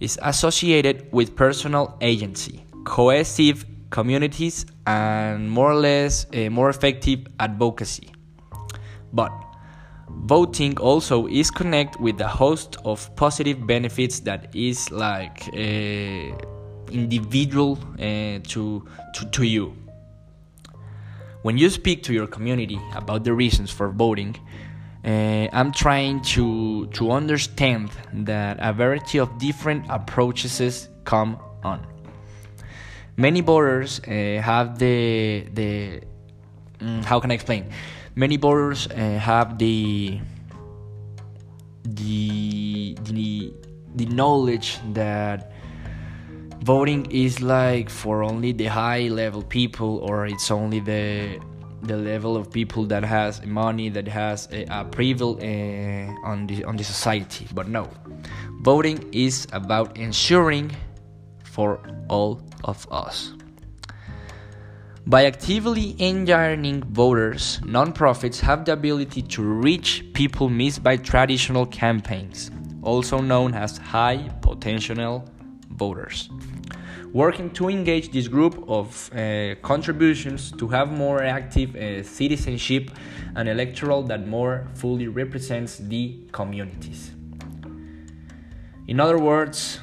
is 0.00 0.18
associated 0.22 1.06
with 1.12 1.36
personal 1.36 1.96
agency, 2.00 2.64
cohesive 2.84 3.64
communities, 3.90 4.66
and 4.86 5.48
more 5.48 5.70
or 5.70 5.76
less 5.76 6.26
uh, 6.34 6.50
more 6.50 6.68
effective 6.68 7.20
advocacy. 7.38 8.10
But 9.12 9.32
voting 10.08 10.78
also 10.78 11.26
is 11.26 11.50
connected 11.50 12.00
with 12.00 12.20
a 12.20 12.28
host 12.28 12.76
of 12.84 13.14
positive 13.16 13.66
benefits 13.66 14.20
that 14.20 14.54
is 14.54 14.90
like 14.90 15.48
uh, 15.54 16.36
individual 16.90 17.78
uh, 17.94 18.40
to, 18.42 18.84
to, 19.14 19.30
to 19.30 19.44
you. 19.44 19.76
When 21.44 21.58
you 21.58 21.68
speak 21.68 22.02
to 22.04 22.12
your 22.12 22.26
community 22.26 22.80
about 22.96 23.22
the 23.22 23.34
reasons 23.34 23.70
for 23.70 23.90
voting, 23.90 24.34
uh, 25.04 25.46
I'm 25.52 25.70
trying 25.72 26.22
to 26.34 26.86
to 26.98 27.12
understand 27.12 27.90
that 28.26 28.56
a 28.60 28.72
variety 28.72 29.18
of 29.20 29.28
different 29.38 29.84
approaches 29.88 30.88
come 31.04 31.38
on. 31.62 31.86
Many 33.16 33.42
voters 33.42 34.00
uh, 34.00 34.40
have 34.42 34.78
the 34.78 35.46
the 35.52 36.00
mm, 36.80 37.04
how 37.04 37.20
can 37.20 37.30
I 37.30 37.34
explain? 37.34 37.64
many 38.14 38.36
voters 38.36 38.86
uh, 38.86 39.18
have 39.18 39.58
the 39.58 40.20
the 41.84 42.96
the 43.02 43.52
the 43.96 44.06
knowledge 44.06 44.78
that 44.92 45.52
voting 46.64 47.04
is 47.10 47.42
like 47.42 47.90
for 47.90 48.22
only 48.22 48.50
the 48.50 48.64
high 48.64 49.08
level 49.08 49.42
people 49.42 49.98
or 49.98 50.26
it's 50.26 50.50
only 50.50 50.80
the 50.80 51.38
the 51.82 51.96
level 51.96 52.38
of 52.38 52.50
people 52.50 52.86
that 52.86 53.04
has 53.04 53.44
money 53.44 53.90
that 53.90 54.08
has 54.08 54.48
a, 54.50 54.64
a 54.70 54.84
privilege 54.86 55.44
uh, 55.44 56.26
on 56.28 56.46
the 56.46 56.64
on 56.64 56.74
the 56.76 56.84
society 56.84 57.46
but 57.52 57.68
no 57.68 57.86
voting 58.62 58.98
is 59.12 59.46
about 59.52 59.94
ensuring 59.98 60.74
for 61.44 61.78
all 62.08 62.40
of 62.64 62.86
us 62.90 63.34
by 65.06 65.26
actively 65.26 65.94
engaging 66.00 66.82
voters, 66.84 67.60
nonprofits 67.62 68.40
have 68.40 68.64
the 68.64 68.72
ability 68.72 69.20
to 69.20 69.42
reach 69.42 70.02
people 70.14 70.48
missed 70.48 70.82
by 70.82 70.96
traditional 70.96 71.66
campaigns, 71.66 72.50
also 72.82 73.20
known 73.20 73.52
as 73.52 73.76
high 73.76 74.30
potential 74.40 75.28
voters. 75.68 76.30
Working 77.14 77.50
to 77.50 77.68
engage 77.68 78.10
this 78.10 78.28
group 78.28 78.64
of 78.68 79.10
uh, 79.14 79.54
contributions 79.62 80.50
to 80.58 80.68
have 80.68 80.90
more 80.90 81.22
active 81.22 81.76
uh, 81.76 82.02
citizenship 82.02 82.90
and 83.36 83.48
electoral 83.48 84.02
that 84.02 84.26
more 84.26 84.68
fully 84.74 85.08
represents 85.08 85.78
the 85.78 86.18
communities. 86.32 87.12
In 88.88 89.00
other 89.00 89.18
words, 89.18 89.78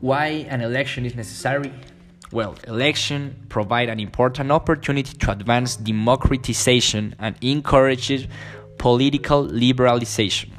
why 0.00 0.46
an 0.50 0.60
election 0.60 1.06
is 1.06 1.16
necessary 1.16 1.72
well, 2.32 2.56
election 2.66 3.46
provide 3.48 3.88
an 3.88 4.00
important 4.00 4.50
opportunity 4.50 5.16
to 5.18 5.30
advance 5.30 5.76
democratization 5.76 7.14
and 7.20 7.36
encourage 7.40 8.28
political 8.76 9.46
liberalization. 9.46 10.53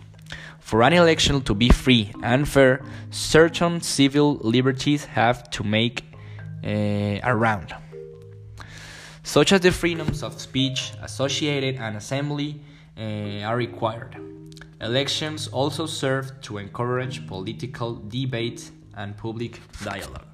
For 0.65 0.81
an 0.81 0.93
election 0.93 1.43
to 1.43 1.53
be 1.53 1.69
free 1.69 2.11
and 2.23 2.49
fair, 2.49 2.81
certain 3.11 3.81
civil 3.81 4.37
liberties 4.37 5.05
have 5.05 5.47
to 5.51 5.63
make 5.63 6.03
uh, 6.65 7.19
around, 7.23 7.75
such 9.21 9.51
as 9.51 9.61
the 9.61 9.71
freedoms 9.71 10.23
of 10.23 10.41
speech, 10.41 10.93
associated, 11.03 11.75
and 11.75 11.95
assembly 11.95 12.61
uh, 12.97 13.45
are 13.45 13.55
required. 13.55 14.17
Elections 14.81 15.47
also 15.49 15.85
serve 15.85 16.41
to 16.41 16.57
encourage 16.57 17.27
political 17.27 18.01
debate 18.07 18.71
and 18.97 19.15
public 19.15 19.61
dialogue. 19.83 20.25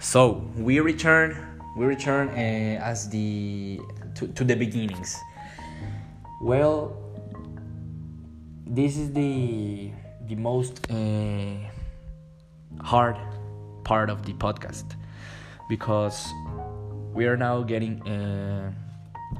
So 0.00 0.50
we 0.56 0.80
return, 0.80 1.62
we 1.76 1.86
return 1.86 2.28
uh, 2.30 2.82
as 2.82 3.08
the 3.08 3.78
to, 4.16 4.26
to 4.26 4.42
the 4.42 4.56
beginnings. 4.56 5.16
Well, 6.42 7.03
this 8.66 8.96
is 8.96 9.12
the 9.12 9.90
the 10.26 10.34
most 10.34 10.90
uh, 10.90 11.54
hard 12.80 13.16
part 13.84 14.08
of 14.08 14.24
the 14.24 14.32
podcast 14.34 14.96
because 15.68 16.32
we 17.12 17.26
are 17.26 17.36
now 17.36 17.62
getting 17.62 18.00
uh, 18.08 18.72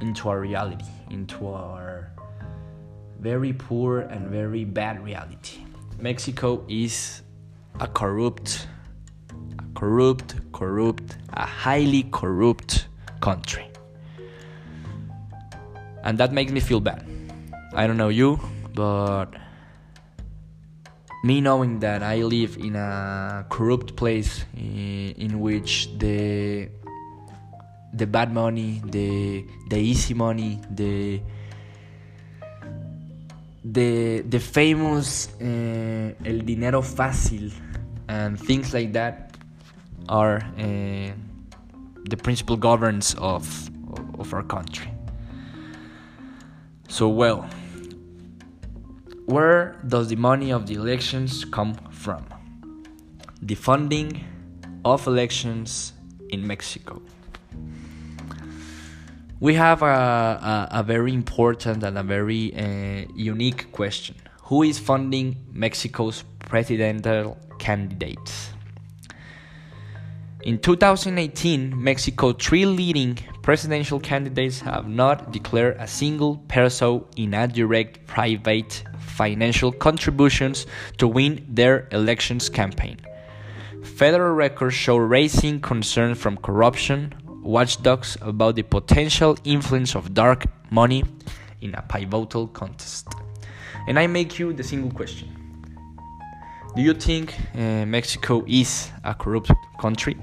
into 0.01 0.29
our 0.29 0.39
reality, 0.39 0.85
into 1.09 1.47
our 1.47 2.11
very 3.19 3.53
poor 3.53 4.01
and 4.01 4.27
very 4.29 4.63
bad 4.63 5.03
reality. 5.03 5.65
Mexico 5.99 6.63
is 6.67 7.23
a 7.79 7.87
corrupt 7.87 8.67
a 9.59 9.79
corrupt, 9.79 10.35
corrupt, 10.51 11.17
a 11.33 11.45
highly 11.45 12.03
corrupt 12.11 12.87
country. 13.21 13.67
And 16.03 16.17
that 16.19 16.31
makes 16.31 16.51
me 16.51 16.59
feel 16.59 16.79
bad. 16.79 17.05
I 17.73 17.87
don't 17.87 17.97
know 17.97 18.09
you, 18.09 18.39
but 18.75 19.31
me 21.23 21.41
knowing 21.41 21.79
that 21.79 22.03
I 22.03 22.21
live 22.21 22.57
in 22.57 22.75
a 22.75 23.45
corrupt 23.49 23.95
place 23.95 24.45
in, 24.55 25.15
in 25.17 25.39
which 25.39 25.89
the 25.97 26.69
the 27.93 28.05
bad 28.05 28.33
money, 28.33 28.81
the 28.85 29.45
the 29.69 29.77
easy 29.77 30.13
money, 30.13 30.59
the 30.69 31.21
the 33.63 34.21
the 34.21 34.39
famous 34.39 35.29
uh, 35.41 36.13
el 36.25 36.39
dinero 36.45 36.81
fácil 36.81 37.51
and 38.07 38.39
things 38.39 38.73
like 38.73 38.93
that 38.93 39.35
are 40.09 40.37
uh, 40.59 41.11
the 42.09 42.17
principal 42.17 42.57
governs 42.57 43.15
of 43.15 43.47
of 44.19 44.33
our 44.33 44.43
country. 44.43 44.91
So 46.87 47.09
well, 47.09 47.49
where 49.25 49.75
does 49.87 50.09
the 50.09 50.15
money 50.15 50.51
of 50.51 50.67
the 50.67 50.75
elections 50.75 51.45
come 51.45 51.73
from? 51.89 52.25
The 53.41 53.55
funding 53.55 54.23
of 54.83 55.07
elections 55.07 55.93
in 56.29 56.45
Mexico. 56.45 57.01
We 59.39 59.55
have 59.55 59.81
a, 59.81 59.85
a, 59.85 60.67
a 60.79 60.83
very 60.83 61.13
important 61.13 61.83
and 61.83 61.97
a 61.97 62.03
very 62.03 62.55
uh, 62.55 63.05
unique 63.15 63.71
question. 63.71 64.15
Who 64.43 64.63
is 64.63 64.79
funding 64.79 65.37
Mexico's 65.51 66.23
presidential 66.39 67.37
candidates? 67.57 68.51
In 70.43 70.59
2018, 70.59 71.83
Mexico's 71.83 72.35
three 72.39 72.65
leading 72.67 73.17
presidential 73.45 73.99
candidates 73.99 74.59
have 74.59 74.87
not 74.87 75.31
declared 75.31 75.77
a 75.77 75.85
single 75.85 76.37
peso 76.47 77.05
in 77.15 77.29
direct 77.53 78.07
private 78.07 78.83
financial 78.97 79.71
contributions 79.71 80.65
to 80.97 81.07
win 81.07 81.45
their 81.47 81.87
elections 81.91 82.49
campaign. 82.49 82.97
Federal 83.83 84.33
records 84.33 84.73
show 84.73 84.97
raising 84.97 85.61
concern 85.61 86.15
from 86.15 86.37
corruption 86.37 87.13
watchdogs 87.43 88.17
about 88.21 88.55
the 88.55 88.63
potential 88.63 89.37
influence 89.43 89.95
of 89.95 90.15
dark 90.15 90.45
money 90.71 91.03
in 91.61 91.75
a 91.75 91.83
pivotal 91.83 92.47
contest. 92.47 93.07
And 93.87 93.99
I 93.99 94.07
make 94.07 94.39
you 94.39 94.53
the 94.53 94.63
single 94.63 94.89
question 94.89 95.29
Do 96.75 96.81
you 96.81 96.95
think 96.95 97.35
uh, 97.53 97.85
Mexico 97.85 98.43
is 98.47 98.89
a 99.03 99.13
corrupt 99.13 99.51
country? 99.79 100.17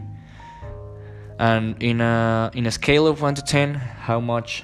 And 1.42 1.82
in 1.82 2.00
a 2.00 2.52
in 2.54 2.66
a 2.66 2.70
scale 2.70 3.08
of 3.08 3.20
one 3.20 3.34
to 3.34 3.42
ten, 3.42 3.74
how 3.74 4.20
much 4.20 4.62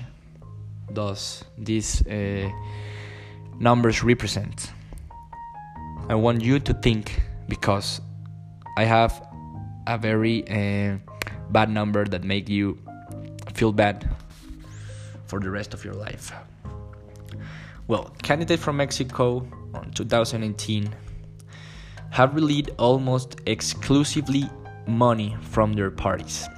does 0.92 1.42
these 1.58 2.06
uh, 2.06 2.48
numbers 3.58 4.04
represent? 4.04 4.70
I 6.08 6.14
want 6.14 6.40
you 6.40 6.60
to 6.60 6.72
think 6.74 7.20
because 7.48 8.00
I 8.76 8.84
have 8.84 9.12
a 9.88 9.98
very 9.98 10.46
uh, 10.48 10.98
bad 11.50 11.68
number 11.68 12.04
that 12.04 12.22
make 12.22 12.48
you 12.48 12.78
feel 13.54 13.72
bad 13.72 14.08
for 15.26 15.40
the 15.40 15.50
rest 15.50 15.74
of 15.74 15.84
your 15.84 15.94
life. 15.94 16.30
Well, 17.88 18.14
candidates 18.22 18.62
from 18.62 18.76
Mexico 18.76 19.44
on 19.74 19.90
2018 19.94 20.94
have 22.10 22.36
released 22.36 22.70
almost 22.78 23.40
exclusively 23.46 24.48
money 24.86 25.36
from 25.42 25.72
their 25.72 25.90
parties 25.90 26.48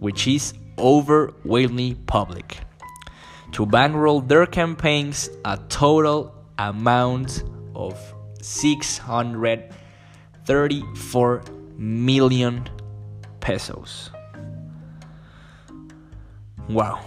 which 0.00 0.26
is 0.26 0.54
overwhelmingly 0.78 1.94
public, 2.06 2.58
to 3.52 3.66
bankroll 3.66 4.20
their 4.20 4.46
campaigns 4.46 5.30
a 5.44 5.56
total 5.68 6.34
amount 6.58 7.44
of 7.74 7.98
634 8.42 11.42
million 11.76 12.68
pesos. 13.40 14.10
Wow. 16.68 17.00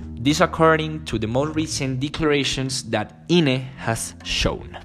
This 0.00 0.40
according 0.40 1.04
to 1.06 1.18
the 1.18 1.26
most 1.26 1.56
recent 1.56 1.98
declarations 2.00 2.84
that 2.90 3.24
INE 3.28 3.62
has 3.76 4.14
shown. 4.24 4.78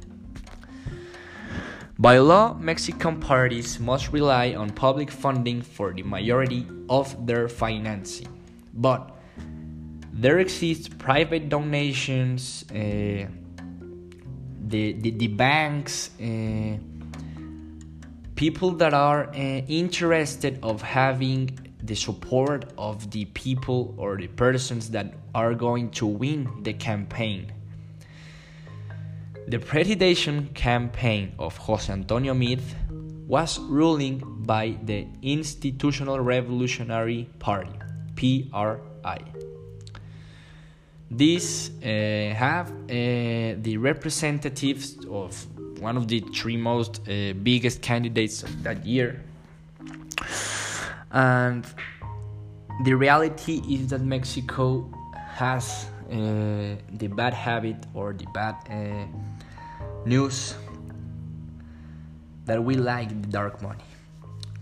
By 2.03 2.17
law, 2.17 2.53
Mexican 2.55 3.21
parties 3.21 3.79
must 3.79 4.11
rely 4.11 4.55
on 4.55 4.71
public 4.71 5.09
funding 5.09 5.61
for 5.61 5.93
the 5.93 6.03
majority 6.03 6.67
of 6.89 7.25
their 7.25 7.47
financing. 7.47 8.27
But 8.73 9.15
there 10.11 10.39
exist 10.39 10.97
private 10.97 11.47
donations, 11.47 12.65
uh, 12.71 12.75
the, 14.67 14.91
the, 14.99 15.11
the, 15.11 15.27
banks, 15.27 16.09
uh, 16.19 16.75
people 18.35 18.71
that 18.71 18.93
are 18.93 19.29
uh, 19.29 19.37
interested 19.69 20.59
of 20.61 20.81
having 20.81 21.57
the 21.83 21.95
support 21.95 22.65
of 22.77 23.11
the 23.11 23.23
people 23.31 23.95
or 23.97 24.17
the 24.17 24.27
persons 24.27 24.89
that 24.89 25.13
are 25.33 25.53
going 25.53 25.89
to 25.91 26.05
win 26.05 26.49
the 26.63 26.73
campaign 26.73 27.49
the 29.47 29.59
presidential 29.59 30.43
campaign 30.53 31.33
of 31.37 31.57
Jose 31.57 31.91
Antonio 31.91 32.33
Meade 32.33 32.61
was 33.27 33.59
ruling 33.59 34.21
by 34.45 34.75
the 34.83 35.07
Institutional 35.21 36.19
Revolutionary 36.19 37.29
Party, 37.39 37.79
PRI. 38.15 39.19
These 41.09 41.71
uh, 41.81 42.33
have 42.35 42.71
uh, 42.71 43.55
the 43.61 43.77
representatives 43.77 44.97
of 45.09 45.45
one 45.79 45.97
of 45.97 46.07
the 46.07 46.21
three 46.33 46.57
most 46.57 47.01
uh, 47.01 47.33
biggest 47.43 47.81
candidates 47.81 48.43
of 48.43 48.63
that 48.63 48.85
year. 48.85 49.21
And 51.11 51.65
the 52.83 52.93
reality 52.95 53.61
is 53.69 53.89
that 53.89 54.01
Mexico 54.01 54.89
has 55.35 55.85
uh, 56.09 56.75
the 56.97 57.07
bad 57.07 57.33
habit 57.33 57.77
or 57.93 58.13
the 58.13 58.25
bad 58.33 58.55
uh, 58.69 59.05
news 60.05 60.55
that 62.45 62.63
we 62.63 62.75
like 62.75 63.09
the 63.09 63.27
dark 63.27 63.61
money. 63.61 63.83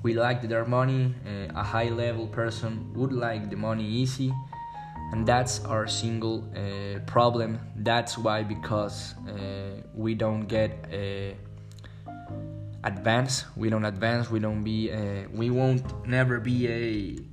We 0.04 0.14
like 0.14 0.42
the 0.42 0.48
dark 0.48 0.68
money. 0.68 1.14
Uh, 1.26 1.60
a 1.60 1.64
high 1.64 1.90
level 1.90 2.28
person 2.28 2.92
would 2.94 3.12
like 3.12 3.50
the 3.50 3.56
money 3.56 3.86
easy, 3.86 4.34
and 5.12 5.28
that's 5.28 5.64
our 5.66 5.88
single 5.88 6.44
uh, 6.56 7.00
problem. 7.06 7.60
That's 7.76 8.18
why 8.18 8.44
because 8.44 9.16
uh, 9.28 9.82
we 9.94 10.16
don't 10.16 10.48
get 10.48 10.72
advance. 12.84 13.46
We 13.56 13.70
don't 13.70 13.86
advance. 13.86 14.32
We 14.32 14.40
don't 14.40 14.64
be. 14.64 14.92
We 15.32 15.50
won't 15.50 16.08
never 16.08 16.40
be 16.40 16.68
a 16.68 17.32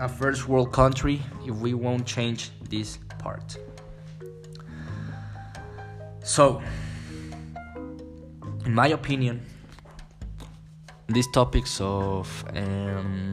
a 0.00 0.08
first 0.08 0.48
world 0.48 0.72
country 0.72 1.22
if 1.46 1.54
we 1.54 1.74
won't 1.74 2.04
change 2.06 2.50
this 2.68 2.98
part. 3.18 3.56
So 6.24 6.62
in 8.64 8.74
my 8.74 8.88
opinion, 8.88 9.44
these 11.08 11.28
topics 11.32 11.80
of 11.80 12.44
um, 12.56 13.32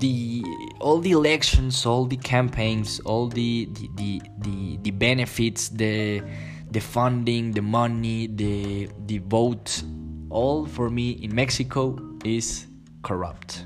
the 0.00 0.44
all 0.80 0.98
the 0.98 1.12
elections, 1.12 1.86
all 1.86 2.04
the 2.06 2.16
campaigns, 2.16 3.00
all 3.00 3.28
the 3.28 3.68
the, 3.72 3.88
the, 3.94 4.22
the, 4.38 4.78
the 4.82 4.90
benefits, 4.90 5.68
the 5.68 6.22
the 6.70 6.80
funding, 6.80 7.52
the 7.52 7.62
money, 7.62 8.26
the 8.26 8.88
the 9.06 9.18
vote, 9.18 9.82
all 10.30 10.66
for 10.66 10.90
me 10.90 11.10
in 11.10 11.34
Mexico 11.34 11.98
is 12.24 12.66
corrupt. 13.02 13.64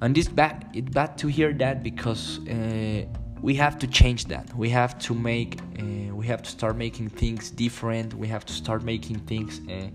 And 0.00 0.16
it's 0.16 0.28
bad. 0.28 0.70
It's 0.74 0.90
bad 0.90 1.18
to 1.18 1.26
hear 1.26 1.52
that 1.54 1.82
because 1.82 2.38
uh, 2.46 3.04
we 3.40 3.54
have 3.54 3.78
to 3.78 3.86
change 3.86 4.26
that. 4.26 4.54
We 4.56 4.70
have 4.70 4.98
to 5.00 5.14
make 5.14 5.60
uh, 5.78 6.14
we 6.14 6.26
have 6.26 6.42
to 6.42 6.50
start 6.50 6.76
making 6.76 7.10
things 7.10 7.50
different. 7.50 8.14
We 8.14 8.28
have 8.28 8.44
to 8.46 8.52
start 8.52 8.82
making 8.82 9.20
things 9.20 9.60
uh, 9.68 9.88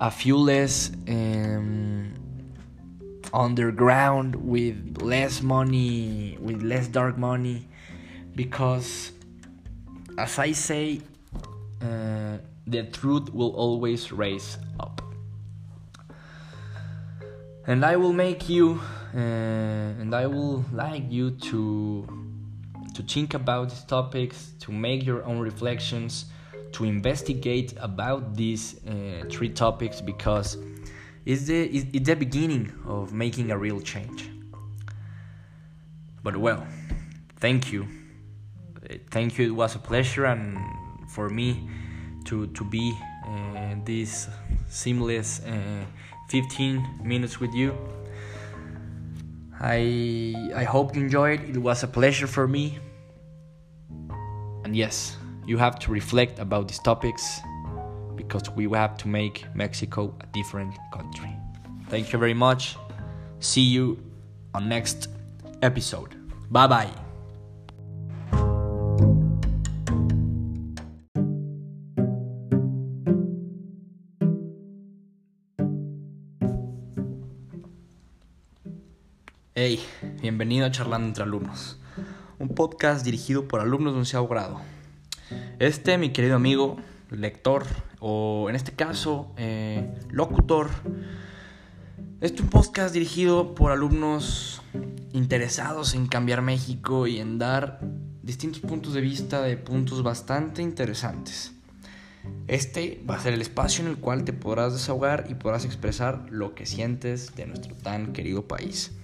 a 0.00 0.10
few 0.10 0.36
less 0.36 0.90
um, 1.08 2.14
underground 3.32 4.36
with 4.36 4.98
less 5.00 5.42
money 5.42 6.36
with 6.40 6.62
less 6.62 6.88
dark 6.88 7.16
money. 7.16 7.66
Because 8.34 9.12
as 10.18 10.38
i 10.38 10.52
say 10.52 11.00
uh, 11.80 12.36
the 12.66 12.82
truth 12.92 13.32
will 13.32 13.54
always 13.54 14.12
rise 14.12 14.58
up. 14.80 15.00
And 17.66 17.84
i 17.84 17.96
will 17.96 18.12
make 18.12 18.48
you 18.48 18.80
and 19.14 20.14
I 20.14 20.26
would 20.26 20.72
like 20.72 21.10
you 21.10 21.32
to 21.32 22.06
to 22.94 23.02
think 23.02 23.34
about 23.34 23.70
these 23.70 23.84
topics, 23.84 24.52
to 24.60 24.72
make 24.72 25.04
your 25.04 25.24
own 25.24 25.38
reflections, 25.38 26.26
to 26.72 26.84
investigate 26.84 27.74
about 27.78 28.34
these 28.34 28.80
uh, 28.86 29.24
three 29.30 29.48
topics 29.48 30.00
because 30.00 30.56
it's 31.24 31.44
the 31.44 31.64
it's 31.64 32.06
the 32.06 32.14
beginning 32.16 32.72
of 32.86 33.12
making 33.12 33.50
a 33.50 33.58
real 33.58 33.80
change. 33.80 34.28
But 36.22 36.36
well, 36.36 36.66
thank 37.36 37.72
you, 37.72 37.86
thank 39.10 39.38
you. 39.38 39.46
It 39.46 39.54
was 39.54 39.74
a 39.74 39.78
pleasure 39.78 40.24
and 40.24 40.58
for 41.10 41.28
me 41.28 41.68
to 42.24 42.46
to 42.48 42.64
be 42.64 42.96
uh, 43.26 43.74
this 43.84 44.28
seamless 44.68 45.40
uh, 45.40 45.84
15 46.28 47.00
minutes 47.04 47.40
with 47.40 47.52
you. 47.54 47.76
I 49.62 50.34
I 50.56 50.64
hope 50.64 50.96
you 50.96 51.02
enjoyed. 51.02 51.40
It 51.48 51.56
was 51.56 51.82
a 51.82 51.86
pleasure 51.86 52.26
for 52.26 52.48
me. 52.48 52.78
And 54.64 54.74
yes, 54.74 55.16
you 55.46 55.56
have 55.58 55.78
to 55.80 55.90
reflect 55.90 56.38
about 56.38 56.68
these 56.68 56.80
topics 56.80 57.40
because 58.16 58.50
we 58.50 58.68
have 58.76 58.96
to 58.98 59.08
make 59.08 59.46
Mexico 59.54 60.14
a 60.20 60.26
different 60.32 60.74
country. 60.92 61.30
Thank 61.88 62.12
you 62.12 62.18
very 62.18 62.34
much. 62.34 62.76
See 63.40 63.62
you 63.62 63.98
on 64.54 64.68
next 64.68 65.08
episode. 65.62 66.16
Bye 66.50 66.66
bye. 66.66 67.11
Hey, 79.64 79.80
bienvenido 80.20 80.66
a 80.66 80.72
Charlando 80.72 81.06
entre 81.06 81.22
Alumnos, 81.22 81.78
un 82.40 82.48
podcast 82.48 83.04
dirigido 83.04 83.46
por 83.46 83.60
alumnos 83.60 83.92
de 83.92 84.00
onceavo 84.00 84.26
grado. 84.26 84.60
Este, 85.60 85.98
mi 85.98 86.10
querido 86.10 86.34
amigo, 86.34 86.78
lector, 87.10 87.64
o 88.00 88.50
en 88.50 88.56
este 88.56 88.72
caso, 88.72 89.32
eh, 89.36 89.88
locutor, 90.10 90.68
este 92.20 92.38
es 92.38 92.42
un 92.42 92.48
podcast 92.48 92.92
dirigido 92.92 93.54
por 93.54 93.70
alumnos 93.70 94.62
interesados 95.12 95.94
en 95.94 96.08
cambiar 96.08 96.42
México 96.42 97.06
y 97.06 97.20
en 97.20 97.38
dar 97.38 97.78
distintos 98.20 98.62
puntos 98.62 98.94
de 98.94 99.00
vista 99.00 99.42
de 99.42 99.56
puntos 99.56 100.02
bastante 100.02 100.60
interesantes. 100.60 101.52
Este 102.48 103.00
va 103.08 103.14
a 103.14 103.20
ser 103.20 103.32
el 103.32 103.40
espacio 103.40 103.84
en 103.84 103.92
el 103.92 103.98
cual 103.98 104.24
te 104.24 104.32
podrás 104.32 104.72
desahogar 104.72 105.26
y 105.28 105.34
podrás 105.34 105.64
expresar 105.64 106.26
lo 106.30 106.56
que 106.56 106.66
sientes 106.66 107.36
de 107.36 107.46
nuestro 107.46 107.76
tan 107.76 108.12
querido 108.12 108.48
país. 108.48 108.96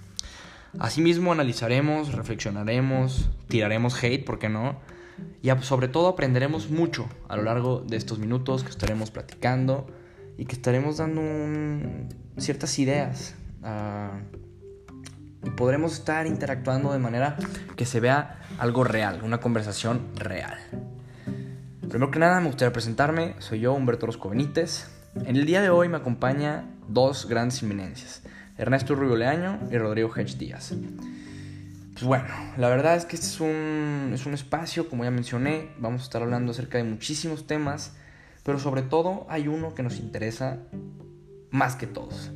Asimismo, 0.77 1.31
analizaremos, 1.31 2.13
reflexionaremos, 2.13 3.29
tiraremos 3.47 4.03
hate, 4.03 4.23
¿por 4.23 4.37
qué 4.37 4.49
no? 4.49 4.77
Y 5.41 5.49
sobre 5.61 5.87
todo 5.87 6.07
aprenderemos 6.07 6.69
mucho 6.69 7.09
a 7.27 7.35
lo 7.35 7.43
largo 7.43 7.81
de 7.81 7.97
estos 7.97 8.19
minutos 8.19 8.63
que 8.63 8.69
estaremos 8.69 9.11
platicando 9.11 9.87
y 10.37 10.45
que 10.45 10.55
estaremos 10.55 10.97
dando 10.97 11.21
ciertas 12.37 12.77
ideas. 12.79 13.35
Uh, 13.61 14.47
y 15.45 15.49
podremos 15.51 15.93
estar 15.93 16.27
interactuando 16.27 16.91
de 16.91 16.99
manera 16.99 17.37
que 17.75 17.85
se 17.85 17.99
vea 17.99 18.41
algo 18.57 18.83
real, 18.83 19.21
una 19.23 19.39
conversación 19.39 20.07
real. 20.15 20.57
Primero 21.89 22.11
que 22.11 22.19
nada, 22.19 22.39
me 22.39 22.47
gustaría 22.47 22.73
presentarme. 22.73 23.35
Soy 23.39 23.61
yo, 23.61 23.73
Humberto 23.73 24.05
Rosco 24.05 24.29
Benítez. 24.29 24.89
En 25.25 25.35
el 25.35 25.45
día 25.45 25.61
de 25.61 25.69
hoy 25.69 25.89
me 25.89 25.97
acompaña 25.97 26.65
dos 26.87 27.27
grandes 27.27 27.63
inminencias, 27.63 28.21
Ernesto 28.59 28.93
Rubio 28.93 29.15
Leaño 29.15 29.57
y 29.71 29.77
Rodrigo 29.77 30.11
Hedge 30.13 30.37
Díaz. 30.37 30.73
Pues 31.93 32.03
bueno, 32.03 32.25
la 32.57 32.69
verdad 32.69 32.95
es 32.97 33.05
que 33.05 33.15
este 33.15 33.27
es 33.27 33.39
un, 33.39 34.11
es 34.13 34.25
un 34.25 34.33
espacio, 34.33 34.89
como 34.89 35.05
ya 35.05 35.11
mencioné, 35.11 35.69
vamos 35.79 36.01
a 36.01 36.03
estar 36.03 36.21
hablando 36.21 36.51
acerca 36.51 36.77
de 36.77 36.83
muchísimos 36.83 37.47
temas, 37.47 37.93
pero 38.43 38.59
sobre 38.59 38.81
todo 38.81 39.25
hay 39.29 39.47
uno 39.47 39.73
que 39.73 39.81
nos 39.81 39.97
interesa 39.97 40.59
más 41.51 41.75
que 41.75 41.87
todos. 41.87 42.31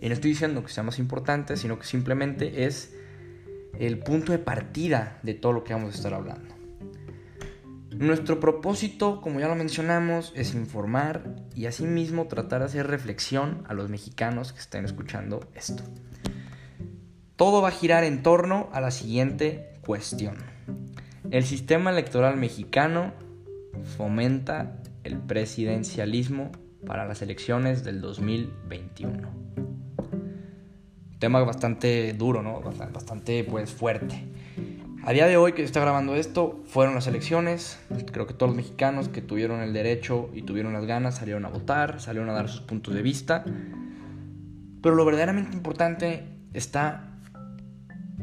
Y 0.00 0.08
no 0.08 0.14
estoy 0.14 0.30
diciendo 0.30 0.64
que 0.64 0.72
sea 0.72 0.82
más 0.82 0.98
importante, 0.98 1.56
sino 1.56 1.78
que 1.78 1.86
simplemente 1.86 2.66
es 2.66 2.92
el 3.78 3.98
punto 3.98 4.32
de 4.32 4.38
partida 4.38 5.18
de 5.22 5.34
todo 5.34 5.52
lo 5.52 5.64
que 5.64 5.74
vamos 5.74 5.94
a 5.94 5.96
estar 5.96 6.12
hablando. 6.12 6.57
Nuestro 7.90 8.38
propósito, 8.38 9.20
como 9.20 9.40
ya 9.40 9.48
lo 9.48 9.54
mencionamos, 9.54 10.32
es 10.36 10.54
informar 10.54 11.36
y 11.54 11.66
asimismo 11.66 12.26
tratar 12.26 12.60
de 12.60 12.66
hacer 12.66 12.86
reflexión 12.86 13.64
a 13.66 13.74
los 13.74 13.88
mexicanos 13.88 14.52
que 14.52 14.60
estén 14.60 14.84
escuchando 14.84 15.40
esto. 15.54 15.82
Todo 17.36 17.62
va 17.62 17.68
a 17.68 17.72
girar 17.72 18.04
en 18.04 18.22
torno 18.22 18.68
a 18.72 18.80
la 18.80 18.90
siguiente 18.90 19.72
cuestión. 19.80 20.36
El 21.30 21.44
sistema 21.44 21.90
electoral 21.90 22.36
mexicano 22.36 23.12
fomenta 23.96 24.80
el 25.04 25.18
presidencialismo 25.18 26.52
para 26.86 27.06
las 27.06 27.22
elecciones 27.22 27.84
del 27.84 28.00
2021. 28.00 29.28
Tema 31.18 31.40
bastante 31.40 32.12
duro, 32.12 32.42
¿no? 32.42 32.60
Bastante 32.60 33.44
pues 33.44 33.72
fuerte. 33.72 34.24
A 35.04 35.12
día 35.12 35.26
de 35.26 35.36
hoy 35.36 35.52
que 35.52 35.62
está 35.62 35.80
grabando 35.80 36.16
esto, 36.16 36.60
fueron 36.66 36.94
las 36.94 37.06
elecciones. 37.06 37.78
Creo 38.12 38.26
que 38.26 38.34
todos 38.34 38.50
los 38.50 38.56
mexicanos 38.56 39.08
que 39.08 39.22
tuvieron 39.22 39.60
el 39.60 39.72
derecho 39.72 40.28
y 40.34 40.42
tuvieron 40.42 40.72
las 40.72 40.84
ganas 40.86 41.16
salieron 41.16 41.44
a 41.44 41.48
votar, 41.48 42.00
salieron 42.00 42.28
a 42.28 42.32
dar 42.32 42.48
sus 42.48 42.60
puntos 42.60 42.94
de 42.94 43.02
vista. 43.02 43.44
Pero 44.82 44.94
lo 44.94 45.04
verdaderamente 45.04 45.56
importante 45.56 46.24
está 46.52 47.08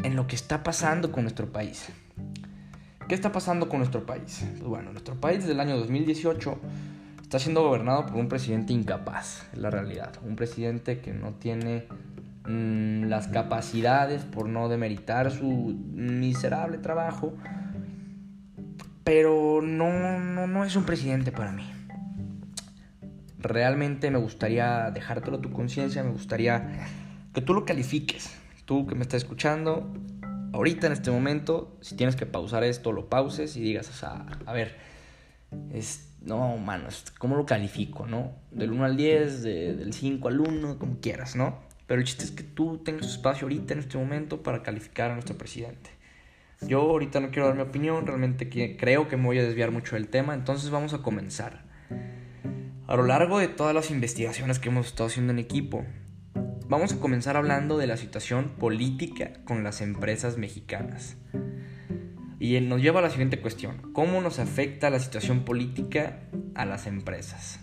en 0.03 0.15
lo 0.15 0.27
que 0.27 0.35
está 0.35 0.63
pasando 0.63 1.11
con 1.11 1.23
nuestro 1.23 1.51
país. 1.51 1.87
¿Qué 3.07 3.15
está 3.15 3.31
pasando 3.31 3.69
con 3.69 3.79
nuestro 3.79 4.05
país? 4.05 4.45
Pues 4.51 4.63
bueno, 4.63 4.91
nuestro 4.91 5.15
país 5.15 5.39
desde 5.39 5.53
el 5.53 5.59
año 5.59 5.77
2018 5.77 6.57
está 7.21 7.39
siendo 7.39 7.63
gobernado 7.63 8.05
por 8.05 8.15
un 8.17 8.27
presidente 8.27 8.73
incapaz, 8.73 9.47
es 9.53 9.59
la 9.59 9.69
realidad. 9.69 10.13
Un 10.23 10.35
presidente 10.35 10.99
que 10.99 11.13
no 11.13 11.33
tiene 11.33 11.87
mm, 12.47 13.05
las 13.05 13.27
capacidades, 13.27 14.23
por 14.23 14.47
no 14.47 14.69
demeritar 14.69 15.31
su 15.31 15.75
miserable 15.93 16.77
trabajo, 16.77 17.33
pero 19.03 19.61
no, 19.61 20.19
no, 20.19 20.47
no 20.47 20.65
es 20.65 20.75
un 20.75 20.83
presidente 20.83 21.31
para 21.31 21.51
mí. 21.51 21.69
Realmente 23.37 24.09
me 24.09 24.17
gustaría 24.17 24.89
dejártelo 24.91 25.37
a 25.37 25.41
tu 25.41 25.51
conciencia, 25.51 26.03
me 26.03 26.09
gustaría 26.09 26.87
que 27.33 27.41
tú 27.41 27.53
lo 27.53 27.65
califiques. 27.65 28.35
Tú 28.65 28.87
que 28.87 28.95
me 28.95 29.03
estás 29.03 29.21
escuchando, 29.21 29.93
ahorita 30.53 30.87
en 30.87 30.93
este 30.93 31.11
momento, 31.11 31.77
si 31.81 31.95
tienes 31.95 32.15
que 32.15 32.25
pausar 32.25 32.63
esto, 32.63 32.91
lo 32.91 33.09
pauses 33.09 33.55
y 33.57 33.61
digas, 33.61 33.89
o 33.89 33.93
sea, 33.93 34.25
a 34.47 34.53
ver, 34.53 34.75
es, 35.71 36.15
no, 36.21 36.57
mano, 36.57 36.87
¿cómo 37.19 37.35
lo 37.35 37.45
califico, 37.45 38.07
no? 38.07 38.31
Del 38.51 38.71
1 38.71 38.85
al 38.85 38.97
10, 38.97 39.43
del 39.43 39.93
5 39.93 40.27
al 40.27 40.39
1, 40.39 40.79
como 40.79 40.99
quieras, 40.99 41.35
¿no? 41.35 41.59
Pero 41.87 41.99
el 41.99 42.05
chiste 42.05 42.23
es 42.23 42.31
que 42.31 42.43
tú 42.43 42.79
tengas 42.79 43.07
espacio 43.07 43.45
ahorita 43.45 43.73
en 43.73 43.79
este 43.79 43.97
momento 43.97 44.41
para 44.41 44.63
calificar 44.63 45.11
a 45.11 45.13
nuestro 45.13 45.37
presidente. 45.37 45.91
Yo 46.61 46.81
ahorita 46.81 47.19
no 47.19 47.29
quiero 47.29 47.47
dar 47.47 47.55
mi 47.55 47.61
opinión, 47.61 48.07
realmente 48.07 48.49
creo 48.77 49.07
que 49.07 49.17
me 49.17 49.25
voy 49.25 49.39
a 49.39 49.43
desviar 49.43 49.71
mucho 49.71 49.95
del 49.95 50.07
tema, 50.07 50.33
entonces 50.33 50.69
vamos 50.69 50.93
a 50.93 50.99
comenzar. 50.99 51.65
A 52.87 52.95
lo 52.95 53.03
largo 53.03 53.39
de 53.39 53.47
todas 53.47 53.75
las 53.75 53.91
investigaciones 53.91 54.59
que 54.59 54.69
hemos 54.69 54.87
estado 54.87 55.07
haciendo 55.07 55.33
en 55.33 55.39
equipo, 55.39 55.85
vamos 56.67 56.93
a 56.93 56.99
comenzar 56.99 57.35
hablando 57.37 57.77
de 57.77 57.87
la 57.87 57.97
situación 57.97 58.49
política 58.57 59.33
con 59.43 59.63
las 59.63 59.81
empresas 59.81 60.37
mexicanas. 60.37 61.17
Y 62.39 62.59
nos 62.61 62.81
lleva 62.81 62.99
a 62.99 63.03
la 63.03 63.09
siguiente 63.09 63.39
cuestión. 63.41 63.91
¿Cómo 63.93 64.21
nos 64.21 64.39
afecta 64.39 64.89
la 64.89 64.99
situación 64.99 65.45
política 65.45 66.19
a 66.53 66.65
las 66.65 66.85
empresas? 66.85 67.59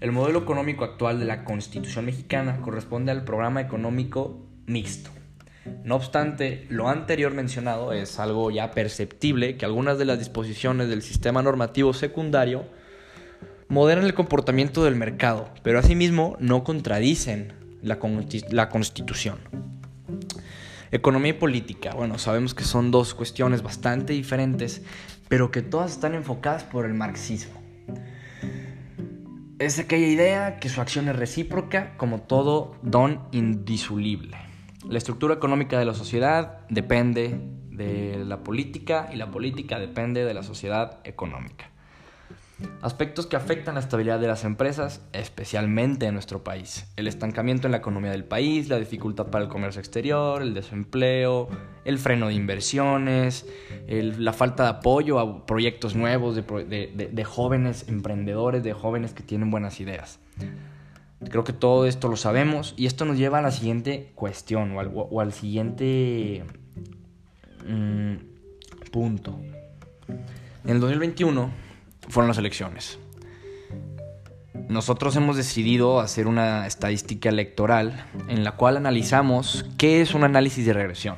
El 0.00 0.12
modelo 0.12 0.38
económico 0.38 0.84
actual 0.84 1.18
de 1.18 1.24
la 1.24 1.44
Constitución 1.44 2.04
mexicana 2.06 2.60
corresponde 2.60 3.10
al 3.10 3.24
programa 3.24 3.60
económico 3.60 4.46
mixto. 4.66 5.10
No 5.82 5.96
obstante, 5.96 6.66
lo 6.70 6.88
anterior 6.88 7.34
mencionado 7.34 7.92
es 7.92 8.20
algo 8.20 8.52
ya 8.52 8.70
perceptible 8.70 9.56
que 9.56 9.64
algunas 9.64 9.98
de 9.98 10.04
las 10.04 10.20
disposiciones 10.20 10.88
del 10.88 11.02
sistema 11.02 11.42
normativo 11.42 11.92
secundario 11.92 12.64
moderan 13.66 14.04
el 14.04 14.14
comportamiento 14.14 14.84
del 14.84 14.94
mercado, 14.94 15.50
pero 15.64 15.80
asimismo 15.80 16.36
no 16.38 16.62
contradicen 16.62 17.54
la, 17.82 17.98
la 18.50 18.68
Constitución. 18.68 19.38
Economía 20.92 21.30
y 21.30 21.34
política. 21.34 21.92
Bueno, 21.94 22.18
sabemos 22.18 22.54
que 22.54 22.62
son 22.62 22.92
dos 22.92 23.14
cuestiones 23.14 23.62
bastante 23.62 24.12
diferentes, 24.12 24.80
pero 25.28 25.50
que 25.50 25.60
todas 25.60 25.90
están 25.90 26.14
enfocadas 26.14 26.62
por 26.62 26.86
el 26.86 26.94
marxismo. 26.94 27.60
Es 29.58 29.80
aquella 29.80 30.06
idea 30.06 30.60
que 30.60 30.68
su 30.68 30.80
acción 30.80 31.08
es 31.08 31.16
recíproca 31.16 31.96
como 31.96 32.22
todo 32.22 32.76
don 32.82 33.22
indisoluble. 33.32 34.36
La 34.88 34.98
estructura 34.98 35.34
económica 35.34 35.80
de 35.80 35.84
la 35.84 35.94
sociedad 35.94 36.60
depende 36.68 37.40
de 37.70 38.24
la 38.24 38.44
política 38.44 39.10
y 39.12 39.16
la 39.16 39.32
política 39.32 39.80
depende 39.80 40.24
de 40.24 40.32
la 40.32 40.44
sociedad 40.44 41.00
económica. 41.02 41.72
Aspectos 42.82 43.26
que 43.26 43.36
afectan 43.36 43.74
la 43.74 43.80
estabilidad 43.80 44.18
de 44.18 44.26
las 44.26 44.44
empresas, 44.44 45.00
especialmente 45.12 46.06
en 46.06 46.14
nuestro 46.14 46.42
país. 46.42 46.90
El 46.96 47.06
estancamiento 47.06 47.68
en 47.68 47.72
la 47.72 47.78
economía 47.78 48.10
del 48.10 48.24
país, 48.24 48.68
la 48.68 48.78
dificultad 48.80 49.26
para 49.26 49.44
el 49.44 49.50
comercio 49.50 49.78
exterior, 49.78 50.42
el 50.42 50.54
desempleo, 50.54 51.48
el 51.84 51.98
freno 51.98 52.28
de 52.28 52.34
inversiones, 52.34 53.46
la 53.86 54.32
falta 54.32 54.64
de 54.64 54.68
apoyo 54.70 55.20
a 55.20 55.46
proyectos 55.46 55.94
nuevos 55.94 56.34
de, 56.34 57.24
jóvenes 57.24 57.88
emprendedores, 57.88 58.64
de 58.64 58.72
jóvenes 58.72 59.12
que 59.12 59.22
tienen 59.22 59.52
buenas 59.52 59.78
ideas. 59.78 60.18
Creo 61.30 61.44
que 61.44 61.52
todo 61.52 61.86
esto 61.86 62.08
lo 62.08 62.16
sabemos 62.16 62.74
y 62.76 62.86
esto 62.86 63.04
nos 63.04 63.18
lleva 63.18 63.38
a 63.38 63.42
la 63.42 63.52
siguiente 63.52 64.10
cuestión 64.16 64.76
o 64.76 65.20
al, 65.20 65.32
siguiente 65.32 66.44
mm, 67.68 68.90
punto. 68.90 69.38
En 70.64 70.70
el 70.70 70.80
2021 70.80 71.67
fueron 72.08 72.28
las 72.28 72.38
elecciones. 72.38 72.98
Nosotros 74.68 75.16
hemos 75.16 75.36
decidido 75.36 76.00
hacer 76.00 76.26
una 76.26 76.66
estadística 76.66 77.30
electoral 77.30 78.04
en 78.28 78.44
la 78.44 78.52
cual 78.52 78.76
analizamos 78.76 79.64
qué 79.78 80.02
es 80.02 80.14
un 80.14 80.24
análisis 80.24 80.66
de 80.66 80.74
regresión. 80.74 81.16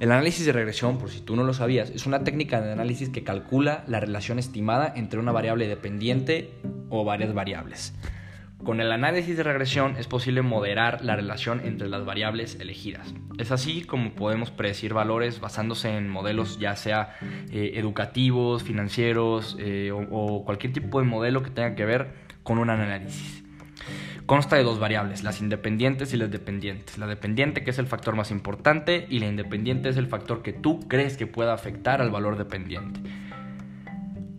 El 0.00 0.10
análisis 0.12 0.46
de 0.46 0.52
regresión, 0.52 0.98
por 0.98 1.10
si 1.10 1.20
tú 1.20 1.36
no 1.36 1.44
lo 1.44 1.52
sabías, 1.52 1.90
es 1.90 2.06
una 2.06 2.24
técnica 2.24 2.60
de 2.60 2.72
análisis 2.72 3.10
que 3.10 3.22
calcula 3.22 3.84
la 3.86 4.00
relación 4.00 4.38
estimada 4.38 4.92
entre 4.96 5.20
una 5.20 5.30
variable 5.30 5.68
dependiente 5.68 6.50
o 6.88 7.04
varias 7.04 7.34
variables. 7.34 7.92
Con 8.64 8.80
el 8.80 8.92
análisis 8.92 9.38
de 9.38 9.42
regresión 9.42 9.96
es 9.98 10.06
posible 10.06 10.42
moderar 10.42 11.02
la 11.02 11.16
relación 11.16 11.60
entre 11.64 11.88
las 11.88 12.04
variables 12.04 12.58
elegidas. 12.60 13.14
Es 13.38 13.52
así 13.52 13.84
como 13.84 14.12
podemos 14.12 14.50
predecir 14.50 14.92
valores 14.92 15.40
basándose 15.40 15.96
en 15.96 16.10
modelos 16.10 16.58
ya 16.58 16.76
sea 16.76 17.16
eh, 17.22 17.72
educativos, 17.76 18.62
financieros 18.62 19.56
eh, 19.58 19.92
o, 19.92 20.00
o 20.10 20.44
cualquier 20.44 20.74
tipo 20.74 21.00
de 21.00 21.06
modelo 21.06 21.42
que 21.42 21.50
tenga 21.50 21.74
que 21.74 21.86
ver 21.86 22.12
con 22.42 22.58
un 22.58 22.68
análisis. 22.68 23.42
Consta 24.26 24.56
de 24.56 24.62
dos 24.62 24.78
variables, 24.78 25.24
las 25.24 25.40
independientes 25.40 26.12
y 26.12 26.18
las 26.18 26.30
dependientes. 26.30 26.98
La 26.98 27.06
dependiente 27.06 27.64
que 27.64 27.70
es 27.70 27.78
el 27.78 27.86
factor 27.86 28.14
más 28.14 28.30
importante 28.30 29.06
y 29.08 29.20
la 29.20 29.26
independiente 29.26 29.88
es 29.88 29.96
el 29.96 30.06
factor 30.06 30.42
que 30.42 30.52
tú 30.52 30.80
crees 30.86 31.16
que 31.16 31.26
pueda 31.26 31.54
afectar 31.54 32.00
al 32.02 32.10
valor 32.10 32.36
dependiente. 32.36 33.00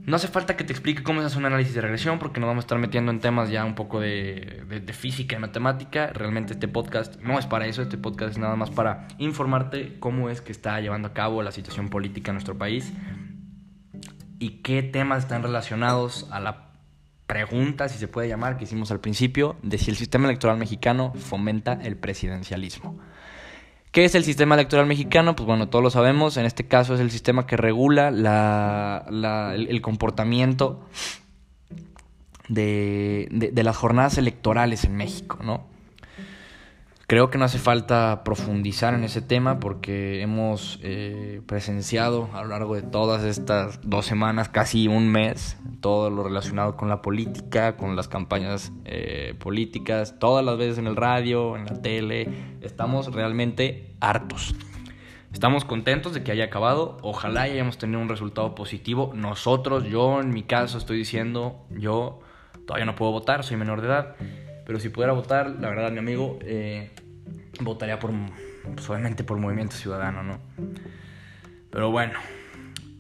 No 0.04 0.16
hace 0.16 0.28
falta 0.28 0.58
que 0.58 0.64
te 0.64 0.74
explique 0.74 1.04
cómo 1.04 1.22
se 1.22 1.28
hace 1.28 1.38
un 1.38 1.46
análisis 1.46 1.76
de 1.76 1.82
regresión 1.82 2.18
porque 2.18 2.40
nos 2.40 2.48
vamos 2.48 2.64
a 2.64 2.66
estar 2.66 2.80
metiendo 2.80 3.12
en 3.12 3.20
temas 3.20 3.52
ya 3.52 3.64
un 3.64 3.76
poco 3.76 4.00
de, 4.00 4.64
de, 4.68 4.94
física 4.94 5.36
y 5.36 5.40
matemática. 5.40 6.08
Realmente 6.08 6.54
este 6.54 6.68
podcast 6.68 7.22
no 7.22 7.38
es 7.38 7.46
para 7.46 7.68
eso, 7.68 7.84
este 7.84 8.00
podcast 8.00 8.32
es 8.32 8.38
nada 8.40 8.56
más 8.56 8.72
para 8.72 9.08
informarte 9.20 10.00
cómo 10.00 10.30
es 10.30 10.42
que 10.42 10.52
está 10.52 10.80
llevando 10.82 11.10
a 11.10 11.14
cabo 11.14 11.44
la 11.44 11.52
situación 11.52 11.90
política 11.90 12.32
en 12.32 12.36
nuestro 12.36 12.58
país 12.58 12.92
y 14.40 14.62
qué 14.64 14.82
temas 14.82 15.24
están 15.24 15.44
relacionados 15.44 16.28
a 16.32 16.40
la 16.40 16.72
pregunta, 17.28 17.88
si 17.88 18.00
se 18.00 18.08
puede 18.08 18.28
llamar, 18.28 18.58
que 18.58 18.64
hicimos 18.64 18.92
al 18.92 19.00
principio, 19.00 19.56
de 19.62 19.78
si 19.78 19.92
el 19.92 19.98
sistema 19.98 20.26
electoral 20.26 20.58
mexicano 20.58 21.14
fomenta 21.14 21.74
el 21.74 21.96
presidencialismo. 21.96 23.00
¿Qué 23.92 24.06
es 24.06 24.16
el 24.16 24.24
sistema 24.24 24.56
electoral 24.56 24.86
mexicano? 24.86 25.36
Pues 25.36 25.46
bueno, 25.46 25.68
todos 25.68 25.84
lo 25.84 25.90
sabemos. 25.90 26.38
En 26.38 26.46
este 26.46 26.66
caso 26.66 26.96
es 26.96 27.02
el 27.02 27.12
sistema 27.12 27.46
que 27.46 27.58
regula 27.58 28.10
la, 28.10 29.06
la, 29.10 29.54
el, 29.56 29.82
comportamiento 29.82 30.88
de, 32.48 33.28
de, 33.30 33.64
las 33.64 33.76
jornadas 33.76 34.18
electorales 34.18 34.86
en 34.86 34.96
México, 34.96 35.40
¿no? 35.44 35.71
Creo 37.12 37.30
que 37.30 37.38
no 37.38 37.44
hace 37.44 37.60
falta 37.60 38.24
profundizar 38.24 38.94
en 38.94 39.04
ese 39.04 39.22
tema 39.22 39.60
porque 39.60 40.22
hemos 40.22 40.80
eh, 40.82 41.42
presenciado 41.46 42.30
a 42.34 42.42
lo 42.42 42.48
largo 42.48 42.74
de 42.74 42.84
todas 42.84 43.26
estas 43.26 43.82
dos 43.84 44.06
semanas, 44.06 44.48
casi 44.48 44.88
un 44.88 45.10
mes, 45.10 45.58
todo 45.82 46.10
lo 46.10 46.24
relacionado 46.24 46.78
con 46.78 46.88
la 46.88 47.02
política, 47.02 47.76
con 47.76 47.98
las 47.98 48.08
campañas 48.08 48.72
eh, 48.86 49.36
políticas, 49.40 50.20
todas 50.20 50.46
las 50.46 50.58
veces 50.58 50.78
en 50.78 50.88
el 50.88 50.96
radio, 50.96 51.58
en 51.58 51.66
la 51.66 51.82
tele. 51.82 52.30
Estamos 52.62 53.14
realmente 53.14 53.94
hartos. 54.00 54.56
Estamos 55.34 55.66
contentos 55.66 56.14
de 56.14 56.24
que 56.24 56.32
haya 56.32 56.46
acabado. 56.46 56.98
Ojalá 57.02 57.42
hayamos 57.42 57.78
tenido 57.78 58.00
un 58.00 58.08
resultado 58.08 58.56
positivo. 58.56 59.12
Nosotros, 59.14 59.84
yo 59.84 60.22
en 60.22 60.30
mi 60.30 60.44
caso 60.44 60.78
estoy 60.78 61.00
diciendo, 61.00 61.60
yo 61.72 62.22
todavía 62.66 62.86
no 62.86 62.96
puedo 62.96 63.12
votar, 63.12 63.44
soy 63.44 63.58
menor 63.58 63.82
de 63.82 63.88
edad. 63.88 64.16
Pero 64.66 64.80
si 64.80 64.88
pudiera 64.88 65.12
votar, 65.12 65.50
la 65.60 65.68
verdad, 65.68 65.92
mi 65.92 66.00
amigo, 66.00 66.40
eh, 66.44 66.92
votaría 67.60 68.00
por, 68.00 68.12
pues, 68.76 69.24
por 69.24 69.38
Movimiento 69.38 69.76
Ciudadano, 69.76 70.24
¿no? 70.24 70.40
Pero 71.70 71.92
bueno, 71.92 72.14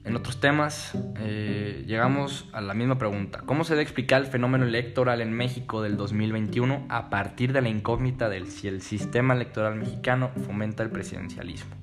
en 0.03 0.15
otros 0.15 0.39
temas, 0.39 0.93
eh, 1.19 1.83
llegamos 1.85 2.49
a 2.53 2.61
la 2.61 2.73
misma 2.73 2.97
pregunta. 2.97 3.43
¿Cómo 3.45 3.63
se 3.63 3.73
debe 3.73 3.83
explicar 3.83 4.21
el 4.21 4.27
fenómeno 4.27 4.65
electoral 4.65 5.21
en 5.21 5.31
México 5.31 5.83
del 5.83 5.95
2021 5.95 6.87
a 6.89 7.09
partir 7.09 7.53
de 7.53 7.61
la 7.61 7.69
incógnita 7.69 8.27
del 8.27 8.47
si 8.47 8.67
el 8.67 8.81
sistema 8.81 9.35
electoral 9.35 9.75
mexicano 9.75 10.31
fomenta 10.45 10.81
el 10.81 10.89
presidencialismo? 10.89 11.75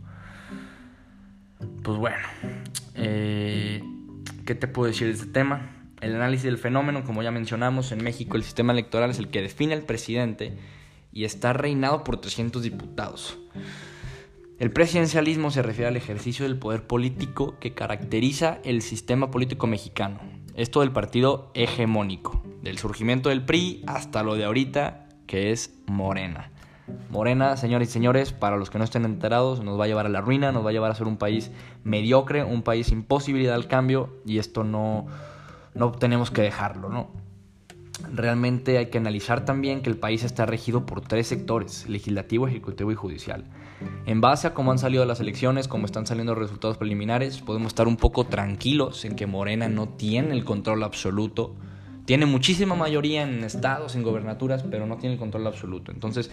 Pues 1.82 1.96
bueno, 1.96 2.26
eh, 2.96 3.82
¿qué 4.44 4.54
te 4.54 4.66
puedo 4.66 4.88
decir 4.88 5.06
de 5.06 5.14
este 5.14 5.26
tema? 5.26 5.70
El 6.00 6.14
análisis 6.16 6.44
del 6.44 6.58
fenómeno, 6.58 7.04
como 7.04 7.22
ya 7.22 7.30
mencionamos, 7.30 7.92
en 7.92 8.02
México 8.02 8.36
el 8.36 8.42
sistema 8.42 8.72
electoral 8.72 9.10
es 9.10 9.18
el 9.18 9.28
que 9.28 9.42
define 9.42 9.74
al 9.74 9.82
presidente 9.82 10.56
y 11.12 11.24
está 11.24 11.52
reinado 11.52 12.04
por 12.04 12.20
300 12.20 12.62
diputados. 12.62 13.38
El 14.58 14.72
presidencialismo 14.72 15.52
se 15.52 15.62
refiere 15.62 15.88
al 15.88 15.96
ejercicio 15.96 16.44
del 16.44 16.58
poder 16.58 16.86
político 16.86 17.56
que 17.60 17.74
caracteriza 17.74 18.58
el 18.64 18.82
sistema 18.82 19.30
político 19.30 19.68
mexicano. 19.68 20.18
Esto 20.54 20.80
del 20.80 20.90
partido 20.90 21.52
hegemónico, 21.54 22.42
del 22.62 22.78
surgimiento 22.78 23.28
del 23.28 23.44
PRI 23.44 23.84
hasta 23.86 24.24
lo 24.24 24.34
de 24.34 24.44
ahorita, 24.44 25.06
que 25.28 25.52
es 25.52 25.78
Morena. 25.86 26.50
Morena, 27.10 27.56
señores 27.56 27.90
y 27.90 27.92
señores, 27.92 28.32
para 28.32 28.56
los 28.56 28.68
que 28.68 28.78
no 28.78 28.84
estén 28.84 29.04
enterados, 29.04 29.62
nos 29.62 29.78
va 29.78 29.84
a 29.84 29.86
llevar 29.86 30.06
a 30.06 30.08
la 30.08 30.20
ruina, 30.20 30.50
nos 30.50 30.64
va 30.64 30.70
a 30.70 30.72
llevar 30.72 30.90
a 30.90 30.94
ser 30.94 31.06
un 31.06 31.18
país 31.18 31.52
mediocre, 31.84 32.42
un 32.42 32.62
país 32.62 32.88
sin 32.88 33.04
posibilidad 33.04 33.54
al 33.54 33.68
cambio, 33.68 34.20
y 34.26 34.38
esto 34.38 34.64
no, 34.64 35.06
no 35.74 35.92
tenemos 35.92 36.30
que 36.30 36.42
dejarlo, 36.42 36.88
¿no? 36.88 37.10
Realmente 38.12 38.78
hay 38.78 38.86
que 38.86 38.98
analizar 38.98 39.44
también 39.44 39.82
que 39.82 39.90
el 39.90 39.96
país 39.96 40.24
está 40.24 40.46
regido 40.46 40.86
por 40.86 41.00
tres 41.00 41.26
sectores, 41.26 41.88
legislativo, 41.88 42.46
ejecutivo 42.46 42.92
y 42.92 42.94
judicial. 42.94 43.44
En 44.06 44.20
base 44.20 44.46
a 44.46 44.54
cómo 44.54 44.72
han 44.72 44.78
salido 44.78 45.04
las 45.04 45.20
elecciones, 45.20 45.68
cómo 45.68 45.86
están 45.86 46.06
saliendo 46.06 46.34
los 46.34 46.42
resultados 46.42 46.78
preliminares, 46.78 47.40
podemos 47.40 47.68
estar 47.68 47.86
un 47.86 47.96
poco 47.96 48.24
tranquilos 48.24 49.04
en 49.04 49.16
que 49.16 49.26
Morena 49.26 49.68
no 49.68 49.88
tiene 49.88 50.34
el 50.34 50.44
control 50.44 50.82
absoluto. 50.82 51.54
Tiene 52.04 52.24
muchísima 52.24 52.74
mayoría 52.74 53.22
en 53.22 53.44
estados, 53.44 53.94
en 53.94 54.02
gobernaturas, 54.02 54.62
pero 54.62 54.86
no 54.86 54.96
tiene 54.96 55.14
el 55.14 55.18
control 55.18 55.46
absoluto. 55.46 55.92
Entonces, 55.92 56.30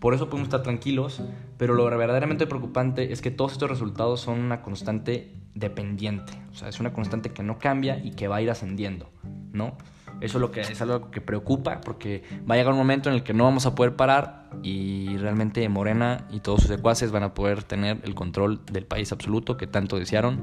por 0.00 0.14
eso 0.14 0.30
podemos 0.30 0.46
estar 0.46 0.62
tranquilos, 0.62 1.20
pero 1.56 1.74
lo 1.74 1.84
verdaderamente 1.84 2.46
preocupante 2.46 3.12
es 3.12 3.20
que 3.20 3.30
todos 3.30 3.52
estos 3.52 3.68
resultados 3.68 4.20
son 4.20 4.38
una 4.38 4.62
constante 4.62 5.34
dependiente. 5.54 6.32
O 6.50 6.54
sea, 6.54 6.68
es 6.68 6.80
una 6.80 6.92
constante 6.92 7.30
que 7.30 7.42
no 7.42 7.58
cambia 7.58 7.98
y 8.02 8.12
que 8.12 8.28
va 8.28 8.36
a 8.36 8.42
ir 8.42 8.50
ascendiendo, 8.50 9.10
¿no? 9.52 9.76
Eso 10.20 10.38
es, 10.38 10.40
lo 10.40 10.50
que, 10.50 10.60
es 10.62 10.82
algo 10.82 11.10
que 11.10 11.20
preocupa 11.20 11.80
porque 11.80 12.22
va 12.48 12.54
a 12.54 12.58
llegar 12.58 12.72
un 12.72 12.78
momento 12.78 13.08
en 13.08 13.14
el 13.14 13.22
que 13.22 13.32
no 13.32 13.44
vamos 13.44 13.66
a 13.66 13.74
poder 13.74 13.94
parar 13.94 14.50
y 14.62 15.16
realmente 15.18 15.68
Morena 15.68 16.26
y 16.30 16.40
todos 16.40 16.62
sus 16.62 16.70
secuaces 16.70 17.12
van 17.12 17.22
a 17.22 17.34
poder 17.34 17.62
tener 17.62 17.98
el 18.02 18.14
control 18.14 18.60
del 18.66 18.84
país 18.84 19.12
absoluto 19.12 19.56
que 19.56 19.66
tanto 19.66 19.98
desearon 19.98 20.40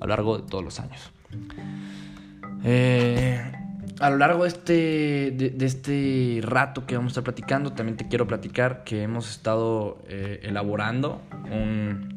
a 0.00 0.04
lo 0.04 0.08
largo 0.08 0.38
de 0.38 0.48
todos 0.48 0.64
los 0.64 0.80
años. 0.80 1.12
Eh, 2.64 3.52
a 4.00 4.08
lo 4.08 4.16
largo 4.16 4.44
de 4.44 4.48
este, 4.48 5.52
de, 5.52 5.66
este 5.66 6.40
rato 6.42 6.86
que 6.86 6.96
vamos 6.96 7.10
a 7.10 7.12
estar 7.12 7.24
platicando, 7.24 7.72
también 7.72 7.98
te 7.98 8.08
quiero 8.08 8.26
platicar 8.26 8.82
que 8.84 9.02
hemos 9.02 9.30
estado 9.30 10.02
eh, 10.08 10.40
elaborando 10.44 11.20
un, 11.50 12.09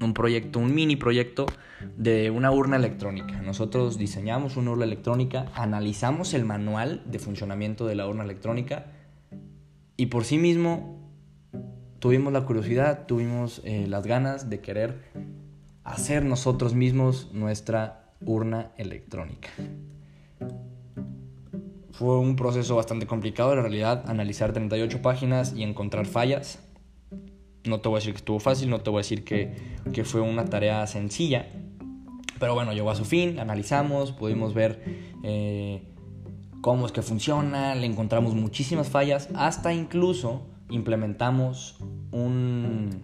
un 0.00 0.14
proyecto, 0.14 0.58
un 0.58 0.74
mini 0.74 0.96
proyecto 0.96 1.46
de 1.96 2.30
una 2.30 2.50
urna 2.50 2.76
electrónica. 2.76 3.40
Nosotros 3.42 3.98
diseñamos 3.98 4.56
una 4.56 4.70
urna 4.72 4.84
electrónica, 4.84 5.46
analizamos 5.54 6.34
el 6.34 6.44
manual 6.44 7.02
de 7.06 7.18
funcionamiento 7.18 7.86
de 7.86 7.94
la 7.94 8.06
urna 8.06 8.24
electrónica 8.24 8.86
y 9.96 10.06
por 10.06 10.24
sí 10.24 10.38
mismo 10.38 10.98
tuvimos 11.98 12.32
la 12.32 12.44
curiosidad, 12.44 13.06
tuvimos 13.06 13.60
eh, 13.64 13.86
las 13.88 14.06
ganas 14.06 14.50
de 14.50 14.60
querer 14.60 15.02
hacer 15.84 16.24
nosotros 16.24 16.74
mismos 16.74 17.30
nuestra 17.32 18.12
urna 18.20 18.72
electrónica. 18.76 19.48
Fue 21.92 22.16
un 22.18 22.36
proceso 22.36 22.76
bastante 22.76 23.08
complicado, 23.08 23.54
en 23.54 23.60
realidad, 23.60 24.04
analizar 24.06 24.52
38 24.52 25.02
páginas 25.02 25.54
y 25.56 25.64
encontrar 25.64 26.06
fallas. 26.06 26.60
No 27.68 27.80
te 27.80 27.88
voy 27.88 27.96
a 27.96 28.00
decir 28.00 28.12
que 28.12 28.18
estuvo 28.18 28.40
fácil, 28.40 28.70
no 28.70 28.80
te 28.80 28.90
voy 28.90 28.98
a 28.98 29.02
decir 29.02 29.24
que, 29.24 29.54
que 29.92 30.04
fue 30.04 30.20
una 30.20 30.44
tarea 30.44 30.86
sencilla, 30.86 31.46
pero 32.38 32.54
bueno, 32.54 32.72
llegó 32.72 32.90
a 32.90 32.94
su 32.94 33.04
fin, 33.04 33.38
analizamos, 33.38 34.12
pudimos 34.12 34.54
ver 34.54 34.82
eh, 35.22 35.82
cómo 36.60 36.86
es 36.86 36.92
que 36.92 37.02
funciona, 37.02 37.74
le 37.74 37.86
encontramos 37.86 38.34
muchísimas 38.34 38.88
fallas, 38.88 39.28
hasta 39.34 39.72
incluso 39.72 40.46
implementamos 40.70 41.76
un... 42.12 43.02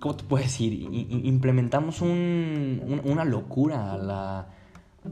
¿Cómo 0.00 0.16
te 0.16 0.24
puedo 0.24 0.42
decir? 0.42 0.72
Implementamos 0.72 2.00
un, 2.00 2.80
un, 2.82 3.02
una 3.04 3.24
locura 3.24 3.92
a 3.92 4.46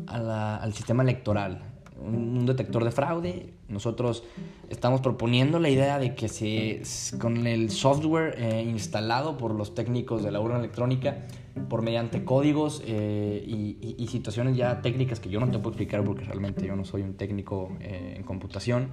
al 0.06 0.72
sistema 0.74 1.02
electoral 1.02 1.67
un 2.01 2.46
detector 2.46 2.84
de 2.84 2.90
fraude. 2.90 3.53
Nosotros 3.68 4.24
estamos 4.68 5.01
proponiendo 5.01 5.59
la 5.59 5.68
idea 5.68 5.99
de 5.99 6.14
que 6.14 6.28
se, 6.28 6.82
con 7.18 7.46
el 7.46 7.70
software 7.70 8.34
eh, 8.38 8.62
instalado 8.62 9.36
por 9.36 9.55
los 9.55 9.74
técnicos 9.74 10.22
de 10.22 10.30
la 10.30 10.40
urna 10.40 10.59
electrónica, 10.59 11.26
por 11.68 11.82
mediante 11.82 12.24
códigos 12.24 12.82
eh, 12.86 13.42
y, 13.46 13.96
y, 13.99 14.07
situaciones 14.07 14.57
ya 14.57 14.80
técnicas 14.80 15.18
que 15.18 15.28
yo 15.28 15.40
no 15.40 15.46
te 15.49 15.59
puedo 15.59 15.70
explicar 15.70 16.05
porque 16.05 16.24
realmente 16.24 16.66
yo 16.66 16.76
no 16.76 16.84
soy 16.84 17.03
un 17.03 17.14
técnico 17.14 17.72
eh, 17.80 18.14
en 18.16 18.22
computación, 18.22 18.90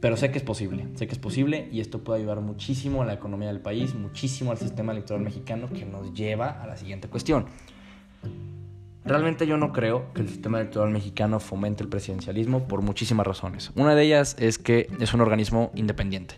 pero 0.00 0.16
sé 0.16 0.30
que 0.30 0.38
es 0.38 0.44
posible, 0.44 0.88
sé 0.94 1.06
que 1.06 1.12
es 1.12 1.18
posible 1.18 1.68
y 1.70 1.80
esto 1.80 2.02
puede 2.02 2.20
ayudar 2.20 2.40
muchísimo 2.40 3.02
a 3.02 3.04
la 3.04 3.12
economía 3.12 3.48
del 3.48 3.60
país, 3.60 3.94
muchísimo 3.94 4.50
al 4.50 4.58
sistema 4.58 4.92
electoral 4.92 5.22
mexicano 5.22 5.68
que 5.68 5.84
nos 5.84 6.14
lleva 6.14 6.62
a 6.62 6.66
la 6.66 6.76
siguiente 6.76 7.08
cuestión. 7.08 7.46
Realmente 9.04 9.46
yo 9.46 9.58
no 9.58 9.72
creo 9.72 10.12
que 10.14 10.22
el 10.22 10.28
sistema 10.28 10.60
electoral 10.60 10.90
mexicano 10.90 11.38
fomente 11.38 11.82
el 11.82 11.90
presidencialismo 11.90 12.66
por 12.66 12.80
muchísimas 12.80 13.26
razones. 13.26 13.70
Una 13.74 13.94
de 13.94 14.02
ellas 14.02 14.34
es 14.38 14.58
que 14.58 14.88
es 14.98 15.12
un 15.12 15.20
organismo 15.20 15.70
independiente. 15.74 16.36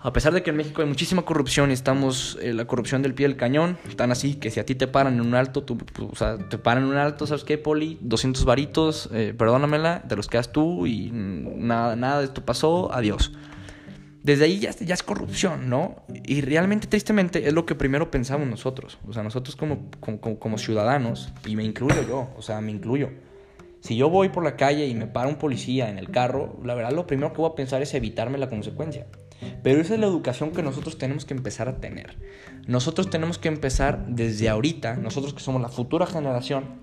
A 0.00 0.12
pesar 0.12 0.32
de 0.32 0.42
que 0.42 0.50
en 0.50 0.56
México 0.56 0.82
hay 0.82 0.88
muchísima 0.88 1.22
corrupción 1.22 1.70
y 1.70 1.74
estamos 1.74 2.36
en 2.42 2.56
la 2.56 2.64
corrupción 2.64 3.02
del 3.02 3.14
pie 3.14 3.28
del 3.28 3.36
cañón, 3.36 3.78
están 3.88 4.10
así 4.10 4.34
que 4.34 4.50
si 4.50 4.58
a 4.58 4.66
ti 4.66 4.74
te 4.74 4.88
paran 4.88 5.14
en 5.14 5.20
un 5.20 5.36
alto, 5.36 5.62
tú, 5.62 5.78
o 6.10 6.16
sea, 6.16 6.38
te 6.38 6.58
paran 6.58 6.82
en 6.82 6.90
un 6.90 6.96
alto, 6.96 7.28
¿sabes 7.28 7.44
qué, 7.44 7.56
Poli? 7.56 7.98
200 8.00 8.44
varitos, 8.44 9.08
eh, 9.12 9.32
perdónamela, 9.38 10.02
te 10.08 10.16
los 10.16 10.26
quedas 10.26 10.50
tú 10.50 10.88
y 10.88 11.12
nada, 11.12 11.94
nada 11.94 12.18
de 12.18 12.24
esto 12.24 12.44
pasó, 12.44 12.92
adiós. 12.92 13.30
Desde 14.22 14.44
ahí 14.44 14.60
ya, 14.60 14.70
es 14.70 15.02
corrupción, 15.02 15.68
¿no? 15.68 15.96
Y 16.12 16.42
realmente, 16.42 16.86
tristemente, 16.86 17.48
es 17.48 17.52
lo 17.52 17.66
que 17.66 17.74
primero 17.74 18.10
pensamos 18.10 18.46
nosotros. 18.46 18.98
O 19.08 19.12
sea, 19.12 19.22
nosotros 19.22 19.56
como, 19.56 20.58
ciudadanos, 20.58 21.32
y 21.44 21.56
me 21.56 21.64
incluyo 21.64 22.06
yo, 22.06 22.30
o 22.36 22.42
sea, 22.42 22.60
me 22.60 22.70
incluyo. 22.70 23.10
Si 23.80 23.96
yo 23.96 24.10
voy 24.10 24.28
por 24.28 24.44
la 24.44 24.56
calle 24.56 24.86
y 24.86 24.94
me 24.94 25.08
para 25.08 25.28
un 25.28 25.36
policía 25.36 25.90
en 25.90 25.98
el 25.98 26.10
carro, 26.10 26.60
la 26.64 26.74
verdad 26.74 26.92
lo 26.92 27.06
primero 27.06 27.32
que 27.32 27.38
voy 27.38 27.50
a 27.50 27.56
pensar 27.56 27.82
es 27.82 27.94
evitarme 27.94 28.38
la 28.38 28.48
consecuencia. 28.48 29.06
Pero 29.64 29.80
esa 29.80 29.94
es 29.94 30.00
la 30.00 30.06
educación 30.06 30.52
que 30.52 30.62
nosotros 30.62 30.98
tenemos 30.98 31.24
que 31.24 31.34
empezar 31.34 31.68
a 31.68 31.80
tener. 31.80 32.16
Nosotros 32.68 33.10
tenemos 33.10 33.38
que 33.38 33.48
empezar 33.48 34.06
desde 34.06 34.48
ahorita, 34.48 34.94
nosotros 34.96 35.34
que 35.34 35.40
somos 35.40 35.60
la 35.60 35.68
futura 35.68 36.06
generación, 36.06 36.82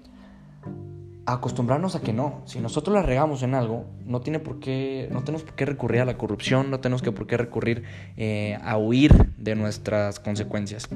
acostumbrarnos 1.33 1.95
a 1.95 2.01
que 2.01 2.13
no. 2.13 2.41
Si 2.45 2.59
nosotros 2.59 2.93
la 2.93 3.01
regamos 3.01 3.43
en 3.43 3.55
algo, 3.55 3.85
no, 4.05 4.21
tiene 4.21 4.39
por 4.39 4.59
qué, 4.59 5.09
no 5.11 5.23
tenemos 5.23 5.43
por 5.43 5.55
qué 5.55 5.65
recurrir 5.65 6.01
a 6.01 6.05
la 6.05 6.17
corrupción, 6.17 6.71
no 6.71 6.79
tenemos 6.79 7.01
que 7.01 7.11
por 7.11 7.27
qué 7.27 7.37
recurrir 7.37 7.83
eh, 8.17 8.57
a 8.63 8.77
huir 8.77 9.33
de 9.37 9.55
nuestras 9.55 10.19
consecuencias. 10.19 10.87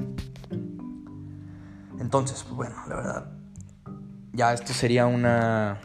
Entonces, 2.00 2.42
pues 2.44 2.54
bueno, 2.54 2.76
la 2.88 2.96
verdad, 2.96 3.26
ya 4.32 4.52
esto 4.52 4.72
sería 4.72 5.06
una, 5.06 5.78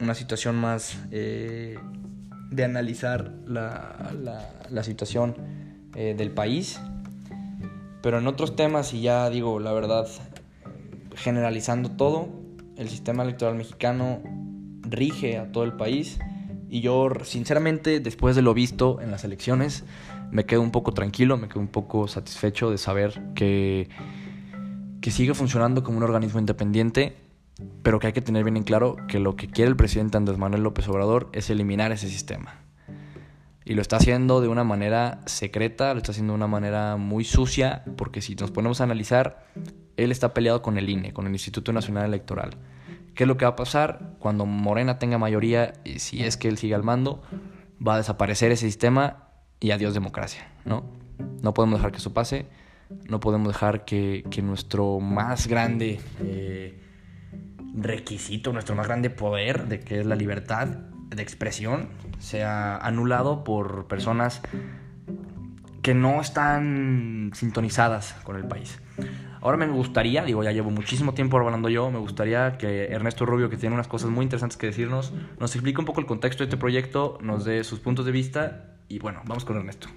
una 0.00 0.14
situación 0.14 0.56
más 0.56 0.98
eh, 1.10 1.78
de 2.50 2.64
analizar 2.64 3.32
la, 3.46 4.12
la, 4.68 4.82
situación 4.82 5.36
eh, 5.94 6.14
del 6.16 6.30
país. 6.32 6.80
Pero 8.02 8.18
en 8.18 8.26
otros 8.26 8.56
temas, 8.56 8.92
y 8.94 9.02
ya 9.02 9.28
digo, 9.30 9.60
la 9.60 9.72
verdad, 9.72 10.06
generalizando 11.14 11.90
todo, 11.90 12.39
el 12.80 12.88
sistema 12.88 13.22
electoral 13.22 13.54
mexicano 13.54 14.20
rige 14.82 15.38
a 15.38 15.52
todo 15.52 15.62
el 15.62 15.74
país. 15.74 16.18
Y 16.68 16.80
yo, 16.80 17.08
sinceramente, 17.22 18.00
después 18.00 18.34
de 18.34 18.42
lo 18.42 18.54
visto 18.54 19.00
en 19.00 19.10
las 19.10 19.22
elecciones, 19.24 19.84
me 20.32 20.46
quedo 20.46 20.62
un 20.62 20.72
poco 20.72 20.92
tranquilo, 20.92 21.36
me 21.36 21.48
quedo 21.48 21.60
un 21.60 21.68
poco 21.68 22.08
satisfecho 22.08 22.70
de 22.70 22.78
saber 22.78 23.20
que, 23.34 23.88
que 25.00 25.10
sigue 25.10 25.34
funcionando 25.34 25.82
como 25.84 25.98
un 25.98 26.04
organismo 26.04 26.40
independiente 26.40 27.16
pero 27.82 27.98
que 27.98 28.08
hay 28.08 28.12
que 28.12 28.22
tener 28.22 28.44
bien 28.44 28.56
en 28.56 28.62
claro 28.62 28.96
que 29.08 29.18
lo 29.18 29.36
que 29.36 29.48
quiere 29.48 29.70
el 29.70 29.76
presidente 29.76 30.16
Andrés 30.16 30.38
Manuel 30.38 30.62
López 30.62 30.88
Obrador 30.88 31.28
es 31.32 31.50
eliminar 31.50 31.92
ese 31.92 32.08
sistema. 32.08 32.60
Y 33.64 33.74
lo 33.74 33.82
está 33.82 33.96
haciendo 33.96 34.40
de 34.40 34.48
una 34.48 34.64
manera 34.64 35.20
secreta, 35.26 35.92
lo 35.92 35.98
está 35.98 36.12
haciendo 36.12 36.32
de 36.32 36.36
una 36.36 36.46
manera 36.46 36.96
muy 36.96 37.24
sucia, 37.24 37.84
porque 37.96 38.22
si 38.22 38.34
nos 38.34 38.50
ponemos 38.50 38.80
a 38.80 38.84
analizar, 38.84 39.44
él 39.96 40.12
está 40.12 40.34
peleado 40.34 40.62
con 40.62 40.78
el 40.78 40.88
INE, 40.88 41.12
con 41.12 41.26
el 41.26 41.32
Instituto 41.32 41.72
Nacional 41.72 42.06
Electoral. 42.06 42.56
¿Qué 43.14 43.24
es 43.24 43.28
lo 43.28 43.36
que 43.36 43.44
va 43.44 43.52
a 43.52 43.56
pasar 43.56 44.14
cuando 44.18 44.46
Morena 44.46 44.98
tenga 44.98 45.18
mayoría 45.18 45.74
y 45.84 45.98
si 45.98 46.22
es 46.22 46.36
que 46.36 46.48
él 46.48 46.58
sigue 46.58 46.74
al 46.74 46.82
mando? 46.82 47.22
Va 47.86 47.94
a 47.94 47.98
desaparecer 47.98 48.52
ese 48.52 48.66
sistema 48.66 49.28
y 49.58 49.72
adiós 49.72 49.94
democracia, 49.94 50.48
¿no? 50.64 50.84
No 51.42 51.52
podemos 51.52 51.78
dejar 51.78 51.92
que 51.92 51.98
eso 51.98 52.14
pase, 52.14 52.46
no 53.08 53.20
podemos 53.20 53.48
dejar 53.48 53.84
que, 53.84 54.24
nuestro 54.42 55.00
más 55.00 55.46
grande... 55.46 56.00
Eh, 56.20 56.80
requisito, 57.74 58.52
nuestro 58.52 58.74
más 58.74 58.86
grande 58.86 59.10
poder, 59.10 59.68
de 59.68 59.80
que 59.80 60.00
es 60.00 60.06
la 60.06 60.16
libertad 60.16 60.66
de 60.66 61.22
expresión, 61.22 61.88
sea 62.18 62.76
anulado 62.76 63.44
por 63.44 63.86
personas 63.86 64.42
que 65.82 65.94
no 65.94 66.20
están 66.20 67.30
sintonizadas 67.34 68.14
con 68.24 68.36
el 68.36 68.46
país. 68.46 68.78
Ahora 69.42 69.56
me 69.56 69.66
gustaría, 69.68 70.22
digo, 70.24 70.42
ya 70.42 70.52
llevo 70.52 70.70
muchísimo 70.70 71.14
tiempo 71.14 71.38
hablando 71.38 71.68
yo, 71.68 71.90
me 71.90 71.98
gustaría 71.98 72.58
que 72.58 72.86
Ernesto 72.86 73.24
Rubio, 73.24 73.48
que 73.48 73.56
tiene 73.56 73.74
unas 73.74 73.88
cosas 73.88 74.10
muy 74.10 74.24
interesantes 74.24 74.58
que 74.58 74.66
decirnos, 74.66 75.12
nos 75.38 75.54
explique 75.54 75.80
un 75.80 75.86
poco 75.86 76.00
el 76.00 76.06
contexto 76.06 76.44
de 76.44 76.48
este 76.48 76.58
proyecto, 76.58 77.18
nos 77.22 77.44
dé 77.44 77.64
sus 77.64 77.80
puntos 77.80 78.04
de 78.04 78.12
vista 78.12 78.76
y 78.88 78.98
bueno, 78.98 79.22
vamos 79.24 79.44
con 79.44 79.56
Ernesto. 79.56 79.88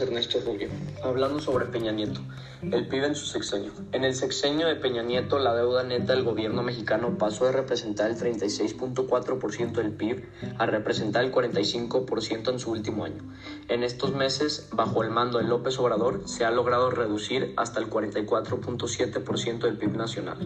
Ernesto 0.00 0.40
Rubio, 0.44 0.68
hablando 1.04 1.40
sobre 1.40 1.66
Peña 1.66 1.92
Nieto, 1.92 2.20
el 2.62 2.86
PIB 2.88 3.04
en 3.04 3.14
su 3.14 3.26
sexenio. 3.26 3.72
En 3.92 4.04
el 4.04 4.14
sexenio 4.14 4.66
de 4.66 4.76
Peña 4.76 5.02
Nieto, 5.02 5.38
la 5.38 5.54
deuda 5.54 5.82
neta 5.82 6.14
del 6.14 6.24
gobierno 6.24 6.62
mexicano 6.62 7.18
pasó 7.18 7.44
de 7.46 7.52
representar 7.52 8.10
el 8.10 8.16
36.4% 8.16 9.72
del 9.72 9.92
PIB 9.92 10.24
a 10.58 10.66
representar 10.66 11.24
el 11.24 11.32
45% 11.32 12.50
en 12.50 12.58
su 12.58 12.70
último 12.70 13.04
año. 13.04 13.22
En 13.68 13.82
estos 13.82 14.14
meses, 14.14 14.68
bajo 14.72 15.02
el 15.02 15.10
mando 15.10 15.38
de 15.38 15.44
López 15.44 15.78
Obrador, 15.78 16.22
se 16.26 16.44
ha 16.44 16.50
logrado 16.50 16.90
reducir 16.90 17.52
hasta 17.56 17.80
el 17.80 17.90
44.7% 17.90 19.58
del 19.58 19.76
PIB 19.76 19.96
nacional. 19.96 20.38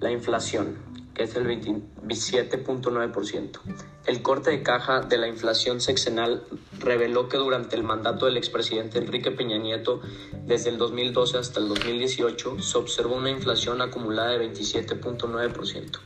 La 0.00 0.10
inflación 0.10 0.93
que 1.14 1.22
es 1.22 1.34
el 1.36 1.46
27.9%. 1.46 3.60
El 4.06 4.22
corte 4.22 4.50
de 4.50 4.62
caja 4.62 5.00
de 5.00 5.16
la 5.16 5.28
inflación 5.28 5.80
sexenal 5.80 6.42
reveló 6.78 7.28
que 7.28 7.38
durante 7.38 7.76
el 7.76 7.84
mandato 7.84 8.26
del 8.26 8.36
expresidente 8.36 8.98
Enrique 8.98 9.30
Peña 9.30 9.56
Nieto, 9.56 10.02
desde 10.44 10.70
el 10.70 10.78
2012 10.78 11.38
hasta 11.38 11.60
el 11.60 11.68
2018, 11.68 12.60
se 12.60 12.78
observó 12.78 13.14
una 13.14 13.30
inflación 13.30 13.80
acumulada 13.80 14.30
de 14.30 14.52
27.9%. 14.52 16.00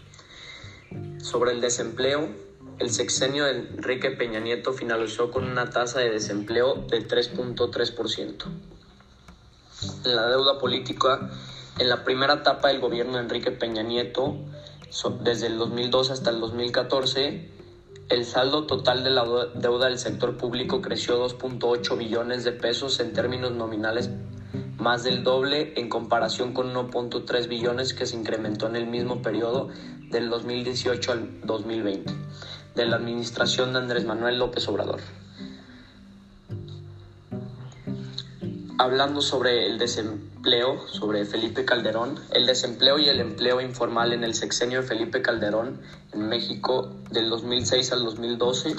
Sobre 1.21 1.53
el 1.53 1.61
desempleo, 1.61 2.29
el 2.79 2.91
sexenio 2.91 3.45
de 3.45 3.53
Enrique 3.53 4.11
Peña 4.13 4.39
Nieto 4.39 4.73
finalizó 4.73 5.33
con 5.33 5.45
una 5.45 5.71
tasa 5.71 5.99
de 5.99 6.11
desempleo 6.11 6.87
de 6.89 7.07
3.3%. 7.07 8.45
En 10.05 10.17
la 10.17 10.29
deuda 10.29 10.61
política, 10.61 11.31
en 11.79 11.89
la 11.89 12.05
primera 12.05 12.35
etapa 12.35 12.69
del 12.69 12.81
gobierno 12.81 13.15
de 13.15 13.25
Enrique 13.25 13.51
Peña 13.51 13.83
Nieto, 13.83 14.37
desde 15.21 15.47
el 15.49 15.59
2002 15.59 16.11
hasta 16.11 16.31
el 16.31 16.41
2014, 16.41 17.51
el 18.09 18.25
saldo 18.25 18.67
total 18.67 19.05
de 19.05 19.11
la 19.11 19.25
deuda 19.55 19.87
del 19.87 19.99
sector 19.99 20.37
público 20.37 20.81
creció 20.81 21.23
2.8 21.29 21.99
billones 21.99 22.45
de 22.45 22.53
pesos 22.53 22.99
en 23.01 23.13
términos 23.13 23.53
nominales, 23.53 24.11
más 24.79 25.05
del 25.05 25.25
doble 25.25 25.75
en 25.77 25.89
comparación 25.89 26.55
con 26.55 26.73
1.3 26.73 27.49
billones 27.49 27.93
que 27.93 28.07
se 28.07 28.17
incrementó 28.17 28.67
en 28.67 28.77
el 28.77 28.87
mismo 28.87 29.21
periodo 29.21 29.69
del 30.11 30.31
2018 30.31 31.13
al 31.13 31.41
2020 31.43 32.15
de 32.75 32.87
la 32.87 32.97
administración 32.97 33.73
de 33.73 33.81
Andrés 33.81 34.05
Manuel 34.05 34.39
López 34.39 34.67
Obrador. 34.69 35.01
Hablando 38.81 39.23
sobre 39.23 39.67
el 39.67 39.77
desempleo, 39.77 40.87
sobre 40.87 41.25
Felipe 41.25 41.65
Calderón, 41.65 42.21
el 42.31 42.47
desempleo 42.47 43.01
y 43.01 43.09
el 43.09 43.19
empleo 43.19 43.61
informal 43.61 44.13
en 44.13 44.23
el 44.23 44.35
sexenio 44.35 44.83
de 44.83 44.87
Felipe 44.87 45.21
Calderón 45.21 45.81
en 46.13 46.29
México 46.29 46.89
del 47.11 47.29
2006 47.29 47.91
al 47.91 48.05
2012, 48.05 48.77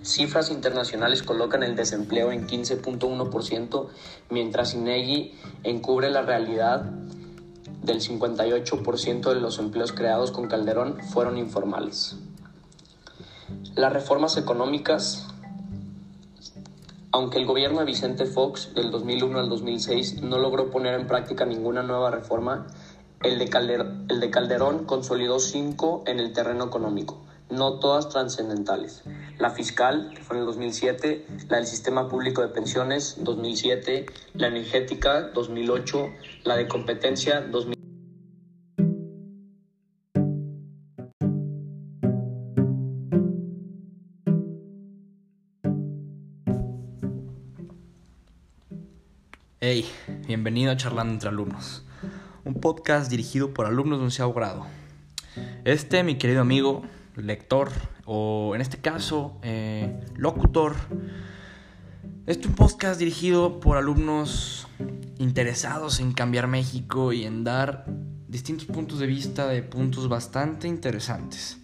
cifras 0.00 0.50
internacionales 0.50 1.22
colocan 1.22 1.62
el 1.62 1.76
desempleo 1.76 2.32
en 2.32 2.48
15.1%, 2.48 3.88
mientras 4.30 4.72
INEGI 4.72 5.38
encubre 5.62 6.08
la 6.08 6.22
realidad 6.22 6.80
del 7.82 8.00
58% 8.00 9.34
de 9.34 9.40
los 9.42 9.58
empleos 9.58 9.92
creados 9.92 10.30
con 10.30 10.48
Calderón 10.48 10.98
fueron 11.02 11.36
informales. 11.36 12.16
Las 13.74 13.92
reformas 13.92 14.38
económicas 14.38 15.26
aunque 17.12 17.38
el 17.38 17.46
gobierno 17.46 17.80
de 17.80 17.84
Vicente 17.84 18.24
Fox 18.24 18.74
del 18.74 18.90
2001 18.90 19.38
al 19.38 19.48
2006 19.50 20.22
no 20.22 20.38
logró 20.38 20.70
poner 20.70 20.98
en 20.98 21.06
práctica 21.06 21.44
ninguna 21.44 21.82
nueva 21.82 22.10
reforma, 22.10 22.66
el 23.22 23.38
de, 23.38 23.48
Calderón, 23.48 24.06
el 24.08 24.18
de 24.18 24.30
Calderón 24.30 24.84
consolidó 24.84 25.38
cinco 25.38 26.02
en 26.06 26.18
el 26.18 26.32
terreno 26.32 26.64
económico, 26.64 27.22
no 27.50 27.78
todas 27.78 28.08
trascendentales. 28.08 29.02
La 29.38 29.50
fiscal, 29.50 30.10
que 30.14 30.22
fue 30.22 30.36
en 30.36 30.40
el 30.40 30.46
2007, 30.46 31.26
la 31.48 31.58
del 31.58 31.66
sistema 31.66 32.08
público 32.08 32.40
de 32.40 32.48
pensiones, 32.48 33.16
2007, 33.20 34.06
la 34.34 34.48
energética, 34.48 35.28
2008, 35.34 36.08
la 36.44 36.56
de 36.56 36.66
competencia, 36.66 37.42
2008. 37.42 37.91
Hey, 49.64 49.88
bienvenido 50.26 50.72
a 50.72 50.76
Charlando 50.76 51.12
entre 51.12 51.28
Alumnos, 51.28 51.84
un 52.44 52.54
podcast 52.54 53.08
dirigido 53.08 53.54
por 53.54 53.64
alumnos 53.64 54.00
de 54.00 54.06
onceavo 54.06 54.32
grado. 54.32 54.66
Este, 55.64 56.02
mi 56.02 56.18
querido 56.18 56.40
amigo, 56.40 56.82
lector, 57.14 57.70
o 58.04 58.56
en 58.56 58.60
este 58.60 58.78
caso, 58.78 59.38
eh, 59.44 60.00
locutor, 60.16 60.74
es 62.26 62.44
un 62.44 62.56
podcast 62.56 62.98
dirigido 62.98 63.60
por 63.60 63.76
alumnos 63.76 64.66
interesados 65.20 66.00
en 66.00 66.10
cambiar 66.12 66.48
México 66.48 67.12
y 67.12 67.22
en 67.22 67.44
dar 67.44 67.84
distintos 68.26 68.66
puntos 68.66 68.98
de 68.98 69.06
vista 69.06 69.46
de 69.46 69.62
puntos 69.62 70.08
bastante 70.08 70.66
interesantes. 70.66 71.58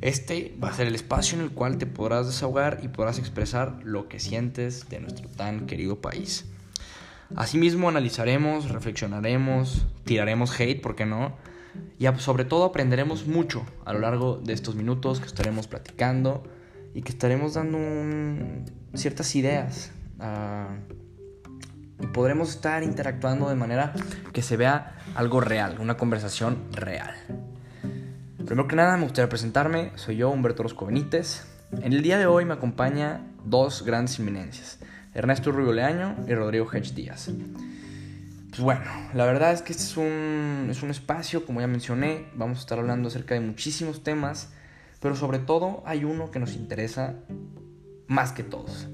Este 0.00 0.56
va 0.62 0.68
a 0.68 0.74
ser 0.74 0.86
el 0.86 0.94
espacio 0.94 1.36
en 1.36 1.42
el 1.42 1.50
cual 1.50 1.76
te 1.76 1.86
podrás 1.86 2.28
desahogar 2.28 2.78
y 2.84 2.86
podrás 2.86 3.18
expresar 3.18 3.80
lo 3.82 4.06
que 4.06 4.20
sientes 4.20 4.88
de 4.88 5.00
nuestro 5.00 5.28
tan 5.28 5.66
querido 5.66 6.00
país. 6.00 6.49
Asimismo 7.36 7.88
analizaremos, 7.88 8.70
reflexionaremos, 8.70 9.86
tiraremos 10.04 10.58
hate, 10.58 10.80
¿por 10.80 10.96
qué 10.96 11.06
no? 11.06 11.36
Y 11.98 12.06
sobre 12.18 12.44
todo 12.44 12.64
aprenderemos 12.64 13.26
mucho 13.26 13.64
a 13.84 13.92
lo 13.92 14.00
largo 14.00 14.36
de 14.36 14.52
estos 14.52 14.74
minutos 14.74 15.20
que 15.20 15.26
estaremos 15.26 15.68
platicando 15.68 16.42
y 16.94 17.02
que 17.02 17.12
estaremos 17.12 17.54
dando 17.54 17.78
ciertas 18.94 19.34
ideas. 19.36 19.92
y 22.00 22.06
podremos 22.06 22.50
estar 22.50 22.82
interactuando 22.82 23.48
de 23.48 23.54
manera 23.54 23.92
que 24.32 24.42
se 24.42 24.56
vea 24.56 24.98
algo 25.14 25.40
real, 25.40 25.76
una 25.80 25.96
conversación 25.96 26.58
real. 26.72 27.14
Primero 28.38 28.66
que 28.66 28.74
nada, 28.74 28.96
me 28.96 29.04
gustaría 29.04 29.28
presentarme. 29.28 29.92
Soy 29.96 30.16
yo, 30.16 30.30
Humberto 30.30 30.64
Benítez. 30.86 31.44
En 31.72 31.92
el 31.92 32.02
día 32.02 32.18
de 32.18 32.26
hoy 32.26 32.44
me 32.44 32.54
acompaña 32.54 33.20
dos 33.44 33.84
grandes 33.84 34.18
inminencias, 34.18 34.80
Ernesto 35.14 35.52
Rubio 35.52 35.72
Leaño 35.72 36.16
y 36.26 36.34
Rodrigo 36.34 36.68
Hedge 36.72 36.94
Díaz. 36.94 37.30
Pues 38.50 38.60
bueno, 38.60 38.82
la 39.14 39.24
verdad 39.26 39.52
es 39.52 39.62
que 39.62 39.72
este 39.72 39.84
es 39.84 39.96
un, 39.96 40.68
es 40.70 40.82
un 40.82 40.90
espacio, 40.90 41.46
como 41.46 41.60
ya 41.60 41.66
mencioné, 41.66 42.26
vamos 42.34 42.58
a 42.58 42.60
estar 42.60 42.78
hablando 42.78 43.08
acerca 43.08 43.34
de 43.34 43.40
muchísimos 43.40 44.02
temas, 44.02 44.52
pero 45.00 45.16
sobre 45.16 45.38
todo 45.38 45.82
hay 45.86 46.04
uno 46.04 46.30
que 46.30 46.38
nos 46.38 46.54
interesa 46.54 47.14
más 48.06 48.32
que 48.32 48.42
todos. 48.42 48.88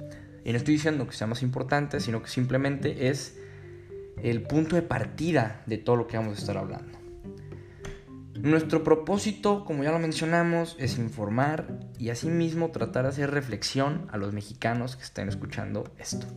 Y 0.44 0.52
no 0.52 0.58
estoy 0.58 0.74
diciendo 0.74 1.06
que 1.06 1.16
sea 1.16 1.26
más 1.26 1.42
importante, 1.42 2.00
sino 2.00 2.22
que 2.22 2.28
simplemente 2.28 3.08
es 3.08 3.38
el 4.22 4.42
punto 4.42 4.76
de 4.76 4.82
partida 4.82 5.62
de 5.66 5.78
todo 5.78 5.96
lo 5.96 6.06
que 6.06 6.16
vamos 6.16 6.36
a 6.36 6.40
estar 6.40 6.56
hablando. 6.56 7.05
Nuestro 8.46 8.84
propósito, 8.84 9.64
como 9.64 9.82
ya 9.82 9.90
lo 9.90 9.98
mencionamos, 9.98 10.76
es 10.78 10.98
informar 10.98 11.80
y 11.98 12.10
asimismo 12.10 12.70
tratar 12.70 13.02
de 13.02 13.08
hacer 13.08 13.32
reflexión 13.32 14.06
a 14.12 14.18
los 14.18 14.32
mexicanos 14.32 14.94
que 14.94 15.02
estén 15.02 15.28
escuchando 15.28 15.92
esto. 15.98 16.28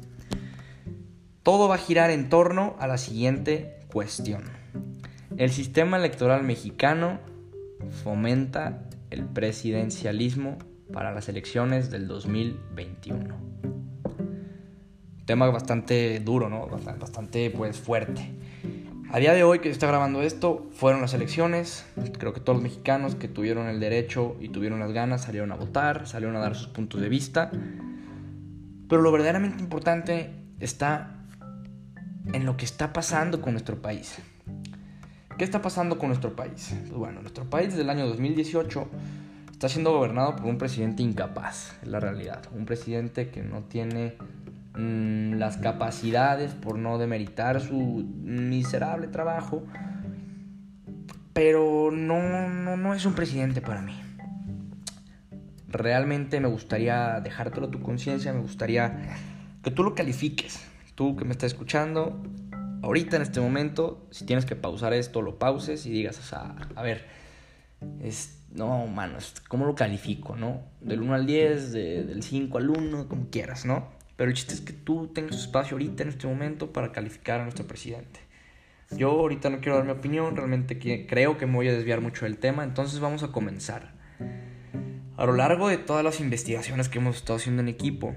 Todo 1.44 1.68
va 1.68 1.76
a 1.76 1.78
girar 1.78 2.10
en 2.10 2.30
torno 2.30 2.76
a 2.80 2.88
la 2.88 2.98
siguiente 2.98 3.82
cuestión. 3.94 4.42
El 5.38 5.52
sistema 5.52 5.98
electoral 5.98 6.42
mexicano 6.42 7.20
fomenta 8.04 8.90
el 9.12 9.26
presidencialismo 9.26 10.58
para 10.92 11.12
las 11.12 11.30
elecciones 11.30 11.92
del 11.92 12.08
2021. 12.08 13.36
Tema 15.26 15.46
bastante 15.52 16.20
duro, 16.22 16.50
¿no? 16.50 16.66
Bastante 16.66 17.52
pues 17.52 17.78
fuerte. 17.78 18.32
A 19.12 19.18
día 19.18 19.34
de 19.34 19.44
hoy 19.44 19.58
que 19.58 19.70
se 19.70 19.72
está 19.72 19.88
grabando 19.88 20.22
esto, 20.22 20.68
fueron 20.72 21.02
las 21.02 21.16
elecciones. 21.16 21.84
Creo 22.20 22.32
que 22.32 22.42
todos 22.42 22.58
los 22.58 22.64
mexicanos 22.64 23.16
que 23.16 23.28
tuvieron 23.28 23.68
el 23.68 23.80
derecho 23.80 24.38
y 24.40 24.50
tuvieron 24.50 24.80
las 24.80 24.92
ganas 24.92 25.24
salieron 25.24 25.52
a 25.52 25.56
votar, 25.56 26.06
salieron 26.06 26.36
a 26.36 26.40
dar 26.40 26.56
sus 26.56 26.68
puntos 26.68 27.02
de 27.02 27.10
vista. 27.10 27.50
Pero 28.88 29.02
lo 29.02 29.12
verdaderamente 29.12 29.64
importante 29.64 30.30
está 30.60 31.26
en 32.34 32.46
lo 32.46 32.56
que 32.56 32.66
está 32.66 32.94
pasando 32.94 33.42
con 33.42 33.54
nuestro 33.54 33.82
país. 33.82 34.20
¿Qué 35.40 35.44
está 35.44 35.60
pasando 35.60 35.98
con 35.98 36.10
nuestro 36.10 36.36
país? 36.36 36.76
Pues 36.82 36.94
bueno, 36.94 37.22
nuestro 37.22 37.50
país 37.50 37.70
desde 37.70 37.82
el 37.82 37.90
año 37.90 38.06
2018 38.06 38.88
está 39.52 39.70
siendo 39.70 39.92
gobernado 39.92 40.36
por 40.36 40.46
un 40.46 40.60
presidente 40.60 41.02
incapaz, 41.02 41.76
es 41.82 41.88
la 41.88 42.00
realidad. 42.00 42.44
Un 42.56 42.66
presidente 42.66 43.30
que 43.30 43.42
no 43.42 43.64
tiene 43.64 44.18
Mm, 44.80 45.34
las 45.40 45.58
capacidades, 45.58 46.54
por 46.54 46.78
no 46.78 46.98
demeritar 46.98 47.60
su 47.60 47.76
miserable 48.24 49.08
trabajo, 49.08 49.64
pero 51.34 51.92
no, 51.92 52.48
no, 52.48 52.78
no 52.78 52.94
es 52.94 53.06
un 53.06 53.14
presidente 53.14 53.60
para 53.60 53.82
mí. 53.82 54.00
Realmente 55.68 56.40
me 56.40 56.48
gustaría 56.48 57.20
dejártelo 57.20 57.68
a 57.68 57.72
tu 57.72 57.82
conciencia, 57.82 58.32
me 58.32 58.40
gustaría 58.40 59.18
que 59.64 59.70
tú 59.70 59.84
lo 59.84 59.96
califiques, 59.96 60.66
tú 60.96 61.18
que 61.18 61.26
me 61.26 61.32
estás 61.32 61.52
escuchando, 61.52 62.24
ahorita 62.82 63.18
en 63.18 63.24
este 63.24 63.42
momento, 63.42 64.08
si 64.12 64.26
tienes 64.26 64.46
que 64.46 64.56
pausar 64.56 64.94
esto, 64.94 65.22
lo 65.22 65.38
pauses 65.40 65.86
y 65.86 65.90
digas, 65.90 66.18
o 66.20 66.24
sea, 66.24 66.56
a 66.74 66.82
ver, 66.82 67.06
es, 68.02 68.46
no, 68.54 68.88
mano, 68.88 69.18
¿cómo 69.50 69.66
lo 69.66 69.76
califico, 69.76 70.38
no? 70.38 70.62
Del 70.80 71.02
1 71.02 71.16
al 71.16 71.26
10, 71.26 71.72
del 71.74 72.24
5 72.24 72.58
al 72.58 72.70
1, 72.70 73.10
como 73.10 73.30
quieras, 73.30 73.66
¿no? 73.66 73.99
Pero 74.20 74.32
el 74.32 74.36
chiste 74.36 74.54
es 74.54 74.60
que 74.60 74.74
tú 74.74 75.08
tengas 75.08 75.38
espacio 75.38 75.76
ahorita 75.76 76.04
en 76.04 76.10
este 76.10 76.28
momento 76.28 76.74
para 76.74 76.92
calificar 76.92 77.40
a 77.40 77.44
nuestro 77.44 77.66
presidente. 77.66 78.20
Yo 78.92 79.12
ahorita 79.12 79.50
no 79.50 79.62
quiero 79.62 79.78
dar 79.78 79.86
mi 79.86 79.94
opinión, 79.94 80.36
realmente 80.36 80.78
creo 81.08 81.38
que 81.38 81.46
me 81.46 81.54
voy 81.54 81.70
a 81.70 81.72
desviar 81.72 82.02
mucho 82.02 82.26
del 82.26 82.38
tema, 82.38 82.66
entonces 82.66 83.00
vamos 83.00 83.24
a 83.24 83.32
comenzar. 83.32 83.94
A 85.16 85.26
lo 85.26 85.32
largo 85.32 85.70
de 85.70 85.78
todas 85.78 86.04
las 86.04 86.20
investigaciones 86.20 86.90
que 86.90 87.00
hemos 87.00 87.16
estado 87.16 87.38
haciendo 87.38 87.62
en 87.62 87.70
equipo, 87.70 88.14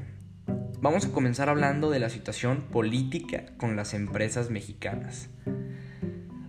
vamos 0.81 1.07
a 1.07 1.13
comenzar 1.13 1.49
hablando 1.49 1.89
de 1.89 2.01
la 2.01 2.11
situación 2.11 2.63
política 2.63 3.57
con 3.57 3.77
las 3.77 3.95
empresas 3.95 4.51
mexicanas. 4.51 5.31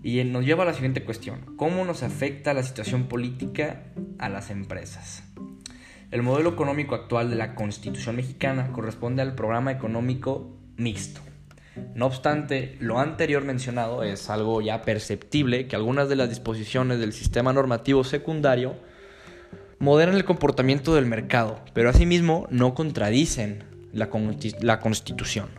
Y 0.02 0.24
nos 0.24 0.48
lleva 0.48 0.64
a 0.64 0.66
la 0.66 0.74
siguiente 0.74 1.06
cuestión, 1.06 1.56
¿cómo 1.58 1.86
nos 1.86 2.02
afecta 2.02 2.56
la 2.56 2.64
situación 2.64 3.08
política 3.08 3.84
a 4.18 4.30
las 4.30 4.50
empresas? 4.50 5.32
El 6.14 6.22
modelo 6.22 6.52
económico 6.52 6.94
actual 6.94 7.32
de 7.32 7.36
la 7.36 7.56
Constitución 7.56 8.18
mexicana 8.18 8.72
corresponde 8.72 9.24
al 9.24 9.34
programa 9.34 9.72
económico 9.72 10.56
mixto. 10.78 11.22
No 11.96 12.06
obstante, 12.06 12.78
lo 12.80 13.00
anterior 13.00 13.44
mencionado 13.44 14.04
es 14.04 14.30
algo 14.30 14.62
ya 14.62 14.84
perceptible 14.84 15.68
que 15.68 15.76
algunas 15.76 16.10
de 16.10 16.16
las 16.16 16.30
disposiciones 16.30 17.00
del 17.00 17.14
sistema 17.14 17.52
normativo 17.52 18.04
secundario 18.04 18.76
moderan 19.80 20.14
el 20.14 20.24
comportamiento 20.24 20.94
del 20.94 21.08
mercado, 21.08 21.60
pero 21.74 21.90
asimismo 21.90 22.46
no 22.52 22.76
contradicen 22.76 23.64
la, 23.92 24.08
la 24.62 24.80
Constitución. 24.82 25.50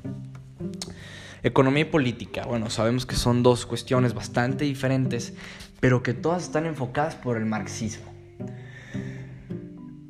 Economía 1.43 1.83
y 1.83 1.87
política, 1.87 2.47
bueno, 2.47 2.71
sabemos 2.71 3.07
que 3.07 3.17
son 3.17 3.43
dos 3.43 3.67
cuestiones 3.67 4.15
bastante 4.15 4.67
diferentes, 4.67 5.35
pero 5.81 6.05
que 6.05 6.15
todas 6.15 6.45
están 6.45 6.65
enfocadas 6.67 7.17
por 7.17 7.39
el 7.39 7.45
marxismo. 7.45 8.14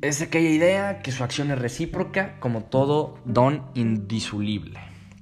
Es 0.05 0.21
aquella 0.21 0.51
idea 0.51 0.99
que 1.01 1.11
su 1.11 1.23
acción 1.23 1.49
es 1.49 1.57
recíproca 1.57 2.39
como 2.39 2.63
todo 2.63 3.17
don 3.25 3.63
indisoluble. 3.73 4.79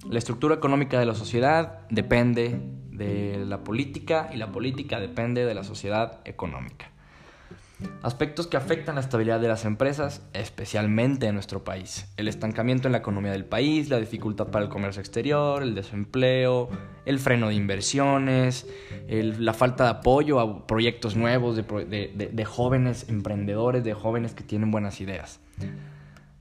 La 0.10 0.20
estructura 0.20 0.56
económica 0.56 1.00
de 1.00 1.06
la 1.06 1.16
sociedad 1.16 1.88
depende 1.90 2.60
de 2.92 3.46
la 3.46 3.64
política 3.64 4.30
y 4.34 4.36
la 4.36 4.52
política 4.52 5.00
depende 5.00 5.46
de 5.46 5.54
la 5.54 5.64
sociedad 5.64 6.20
económica. 6.26 6.92
Aspectos 8.04 8.48
que 8.48 8.58
afectan 8.58 8.96
la 8.96 9.02
estabilidad 9.02 9.40
de 9.40 9.48
las 9.48 9.64
empresas, 9.64 10.22
especialmente 10.34 11.28
en 11.28 11.36
nuestro 11.36 11.64
país. 11.64 12.12
El 12.18 12.28
estancamiento 12.28 12.88
en 12.88 12.92
la 12.92 12.98
economía 12.98 13.32
del 13.32 13.46
país, 13.46 13.90
la 13.90 13.98
dificultad 13.98 14.48
para 14.48 14.66
el 14.66 14.70
comercio 14.70 15.00
exterior, 15.00 15.64
el 15.64 15.74
desempleo, 15.74 16.70
el 17.06 17.20
freno 17.20 17.48
de 17.48 17.56
inversiones, 17.56 18.68
la 19.08 19.54
falta 19.54 19.86
de 19.86 19.90
apoyo 19.92 20.42
a 20.42 20.68
proyectos 20.68 21.16
nuevos 21.16 21.56
de, 21.56 22.46
jóvenes 22.46 23.08
emprendedores, 23.08 23.86
de 23.86 23.94
jóvenes 23.94 24.34
que 24.34 24.44
tienen 24.44 24.70
buenas 24.70 25.00
ideas. 25.00 25.40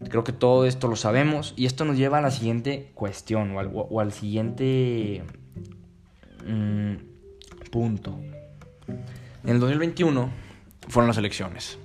Creo 0.09 0.25
que 0.25 0.33
todo 0.33 0.67
esto 0.67 0.89
lo 0.89 0.97
sabemos 0.97 1.55
y 1.57 1.67
esto 1.67 1.85
nos 1.85 1.97
lleva 1.97 2.19
a 2.19 2.23
la 2.23 2.33
siguiente 2.33 2.91
cuestión 2.95 3.55
o 3.55 4.01
al, 4.01 4.13
siguiente 4.13 5.23
mm, 6.45 6.95
punto. 7.71 8.19
En 9.45 9.49
el 9.49 9.61
2021 9.61 10.42
fueron 10.89 11.09
las 11.09 11.19
elecciones. 11.19 11.79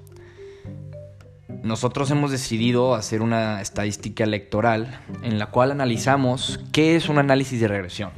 Nosotros 1.63 2.11
hemos 2.11 2.31
decidido 2.31 2.95
hacer 2.95 3.21
una 3.21 3.61
estadística 3.61 4.23
electoral 4.23 5.01
en 5.23 5.39
la 5.39 5.47
cual 5.47 5.71
analizamos 5.71 6.59
qué 6.71 6.95
es 6.95 7.09
un 7.09 7.17
análisis 7.17 7.59
de 7.59 7.67
regresión. 7.67 8.11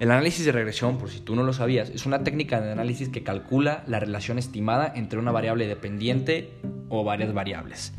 El 0.00 0.10
análisis 0.10 0.44
de 0.44 0.52
regresión, 0.52 0.98
por 0.98 1.08
si 1.08 1.20
tú 1.20 1.36
no 1.36 1.44
lo 1.44 1.52
sabías, 1.52 1.88
es 1.88 2.04
una 2.04 2.24
técnica 2.24 2.60
de 2.60 2.72
análisis 2.72 3.08
que 3.08 3.22
calcula 3.22 3.84
la 3.86 4.00
relación 4.00 4.38
estimada 4.38 4.92
entre 4.94 5.18
una 5.18 5.30
variable 5.30 5.66
dependiente 5.66 6.50
o 6.88 7.04
varias 7.04 7.32
variables. 7.32 7.92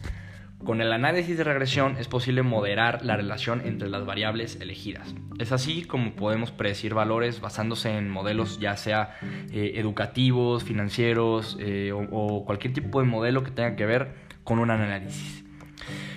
Con 0.66 0.82
el 0.82 0.92
análisis 0.92 1.38
de 1.38 1.44
regresión 1.44 1.96
es 2.00 2.08
posible 2.08 2.42
moderar 2.42 3.06
la 3.06 3.16
relación 3.16 3.62
entre 3.66 3.88
las 3.88 4.04
variables 4.04 4.58
elegidas. 4.60 5.14
Es 5.38 5.52
así 5.52 5.84
como 5.84 6.14
podemos 6.16 6.52
predecir 6.52 6.96
valores 6.96 7.40
basándose 7.40 7.96
en 7.96 8.10
modelos 8.10 8.60
ya 8.60 8.76
sea 8.76 9.16
eh, 9.52 9.74
educativos, 9.76 10.64
financieros 10.64 11.56
eh, 11.60 11.92
o, 11.92 12.00
o 12.00 12.46
cualquier 12.46 12.74
tipo 12.74 13.00
de 13.00 13.06
modelo 13.06 13.44
que 13.44 13.52
tenga 13.52 13.76
que 13.76 13.86
ver 13.86 14.16
con 14.44 14.58
un 14.58 14.72
análisis. 14.72 15.44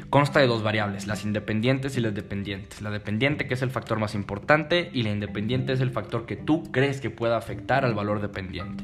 Consta 0.09 0.41
de 0.41 0.47
dos 0.47 0.63
variables, 0.63 1.07
las 1.07 1.27
independientes 1.27 1.99
y 1.99 2.01
las 2.01 2.15
dependientes. 2.15 2.81
La 2.81 2.91
dependiente 2.91 3.47
que 3.47 3.53
es 3.53 3.61
el 3.61 3.71
factor 3.71 3.99
más 3.99 4.15
importante 4.15 4.89
y 4.95 5.03
la 5.03 5.11
independiente 5.11 5.75
es 5.75 5.83
el 5.83 5.91
factor 5.91 6.25
que 6.25 6.37
tú 6.37 6.73
crees 6.73 7.03
que 7.03 7.11
pueda 7.11 7.37
afectar 7.37 7.85
al 7.85 7.93
valor 7.93 8.23
dependiente. 8.23 8.83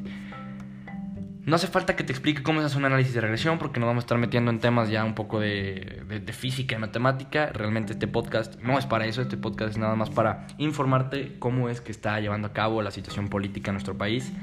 No 1.45 1.55
hace 1.55 1.67
falta 1.67 1.95
que 1.95 2.03
te 2.03 2.11
explique 2.11 2.41
cómo 2.41 2.59
se 2.59 2.65
hace 2.65 2.77
un 2.77 2.85
análisis 2.85 3.13
de 3.13 3.21
regresión 3.21 3.59
porque 3.59 3.79
nos 3.79 3.85
vamos 3.85 4.03
a 4.03 4.05
estar 4.05 4.17
metiendo 4.17 4.49
en 4.49 4.59
temas 4.59 4.89
ya 4.89 5.03
un 5.03 5.13
poco 5.13 5.39
de, 5.39 6.23
física 6.31 6.75
y 6.75 6.79
matemática. 6.79 7.51
Realmente 7.53 7.93
este 7.93 8.07
podcast 8.07 8.59
no 8.61 8.79
es 8.79 8.87
para 8.87 9.05
eso, 9.05 9.21
este 9.21 9.37
podcast 9.37 9.71
es 9.71 9.77
nada 9.77 9.95
más 9.95 10.09
para 10.09 10.47
informarte 10.57 11.37
cómo 11.37 11.69
es 11.69 11.81
que 11.81 11.91
está 11.91 12.19
llevando 12.19 12.47
a 12.47 12.53
cabo 12.53 12.81
la 12.81 12.89
situación 12.89 13.27
política 13.27 13.69
en 13.69 13.75
nuestro 13.75 13.95
país 13.95 14.33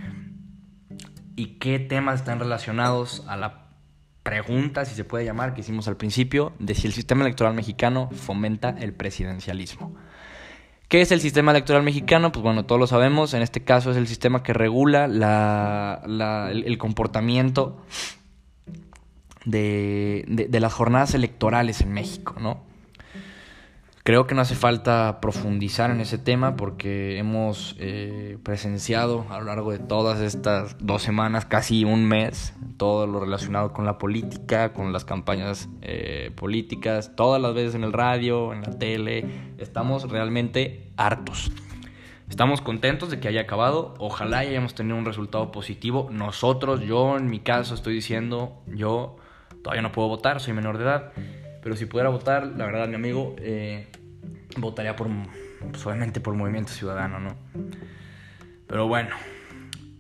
y 1.34 1.59
qué 1.59 1.80
temas 1.80 2.20
están 2.20 2.38
relacionados 2.38 3.24
a 3.26 3.36
la 3.36 3.62
pregunta, 4.22 4.84
si 4.84 4.94
se 4.94 5.05
puede 5.05 5.24
llamar, 5.24 5.55
que 5.55 5.62
hicimos 5.62 5.88
al 5.88 5.96
principio, 5.96 6.53
de 6.61 6.76
si 6.76 6.86
el 6.86 6.92
sistema 6.92 7.24
electoral 7.24 7.55
mexicano 7.55 8.11
fomenta 8.12 8.70
el 8.78 8.94
presidencialismo. 8.94 9.96
¿Qué 10.93 11.01
es 11.01 11.11
el 11.11 11.22
sistema 11.22 11.53
electoral 11.53 11.82
mexicano? 11.82 12.32
Pues 12.32 12.43
bueno, 12.43 12.66
todos 12.66 12.78
lo 12.78 12.86
sabemos. 12.86 13.32
En 13.32 13.40
este 13.40 13.64
caso 13.64 13.93
es 13.93 13.97
el 13.97 14.07
sistema 14.07 14.43
que 14.43 14.53
regula 14.53 15.07
el, 15.07 16.76
comportamiento 16.76 17.78
de, 19.47 20.26
de, 20.28 20.61
las 20.61 20.74
jornadas 20.74 21.14
electorales 21.14 21.80
en 21.80 21.95
México, 21.95 22.34
¿no? 22.38 22.61
Creo 24.05 24.26
que 24.26 24.34
no 24.34 24.40
hace 24.40 24.57
falta 24.57 25.20
profundizar 25.20 25.92
en 25.92 26.00
ese 26.00 26.18
tema 26.18 26.57
porque 26.57 27.18
hemos 27.18 27.76
eh, 27.78 28.36
presenciado 28.42 29.26
a 29.30 29.38
lo 29.38 29.44
largo 29.44 29.70
de 29.70 29.78
todas 29.78 30.18
estas 30.18 30.76
dos 30.80 31.03
semanas, 31.03 31.44
casi 31.44 31.84
un 31.84 32.05
mes, 32.07 32.53
todo 32.78 33.07
lo 33.07 33.20
relacionado 33.20 33.72
con 33.72 33.84
la 33.84 33.98
política, 33.98 34.72
con 34.72 34.92
las 34.92 35.05
campañas 35.05 35.68
eh, 35.82 36.32
políticas, 36.34 37.14
todas 37.14 37.40
las 37.40 37.55
veces 37.55 37.76
en 37.76 37.84
el 37.84 37.92
radio, 37.92 38.53
en 38.53 38.62
la 38.62 38.76
tele. 38.76 39.55
Estamos 39.59 40.11
realmente 40.11 40.90
hartos. 40.96 41.53
Estamos 42.28 42.61
contentos 42.61 43.09
de 43.09 43.20
que 43.20 43.28
haya 43.28 43.42
acabado. 43.42 43.94
Ojalá 43.98 44.38
hayamos 44.38 44.74
tenido 44.74 44.96
un 44.96 45.05
resultado 45.05 45.53
positivo. 45.53 46.09
Nosotros, 46.11 46.80
yo 46.80 47.16
en 47.16 47.30
mi 47.30 47.38
caso 47.38 47.76
estoy 47.76 47.94
diciendo, 47.94 48.64
yo 48.66 49.14
todavía 49.62 49.82
no 49.82 49.92
puedo 49.92 50.09
votar, 50.09 50.40
soy 50.40 50.55
menor 50.55 50.78
de 50.78 50.84
edad 50.84 51.12
pero 51.62 51.76
si 51.76 51.86
pudiera 51.86 52.10
votar, 52.10 52.46
la 52.46 52.66
verdad, 52.66 52.88
mi 52.88 52.96
amigo, 52.96 53.36
eh, 53.38 53.86
votaría 54.56 54.96
por, 54.96 55.08
pues, 55.70 56.20
por 56.20 56.34
Movimiento 56.34 56.72
Ciudadano, 56.72 57.20
¿no? 57.20 57.36
Pero 58.66 58.88
bueno, 58.88 59.10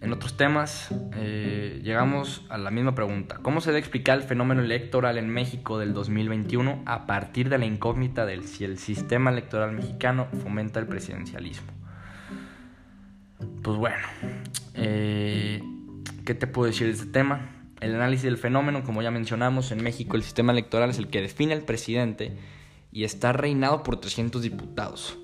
en 0.00 0.12
otros 0.12 0.36
temas, 0.36 0.88
eh, 1.14 1.80
llegamos 1.84 2.44
a 2.48 2.58
la 2.58 2.72
misma 2.72 2.96
pregunta. 2.96 3.38
¿Cómo 3.40 3.60
se 3.60 3.70
debe 3.70 3.78
explicar 3.78 4.18
el 4.18 4.24
fenómeno 4.24 4.60
electoral 4.60 5.16
en 5.16 5.28
México 5.28 5.78
del 5.78 5.94
2021 5.94 6.82
a 6.86 7.06
partir 7.06 7.48
de 7.48 7.58
la 7.58 7.66
incógnita 7.66 8.26
del 8.26 8.44
si 8.48 8.64
el 8.64 8.78
sistema 8.78 9.30
electoral 9.30 9.70
mexicano 9.70 10.26
fomenta 10.42 10.80
el 10.80 10.88
presidencialismo? 10.88 11.70
Pues 13.62 13.78
bueno, 13.78 14.04
eh, 14.74 15.62
¿qué 16.24 16.34
te 16.34 16.48
puedo 16.48 16.66
decir 16.66 16.88
de 16.88 16.94
este 16.94 17.06
tema? 17.06 17.61
El 17.82 17.96
análisis 17.96 18.22
del 18.22 18.38
fenómeno, 18.38 18.84
como 18.84 19.02
ya 19.02 19.10
mencionamos, 19.10 19.72
en 19.72 19.82
México 19.82 20.16
el 20.16 20.22
sistema 20.22 20.52
electoral 20.52 20.90
es 20.90 20.98
el 20.98 21.08
que 21.08 21.20
define 21.20 21.52
al 21.52 21.62
presidente 21.62 22.32
y 22.92 23.02
está 23.02 23.32
reinado 23.32 23.82
por 23.82 23.96
300 23.96 24.40
diputados. 24.40 25.18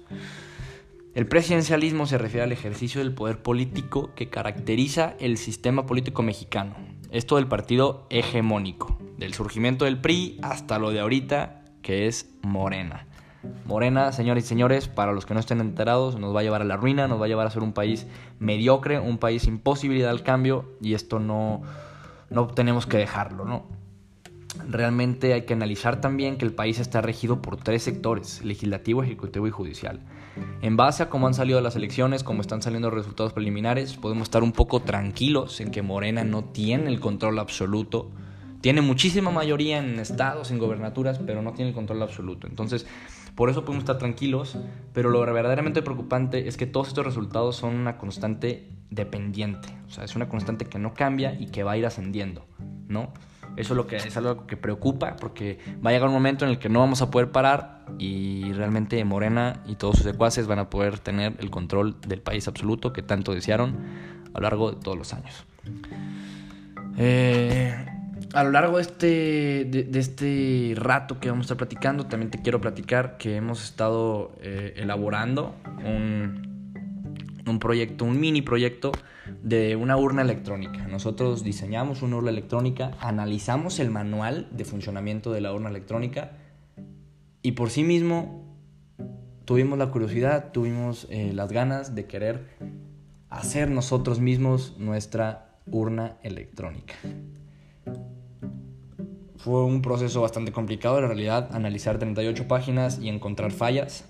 El 1.15 1.29
presidencialismo 1.29 2.07
se 2.07 2.19
refiere 2.19 2.43
al 2.43 2.51
ejercicio 2.51 3.01
del 3.01 3.15
poder 3.15 3.43
político 3.43 4.13
que 4.17 4.29
caracteriza 4.29 5.15
el 5.21 5.39
sistema 5.39 5.87
político 5.87 6.25
mexicano. 6.25 6.75
Esto 7.13 7.37
del 7.37 7.47
partido 7.47 8.09
hegemónico, 8.11 8.99
del 9.19 9.35
surgimiento 9.35 9.85
del 9.85 10.01
PRI 10.01 10.41
hasta 10.43 10.81
lo 10.81 10.91
de 10.91 10.99
ahorita, 10.99 11.63
que 11.81 12.09
es 12.09 12.29
Morena. 12.43 13.07
Morena, 13.67 14.11
señores 14.11 14.45
y 14.45 14.49
señores, 14.49 14.89
para 14.89 15.13
los 15.13 15.27
que 15.27 15.35
no 15.35 15.39
estén 15.39 15.61
enterados, 15.61 16.19
nos 16.19 16.35
va 16.35 16.41
a 16.41 16.43
llevar 16.43 16.63
a 16.63 16.65
la 16.65 16.77
ruina, 16.77 17.07
nos 17.07 17.21
va 17.21 17.27
a 17.27 17.29
llevar 17.29 17.47
a 17.47 17.51
ser 17.51 17.63
un 17.63 17.73
país 17.73 18.09
mediocre, 18.41 18.99
un 18.99 19.19
país 19.19 19.43
sin 19.43 19.61
posibilidad 19.61 20.11
al 20.11 20.25
cambio, 20.25 20.77
y 20.81 20.95
esto 20.95 21.21
no, 21.21 21.63
no 22.31 22.47
tenemos 22.49 22.87
que 22.87 22.99
dejarlo, 22.99 23.45
¿no? 23.45 23.67
Realmente 24.69 25.35
hay 25.35 25.43
que 25.43 25.55
analizar 25.55 26.01
también 26.01 26.37
que 26.37 26.45
el 26.45 26.53
país 26.53 26.79
está 26.79 27.01
regido 27.01 27.41
por 27.41 27.57
tres 27.57 27.83
sectores, 27.83 28.45
legislativo, 28.45 29.03
ejecutivo 29.03 29.47
y 29.47 29.51
judicial. 29.51 30.01
En 30.63 30.77
base 30.77 31.03
a 31.03 31.09
cómo 31.09 31.27
han 31.27 31.35
salido 31.35 31.61
las 31.61 31.77
elecciones, 31.77 32.25
cómo 32.25 32.41
están 32.41 32.63
saliendo 32.63 32.91
los 32.91 32.99
resultados 32.99 33.33
preliminares, 33.33 33.97
podemos 33.97 34.25
estar 34.25 34.43
un 34.43 34.53
poco 34.53 34.81
tranquilos 34.81 35.61
en 35.61 35.71
que 35.71 35.83
Morena 35.83 36.25
no 36.25 36.45
tiene 36.45 36.91
el 36.91 37.01
control 37.01 37.39
absoluto. 37.39 38.11
Tiene 38.61 38.81
muchísima 38.81 39.31
mayoría 39.31 39.79
en 39.79 40.01
estados, 40.01 40.51
en 40.51 40.59
gobernaturas, 40.59 41.21
pero 41.25 41.43
no 41.43 41.53
tiene 41.53 41.71
el 41.71 41.75
control 41.75 42.03
absoluto. 42.03 42.47
Entonces, 42.47 42.87
por 43.37 43.51
eso 43.51 43.65
podemos 43.65 43.83
estar 43.83 43.99
tranquilos, 43.99 44.57
pero 44.93 45.11
lo 45.11 45.21
verdaderamente 45.21 45.83
preocupante 45.83 46.49
es 46.49 46.57
que 46.57 46.67
todos 46.67 46.89
estos 46.89 47.07
resultados 47.07 47.57
son 47.57 47.77
una 47.77 47.97
constante 47.97 48.69
dependiente, 48.91 49.69
o 49.87 49.91
sea, 49.91 50.05
es 50.05 50.17
una 50.17 50.29
constante 50.29 50.65
que 50.65 50.79
no 50.79 50.95
cambia 50.95 51.35
y 51.39 51.47
que 51.47 51.63
va 51.63 51.73
a 51.73 51.77
ir 51.77 51.87
ascendiendo, 51.87 52.47
¿no? 52.89 53.13
Eso 53.57 53.73
es, 53.73 53.77
lo 53.77 53.87
que, 53.89 53.97
es 53.97 54.17
algo 54.17 54.47
que 54.47 54.57
preocupa 54.57 55.17
porque 55.17 55.59
va 55.85 55.91
a 55.91 55.93
llegar 55.93 56.09
un 56.09 56.15
momento 56.15 56.45
en 56.45 56.53
el 56.53 56.59
que 56.61 56.69
no 56.69 56.79
vamos 56.79 57.03
a 57.03 57.11
poder 57.11 57.33
parar 57.33 57.85
y 57.99 58.53
realmente 58.53 59.05
Morena 59.05 59.63
y 59.67 59.75
todos 59.75 59.97
sus 59.97 60.05
secuaces 60.05 60.47
van 60.47 60.61
a 60.61 60.71
poder 60.71 61.01
tener 61.01 61.35
el 61.41 61.51
control 61.51 62.01
del 62.07 62.21
país 62.21 62.47
absoluto 62.47 62.93
que 62.93 63.03
tanto 63.03 63.35
desearon 63.35 63.77
a 64.33 64.39
lo 64.39 64.43
largo 64.43 64.71
de 64.71 64.81
todos 64.81 64.97
los 64.97 65.13
años. 65.13 65.45
Eh, 66.99 67.75
a 68.33 68.45
lo 68.45 68.51
largo 68.53 68.77
de 68.77 68.83
este, 68.83 69.65
de, 69.65 69.99
este 69.99 70.75
rato 70.77 71.19
que 71.19 71.29
vamos 71.31 71.45
a 71.45 71.47
estar 71.47 71.57
platicando, 71.57 72.07
también 72.07 72.31
te 72.31 72.41
quiero 72.41 72.61
platicar 72.61 73.17
que 73.17 73.37
hemos 73.37 73.65
estado 73.65 74.37
eh, 74.41 74.75
elaborando 74.77 75.55
un, 75.85 76.48
un 77.49 77.59
proyecto, 77.59 78.05
un 78.05 78.21
mini 78.21 78.43
proyecto 78.43 78.93
de 79.43 79.77
una 79.77 79.97
urna 79.97 80.23
electrónica. 80.23 80.87
Nosotros 80.89 81.45
diseñamos 81.45 82.03
una 82.03 82.17
urna 82.17 82.31
electrónica, 82.31 82.93
analizamos 83.01 83.79
el 83.79 83.91
manual 83.91 84.49
de 84.53 84.65
funcionamiento 84.65 85.33
de 85.33 85.41
la 85.41 85.53
urna 85.53 85.71
electrónica 85.71 86.33
y 87.43 87.53
por 87.53 87.71
sí 87.71 87.85
mismo 87.85 88.57
tuvimos 89.45 89.79
la 89.79 89.91
curiosidad, 89.91 90.53
tuvimos 90.53 91.07
eh, 91.11 91.33
las 91.33 91.51
ganas 91.51 91.95
de 91.95 92.07
querer 92.07 92.49
hacer 93.31 93.71
nosotros 93.71 94.21
mismos 94.21 94.77
nuestra 94.79 95.61
urna 95.67 96.17
electrónica. 96.23 96.95
Fue 99.37 99.65
un 99.65 99.83
proceso 99.83 100.21
bastante 100.21 100.51
complicado, 100.51 100.99
en 100.99 101.07
realidad, 101.07 101.49
analizar 101.53 101.99
38 101.99 102.49
páginas 102.49 102.99
y 103.01 103.09
encontrar 103.09 103.53
fallas. 103.53 104.05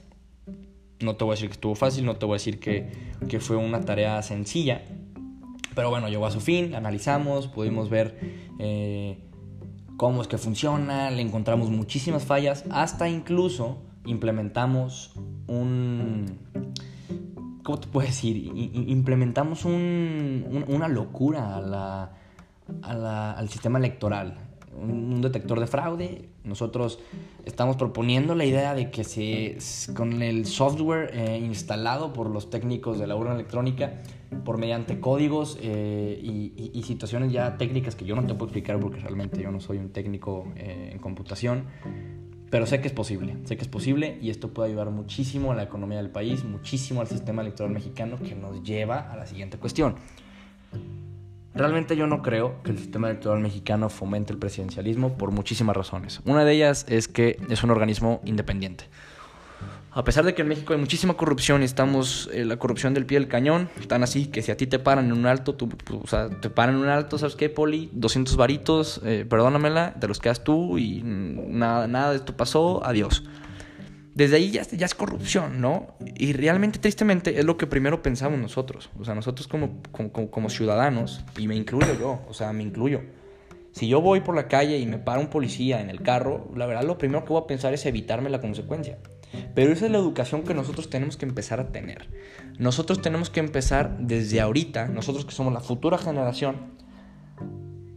No 1.01 1.16
te 1.16 1.24
voy 1.24 1.32
a 1.32 1.34
decir 1.34 1.49
que 1.49 1.55
estuvo 1.55 1.74
fácil, 1.74 2.05
no 2.05 2.16
te 2.16 2.26
voy 2.26 2.34
a 2.34 2.38
decir 2.38 2.59
que, 2.59 2.90
que 3.28 3.40
fue 3.40 3.57
una 3.57 3.80
tarea 3.82 4.20
sencilla, 4.22 4.82
pero 5.74 5.90
bueno, 5.90 6.09
llegó 6.09 6.26
a 6.26 6.30
su 6.30 6.40
fin, 6.40 6.74
analizamos, 6.74 7.46
pudimos 7.46 7.88
ver 7.88 8.18
eh, 8.59 9.18
cómo 9.96 10.22
es 10.22 10.28
que 10.28 10.36
funciona, 10.36 11.11
le 11.11 11.22
encontramos 11.22 11.70
muchísimas 11.70 12.24
fallas, 12.24 12.64
hasta 12.70 13.09
incluso 13.09 13.82
implementamos 14.05 15.12
un... 15.46 16.38
¿Cómo 17.62 17.78
te 17.78 17.86
puedo 17.86 18.07
decir? 18.07 18.36
implementamos 18.55 19.64
un, 19.64 20.64
una 20.66 20.88
locura 20.88 21.57
a 21.57 21.61
la, 21.61 23.32
al 23.32 23.49
sistema 23.49 23.78
electoral 23.78 24.49
un 24.80 25.20
detector 25.20 25.61
de 25.61 25.66
fraude. 25.66 26.28
Nosotros 26.49 26.99
estamos 27.44 27.76
proponiendo 27.76 28.34
la 28.34 28.44
idea 28.44 28.74
de 28.74 28.90
que 28.90 29.05
se, 29.05 29.59
con 29.94 30.22
el 30.22 30.46
software 30.46 31.11
eh, 31.12 31.38
instalado 31.38 32.12
por 32.12 32.30
los 32.30 32.51
técnicos 32.51 32.99
de 32.99 33.07
la 33.07 33.16
urna 33.16 33.34
electrónica, 33.34 34.03
por 34.44 34.59
mediante 34.59 35.01
códigos 35.01 35.59
eh, 35.61 36.18
y, 36.22 36.82
situaciones 36.82 37.32
ya 37.32 37.59
técnicas 37.59 37.94
que 37.94 38.07
yo 38.07 38.16
no 38.16 38.22
te 38.22 38.32
puedo 38.32 38.46
explicar 38.46 38.80
porque 38.80 38.99
realmente 38.99 39.42
yo 39.42 39.51
no 39.51 39.61
soy 39.61 39.76
un 39.76 39.90
técnico 39.90 40.51
eh, 40.57 40.90
en 40.92 40.99
computación, 40.99 41.64
pero 42.51 42.64
sé 42.64 42.80
que 42.80 42.88
es 42.88 42.94
posible, 42.94 43.36
sé 43.44 43.57
que 43.57 43.62
es 43.62 43.68
posible 43.68 44.18
y 44.22 44.30
esto 44.30 44.55
puede 44.55 44.70
ayudar 44.70 44.90
muchísimo 44.90 45.53
a 45.53 45.55
la 45.55 45.64
economía 45.64 45.99
del 45.99 46.11
país, 46.11 46.44
muchísimo 46.44 47.03
al 47.03 47.09
sistema 47.09 47.42
electoral 47.42 47.72
mexicano 47.72 48.18
que 48.18 48.34
nos 48.34 48.62
lleva 48.62 49.01
a 49.01 49.16
la 49.16 49.26
siguiente 49.26 49.59
cuestión. 49.59 49.96
Realmente 51.55 51.96
yo 51.96 52.07
no 52.07 52.22
creo 52.22 52.62
que 52.62 52.70
el 52.70 52.78
sistema 52.78 53.09
electoral 53.09 53.40
mexicano 53.40 53.88
fomente 53.88 54.32
el 54.32 54.38
presidencialismo 54.38 55.16
por 55.16 55.32
muchísimas 55.32 55.76
razones. 55.76 56.20
Una 56.24 56.44
de 56.44 56.53
ellas 56.53 56.86
es 56.88 57.09
que 57.09 57.38
es 57.49 57.62
un 57.62 57.70
organismo 57.70 58.20
independiente. 58.24 58.84
A 59.90 60.05
pesar 60.05 60.24
de 60.24 60.34
que 60.34 60.42
en 60.42 60.49
México 60.49 60.74
hay 60.74 60.78
muchísima 60.78 61.14
corrupción 61.14 61.62
y 61.62 61.64
estamos 61.64 62.28
en 62.32 62.49
la 62.49 62.57
corrupción 62.59 62.94
del 62.94 63.07
pie 63.07 63.18
del 63.18 63.26
cañón, 63.26 63.68
tan 63.88 64.03
así 64.03 64.26
que 64.26 64.42
si 64.42 64.53
a 64.53 64.57
ti 64.57 64.66
te 64.66 64.78
paran 64.78 65.07
en 65.07 65.12
un 65.12 65.26
alto, 65.26 65.55
tú, 65.55 65.70
o 66.01 66.07
sea, 66.07 66.28
te 66.28 66.51
paran 66.51 66.76
en 66.76 66.82
un 66.82 66.88
alto, 66.88 67.18
¿sabes 67.18 67.34
qué, 67.34 67.49
Poli? 67.49 67.90
200 67.92 68.36
varitos, 68.36 69.01
eh, 69.05 69.26
perdónamela, 69.28 69.94
te 69.99 70.07
los 70.07 70.20
quedas 70.20 70.44
tú 70.44 70.78
y 70.78 71.03
nada, 71.03 71.88
nada 71.88 72.11
de 72.11 72.16
esto 72.16 72.36
pasó, 72.36 72.84
adiós 72.84 73.24
desde 74.18 74.34
ahí 74.34 74.50
ya, 74.50 74.62
es 74.62 74.94
corrupción, 74.96 75.60
¿no? 75.60 75.94
Y 76.16 76.32
realmente, 76.32 76.80
tristemente, 76.80 77.38
es 77.38 77.44
lo 77.44 77.56
que 77.56 77.68
primero 77.68 78.02
pensamos 78.02 78.36
nosotros. 78.40 78.90
O 78.98 79.04
sea, 79.04 79.14
nosotros 79.14 79.46
como, 79.46 79.80
como, 79.92 80.50
ciudadanos, 80.50 81.24
y 81.38 81.46
me 81.46 81.54
incluyo 81.54 81.96
yo, 81.96 82.20
o 82.28 82.34
sea, 82.34 82.52
me 82.52 82.64
incluyo. 82.64 83.02
Si 83.70 83.86
yo 83.86 84.00
voy 84.00 84.20
por 84.20 84.34
la 84.34 84.48
calle 84.48 84.76
y 84.78 84.86
me 84.86 84.98
para 84.98 85.20
un 85.20 85.28
policía 85.28 85.80
en 85.80 85.88
el 85.88 86.02
carro, 86.02 86.50
la 86.56 86.66
verdad 86.66 86.82
lo 86.82 86.98
primero 86.98 87.24
que 87.24 87.32
voy 87.32 87.42
a 87.42 87.46
pensar 87.46 87.72
es 87.74 87.86
evitarme 87.86 88.28
la 88.28 88.40
consecuencia. 88.40 88.98
Pero 89.54 89.72
esa 89.72 89.86
es 89.86 89.92
la 89.92 89.98
educación 89.98 90.42
que 90.42 90.52
nosotros 90.52 90.90
tenemos 90.90 91.16
que 91.16 91.24
empezar 91.24 91.60
a 91.60 91.68
tener. 91.68 92.08
Nosotros 92.58 93.00
tenemos 93.00 93.30
que 93.30 93.38
empezar 93.38 93.98
desde 94.00 94.40
ahorita, 94.40 94.88
nosotros 94.88 95.26
que 95.26 95.32
somos 95.32 95.52
la 95.52 95.60
futura 95.60 95.96
generación, 95.96 96.72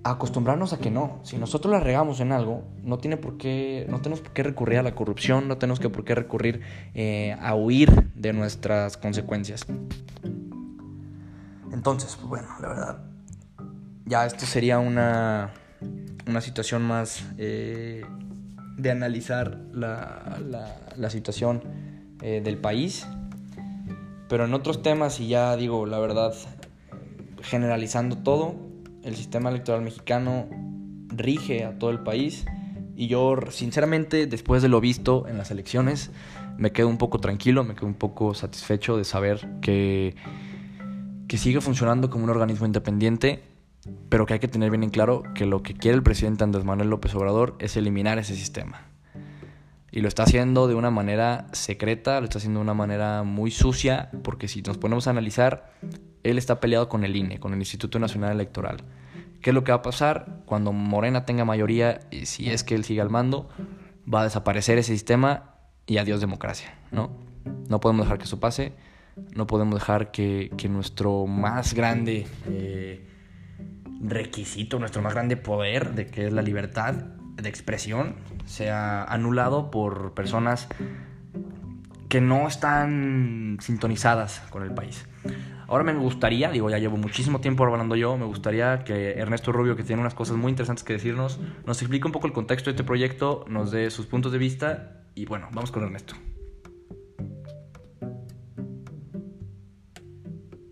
acostumbrarnos 0.04 0.74
a 0.74 0.80
que 0.80 0.92
no. 0.92 1.20
Si 1.24 1.38
nosotros 1.38 1.72
la 1.72 1.80
regamos 1.80 2.20
en 2.20 2.32
algo, 2.32 2.64
no 2.84 2.98
tiene 2.98 3.18
por 3.18 3.38
qué, 3.38 3.86
no 3.90 4.00
tenemos 4.02 4.22
por 4.22 4.34
qué 4.34 4.44
recurrir 4.44 4.80
a 4.80 4.84
la 4.84 4.96
corrupción, 4.96 5.48
no 5.48 5.58
tenemos 5.58 5.80
que 5.80 5.90
por 5.90 6.04
qué 6.04 6.16
recurrir 6.16 6.62
eh, 6.94 7.38
a 7.40 7.56
huir 7.56 8.12
de 8.16 8.34
nuestras 8.34 8.98
consecuencias. 8.98 9.66
Entonces, 11.72 12.16
pues 12.16 12.28
bueno, 12.28 12.48
la 12.62 12.68
verdad, 12.68 13.04
ya 14.06 14.26
esto 14.26 14.46
sería 14.46 14.80
una 14.80 15.54
una 16.28 16.42
situación 16.42 16.82
más 16.84 17.24
eh, 17.38 18.06
de 18.78 18.92
analizar 18.92 19.58
la, 19.74 20.40
la, 20.48 20.78
la 20.96 21.10
situación 21.10 21.64
eh, 22.22 22.42
del 22.44 22.58
país. 22.58 23.08
Pero 24.28 24.46
en 24.46 24.54
otros 24.54 24.82
temas, 24.82 25.20
y 25.20 25.28
ya 25.28 25.56
digo, 25.58 25.86
la 25.86 26.00
verdad, 26.00 26.34
generalizando 27.42 28.18
todo, 28.18 28.56
el 29.04 29.16
sistema 29.16 29.50
electoral 29.50 29.82
mexicano 29.82 30.48
rige 31.10 31.66
a 31.66 31.78
todo 31.78 31.90
el 31.90 32.00
país. 32.00 32.46
Y 32.96 33.08
yo, 33.08 33.36
sinceramente, 33.50 34.28
después 34.28 34.62
de 34.62 34.70
lo 34.70 34.80
visto 34.80 35.28
en 35.28 35.38
las 35.38 35.52
elecciones, 35.52 36.12
me 36.58 36.72
quedo 36.72 36.88
un 36.88 36.98
poco 36.98 37.20
tranquilo, 37.20 37.64
me 37.64 37.74
quedo 37.74 37.88
un 37.88 37.96
poco 37.96 38.34
satisfecho 38.34 38.98
de 38.98 39.04
saber 39.04 39.48
que, 39.62 40.16
que 41.28 41.38
sigue 41.38 41.62
funcionando 41.62 42.10
como 42.10 42.26
un 42.26 42.30
organismo 42.30 42.66
independiente, 42.66 43.42
pero 44.10 44.26
que 44.26 44.34
hay 44.34 44.40
que 44.40 44.48
tener 44.48 44.70
bien 44.70 44.84
en 44.84 44.90
claro 44.90 45.24
que 45.34 45.46
lo 45.46 45.64
que 45.64 45.74
quiere 45.74 45.96
el 45.96 46.04
presidente 46.04 46.44
Andrés 46.44 46.66
Manuel 46.66 46.90
López 46.90 47.16
Obrador 47.16 47.56
es 47.60 47.76
eliminar 47.78 48.20
ese 48.20 48.36
sistema. 48.36 48.91
Y 49.92 50.02
lo 50.02 50.08
está 50.08 50.24
haciendo 50.24 50.68
de 50.68 50.76
una 50.76 50.90
manera 50.90 51.48
secreta, 51.52 52.20
lo 52.20 52.26
está 52.26 52.38
haciendo 52.38 52.60
de 52.60 52.64
una 52.64 52.74
manera 52.74 53.24
muy 53.24 53.52
sucia, 53.52 54.10
porque 54.24 54.48
si 54.48 54.62
nos 54.62 54.78
ponemos 54.78 55.08
a 55.08 55.10
analizar, 55.10 55.74
él 56.24 56.38
está 56.38 56.60
peleado 56.60 56.88
con 56.88 57.04
el 57.04 57.16
INE, 57.16 57.40
con 57.40 57.54
el 57.54 57.60
Instituto 57.60 58.00
Nacional 58.00 58.32
Electoral. 58.32 58.78
¿Qué 59.42 59.50
es 59.50 59.54
lo 59.54 59.64
que 59.64 59.72
va 59.72 59.80
a 59.80 59.82
pasar 59.82 60.44
cuando 60.46 60.72
Morena 60.72 61.26
tenga 61.26 61.46
mayoría 61.46 62.00
y 62.12 62.26
si 62.26 62.50
es 62.50 62.64
que 62.64 62.76
él 62.76 62.86
sigue 62.86 63.02
al 63.02 63.10
mando? 63.10 63.50
Va 64.12 64.22
a 64.22 64.24
desaparecer 64.24 64.78
ese 64.78 64.94
sistema 64.94 65.56
y 65.88 65.98
adiós 65.98 66.22
democracia, 66.22 66.74
¿no? 66.92 67.12
No 67.68 67.80
podemos 67.80 68.06
dejar 68.06 68.20
que 68.20 68.26
eso 68.26 68.40
pase, 68.40 68.74
no 69.36 69.48
podemos 69.48 69.76
dejar 69.76 70.12
que, 70.12 70.52
que 70.58 70.70
nuestro 70.70 71.26
más 71.26 71.74
grande 71.74 72.28
eh, 72.48 73.08
requisito, 74.02 74.80
nuestro 74.80 75.02
más 75.02 75.14
grande 75.14 75.38
poder, 75.38 75.94
de 75.94 76.08
que 76.08 76.28
es 76.28 76.34
la 76.34 76.42
libertad 76.42 76.94
de 76.94 77.50
expresión, 77.50 78.16
sea 78.52 79.04
anulado 79.04 79.72
por 79.72 80.14
personas 80.14 80.68
que 82.10 82.22
no 82.22 82.48
están 82.48 83.58
sintonizadas 83.62 84.42
con 84.50 84.64
el 84.64 84.74
país. 84.74 85.08
Ahora 85.68 85.86
me 85.86 85.94
gustaría, 85.94 86.52
digo, 86.52 86.70
ya 86.70 86.78
llevo 86.78 86.98
muchísimo 86.98 87.40
tiempo 87.40 87.64
hablando 87.64 87.96
yo, 87.96 88.18
me 88.18 88.26
gustaría 88.26 88.84
que 88.84 89.12
Ernesto 89.14 89.54
Rubio, 89.54 89.78
que 89.78 89.84
tiene 89.84 90.02
unas 90.02 90.14
cosas 90.14 90.36
muy 90.36 90.50
interesantes 90.50 90.84
que 90.84 90.92
decirnos, 90.92 91.40
nos 91.66 91.82
explique 91.82 92.06
un 92.06 92.12
poco 92.12 92.28
el 92.28 92.34
contexto 92.34 92.70
de 92.70 92.72
este 92.72 92.84
proyecto, 92.84 93.46
nos 93.48 93.72
dé 93.72 93.90
sus 93.90 94.06
puntos 94.06 94.34
de 94.34 94.38
vista 94.38 95.02
y 95.16 95.26
bueno, 95.26 95.48
vamos 95.54 95.72
con 95.72 95.84
Ernesto. 95.84 96.16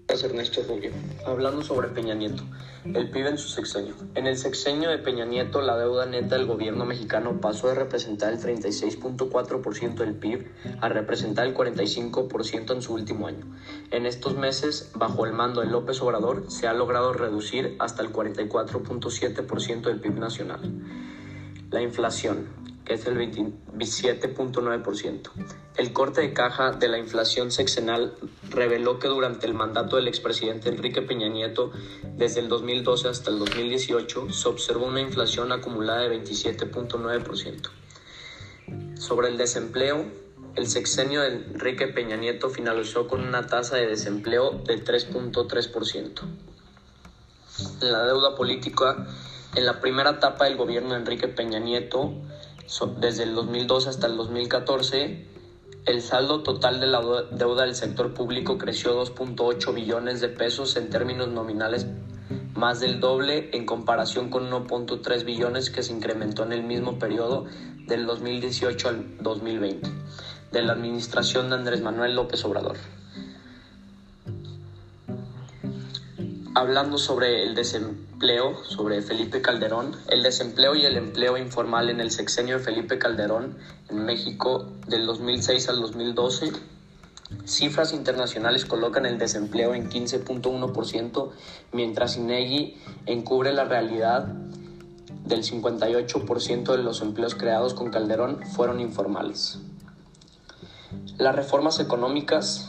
Ernesto 0.10 0.64
Rubio, 0.68 0.92
hablando 1.24 1.62
sobre 1.62 1.90
Peña 1.90 2.16
Nieto, 2.16 2.42
el 2.84 3.12
PIB 3.12 3.28
en 3.28 3.38
su 3.38 3.48
sexenio. 3.48 3.94
En 4.16 4.26
el 4.26 4.38
sexenio 4.38 4.90
de 4.90 4.98
Peña 4.98 5.24
Nieto, 5.24 5.62
la 5.62 5.78
deuda 5.78 6.08
neta 6.08 6.36
del 6.36 6.48
gobierno 6.48 6.84
mexicano 6.84 7.40
pasó 7.40 7.68
de 7.68 7.76
representar 7.76 8.34
el 8.34 8.40
36.4% 8.40 9.96
del 9.96 10.16
PIB 10.16 10.48
a 10.82 10.90
representar 10.90 11.46
el 11.46 11.54
45% 11.54 12.74
en 12.74 12.82
su 12.82 12.94
último 12.96 13.28
año. 13.28 13.46
En 13.92 14.08
estos 14.08 14.36
meses, 14.36 14.92
bajo 14.96 15.28
el 15.28 15.34
mando 15.34 15.62
de 15.62 15.68
López 15.68 16.02
Obrador, 16.02 16.46
se 16.50 16.68
ha 16.68 16.74
logrado 16.74 17.14
reducir 17.14 17.76
hasta 17.78 18.02
el 18.02 18.12
44.7% 18.12 19.82
del 19.82 20.00
PIB 20.00 20.18
nacional. 20.18 20.60
La 21.70 21.84
inflación 21.84 22.48
que 22.90 22.96
es 22.96 23.06
el 23.06 23.18
27.9%. 23.20 25.30
El 25.78 25.94
corte 25.94 26.22
de 26.22 26.34
caja 26.34 26.72
de 26.72 26.88
la 26.88 26.98
inflación 26.98 27.52
sexenal 27.52 28.16
reveló 28.50 28.98
que 28.98 29.08
durante 29.08 29.46
el 29.46 29.54
mandato 29.54 29.98
del 29.98 30.08
expresidente 30.08 30.70
Enrique 30.70 31.04
Peña 31.04 31.30
Nieto, 31.30 31.72
desde 32.18 32.40
el 32.40 32.50
2012 32.50 33.10
hasta 33.10 33.30
el 33.30 33.38
2018, 33.38 34.32
se 34.32 34.48
observó 34.48 34.88
una 34.88 35.02
inflación 35.02 35.52
acumulada 35.52 36.00
de 36.00 36.20
27.9%. 36.20 37.70
Sobre 38.98 39.28
el 39.28 39.38
desempleo, 39.38 40.08
el 40.56 40.66
sexenio 40.66 41.22
de 41.22 41.28
Enrique 41.28 41.90
Peña 41.90 42.16
Nieto 42.16 42.50
finalizó 42.50 43.08
con 43.08 43.22
una 43.22 43.46
tasa 43.46 43.76
de 43.76 43.86
desempleo 43.86 44.64
del 44.66 44.84
3.3%. 44.84 46.22
La 47.82 48.04
deuda 48.06 48.36
política, 48.36 49.06
en 49.54 49.68
la 49.68 49.80
primera 49.80 50.10
etapa 50.10 50.46
del 50.46 50.58
gobierno 50.58 50.96
de 50.96 51.02
Enrique 51.02 51.28
Peña 51.28 51.60
Nieto, 51.60 52.16
desde 53.00 53.24
el 53.24 53.34
2012 53.34 53.90
hasta 53.90 54.08
el 54.08 54.16
2014, 54.16 55.26
el 55.86 56.02
saldo 56.02 56.44
total 56.44 56.80
de 56.80 56.86
la 56.86 57.02
deuda 57.32 57.64
del 57.64 57.74
sector 57.74 58.14
público 58.14 58.58
creció 58.60 58.94
2.8 59.04 59.74
billones 59.74 60.22
de 60.22 60.30
pesos 60.30 60.76
en 60.76 60.90
términos 60.90 61.30
nominales, 61.30 61.88
más 62.54 62.80
del 62.80 63.00
doble 63.00 63.50
en 63.54 63.66
comparación 63.66 64.30
con 64.30 64.52
1.3 64.52 65.26
billones 65.26 65.72
que 65.72 65.82
se 65.82 65.94
incrementó 65.94 66.44
en 66.44 66.54
el 66.54 66.64
mismo 66.64 67.00
periodo 67.00 67.46
del 67.88 68.06
2018 68.06 68.88
al 68.88 69.18
2020, 69.20 69.90
de 70.52 70.62
la 70.62 70.74
administración 70.74 71.50
de 71.50 71.56
Andrés 71.56 71.82
Manuel 71.82 72.16
López 72.16 72.46
Obrador. 72.46 72.78
Hablando 76.60 76.98
sobre 76.98 77.44
el 77.44 77.56
desempleo, 77.56 78.66
sobre 78.66 79.02
Felipe 79.02 79.42
Calderón, 79.42 79.96
el 80.10 80.22
desempleo 80.22 80.76
y 80.76 80.86
el 80.86 80.98
empleo 80.98 81.38
informal 81.38 81.90
en 81.90 82.02
el 82.02 82.12
sexenio 82.12 82.58
de 82.58 82.64
Felipe 82.64 83.00
Calderón 83.00 83.58
en 83.90 84.04
México 84.04 84.66
del 84.86 85.06
2006 85.06 85.70
al 85.70 85.80
2012. 85.80 86.52
Cifras 87.46 87.94
internacionales 87.94 88.66
colocan 88.66 89.06
el 89.06 89.18
desempleo 89.18 89.74
en 89.74 89.90
15.1%, 89.90 91.30
mientras 91.72 92.18
INEGI 92.18 92.76
encubre 93.06 93.54
la 93.54 93.64
realidad 93.64 94.26
del 95.26 95.44
58% 95.44 96.76
de 96.76 96.84
los 96.84 97.02
empleos 97.02 97.36
creados 97.36 97.74
con 97.74 97.90
Calderón 97.90 98.44
fueron 98.46 98.82
informales. 98.82 99.60
Las 101.18 101.36
reformas 101.36 101.80
económicas 101.80 102.69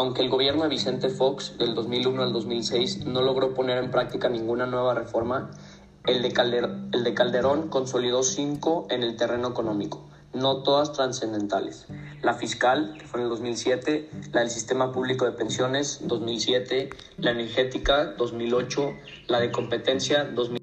aunque 0.00 0.22
el 0.22 0.30
gobierno 0.30 0.62
de 0.62 0.70
Vicente 0.70 1.10
Fox 1.10 1.58
del 1.58 1.74
2001 1.74 2.22
al 2.22 2.32
2006 2.32 3.04
no 3.04 3.20
logró 3.20 3.52
poner 3.52 3.76
en 3.76 3.90
práctica 3.90 4.30
ninguna 4.30 4.64
nueva 4.64 4.94
reforma, 4.94 5.50
el 6.06 6.22
de, 6.22 7.14
Calderón, 7.14 7.68
consolidó 7.68 8.22
cinco 8.22 8.86
en 8.88 9.02
el 9.02 9.16
terreno 9.16 9.48
económico, 9.48 10.08
no 10.32 10.62
todas 10.62 10.94
trascendentales. 10.94 11.86
La 12.22 12.32
fiscal, 12.32 12.96
que 12.98 13.06
fue 13.06 13.20
en 13.20 13.24
el 13.24 13.30
2007, 13.30 14.08
la 14.32 14.40
del 14.40 14.48
sistema 14.48 14.90
público 14.90 15.26
de 15.26 15.32
pensiones, 15.32 16.00
2007, 16.04 16.88
la 17.18 17.32
energética, 17.32 18.14
2008, 18.16 18.94
la 19.28 19.38
de 19.38 19.52
competencia, 19.52 20.24
2008. 20.24 20.59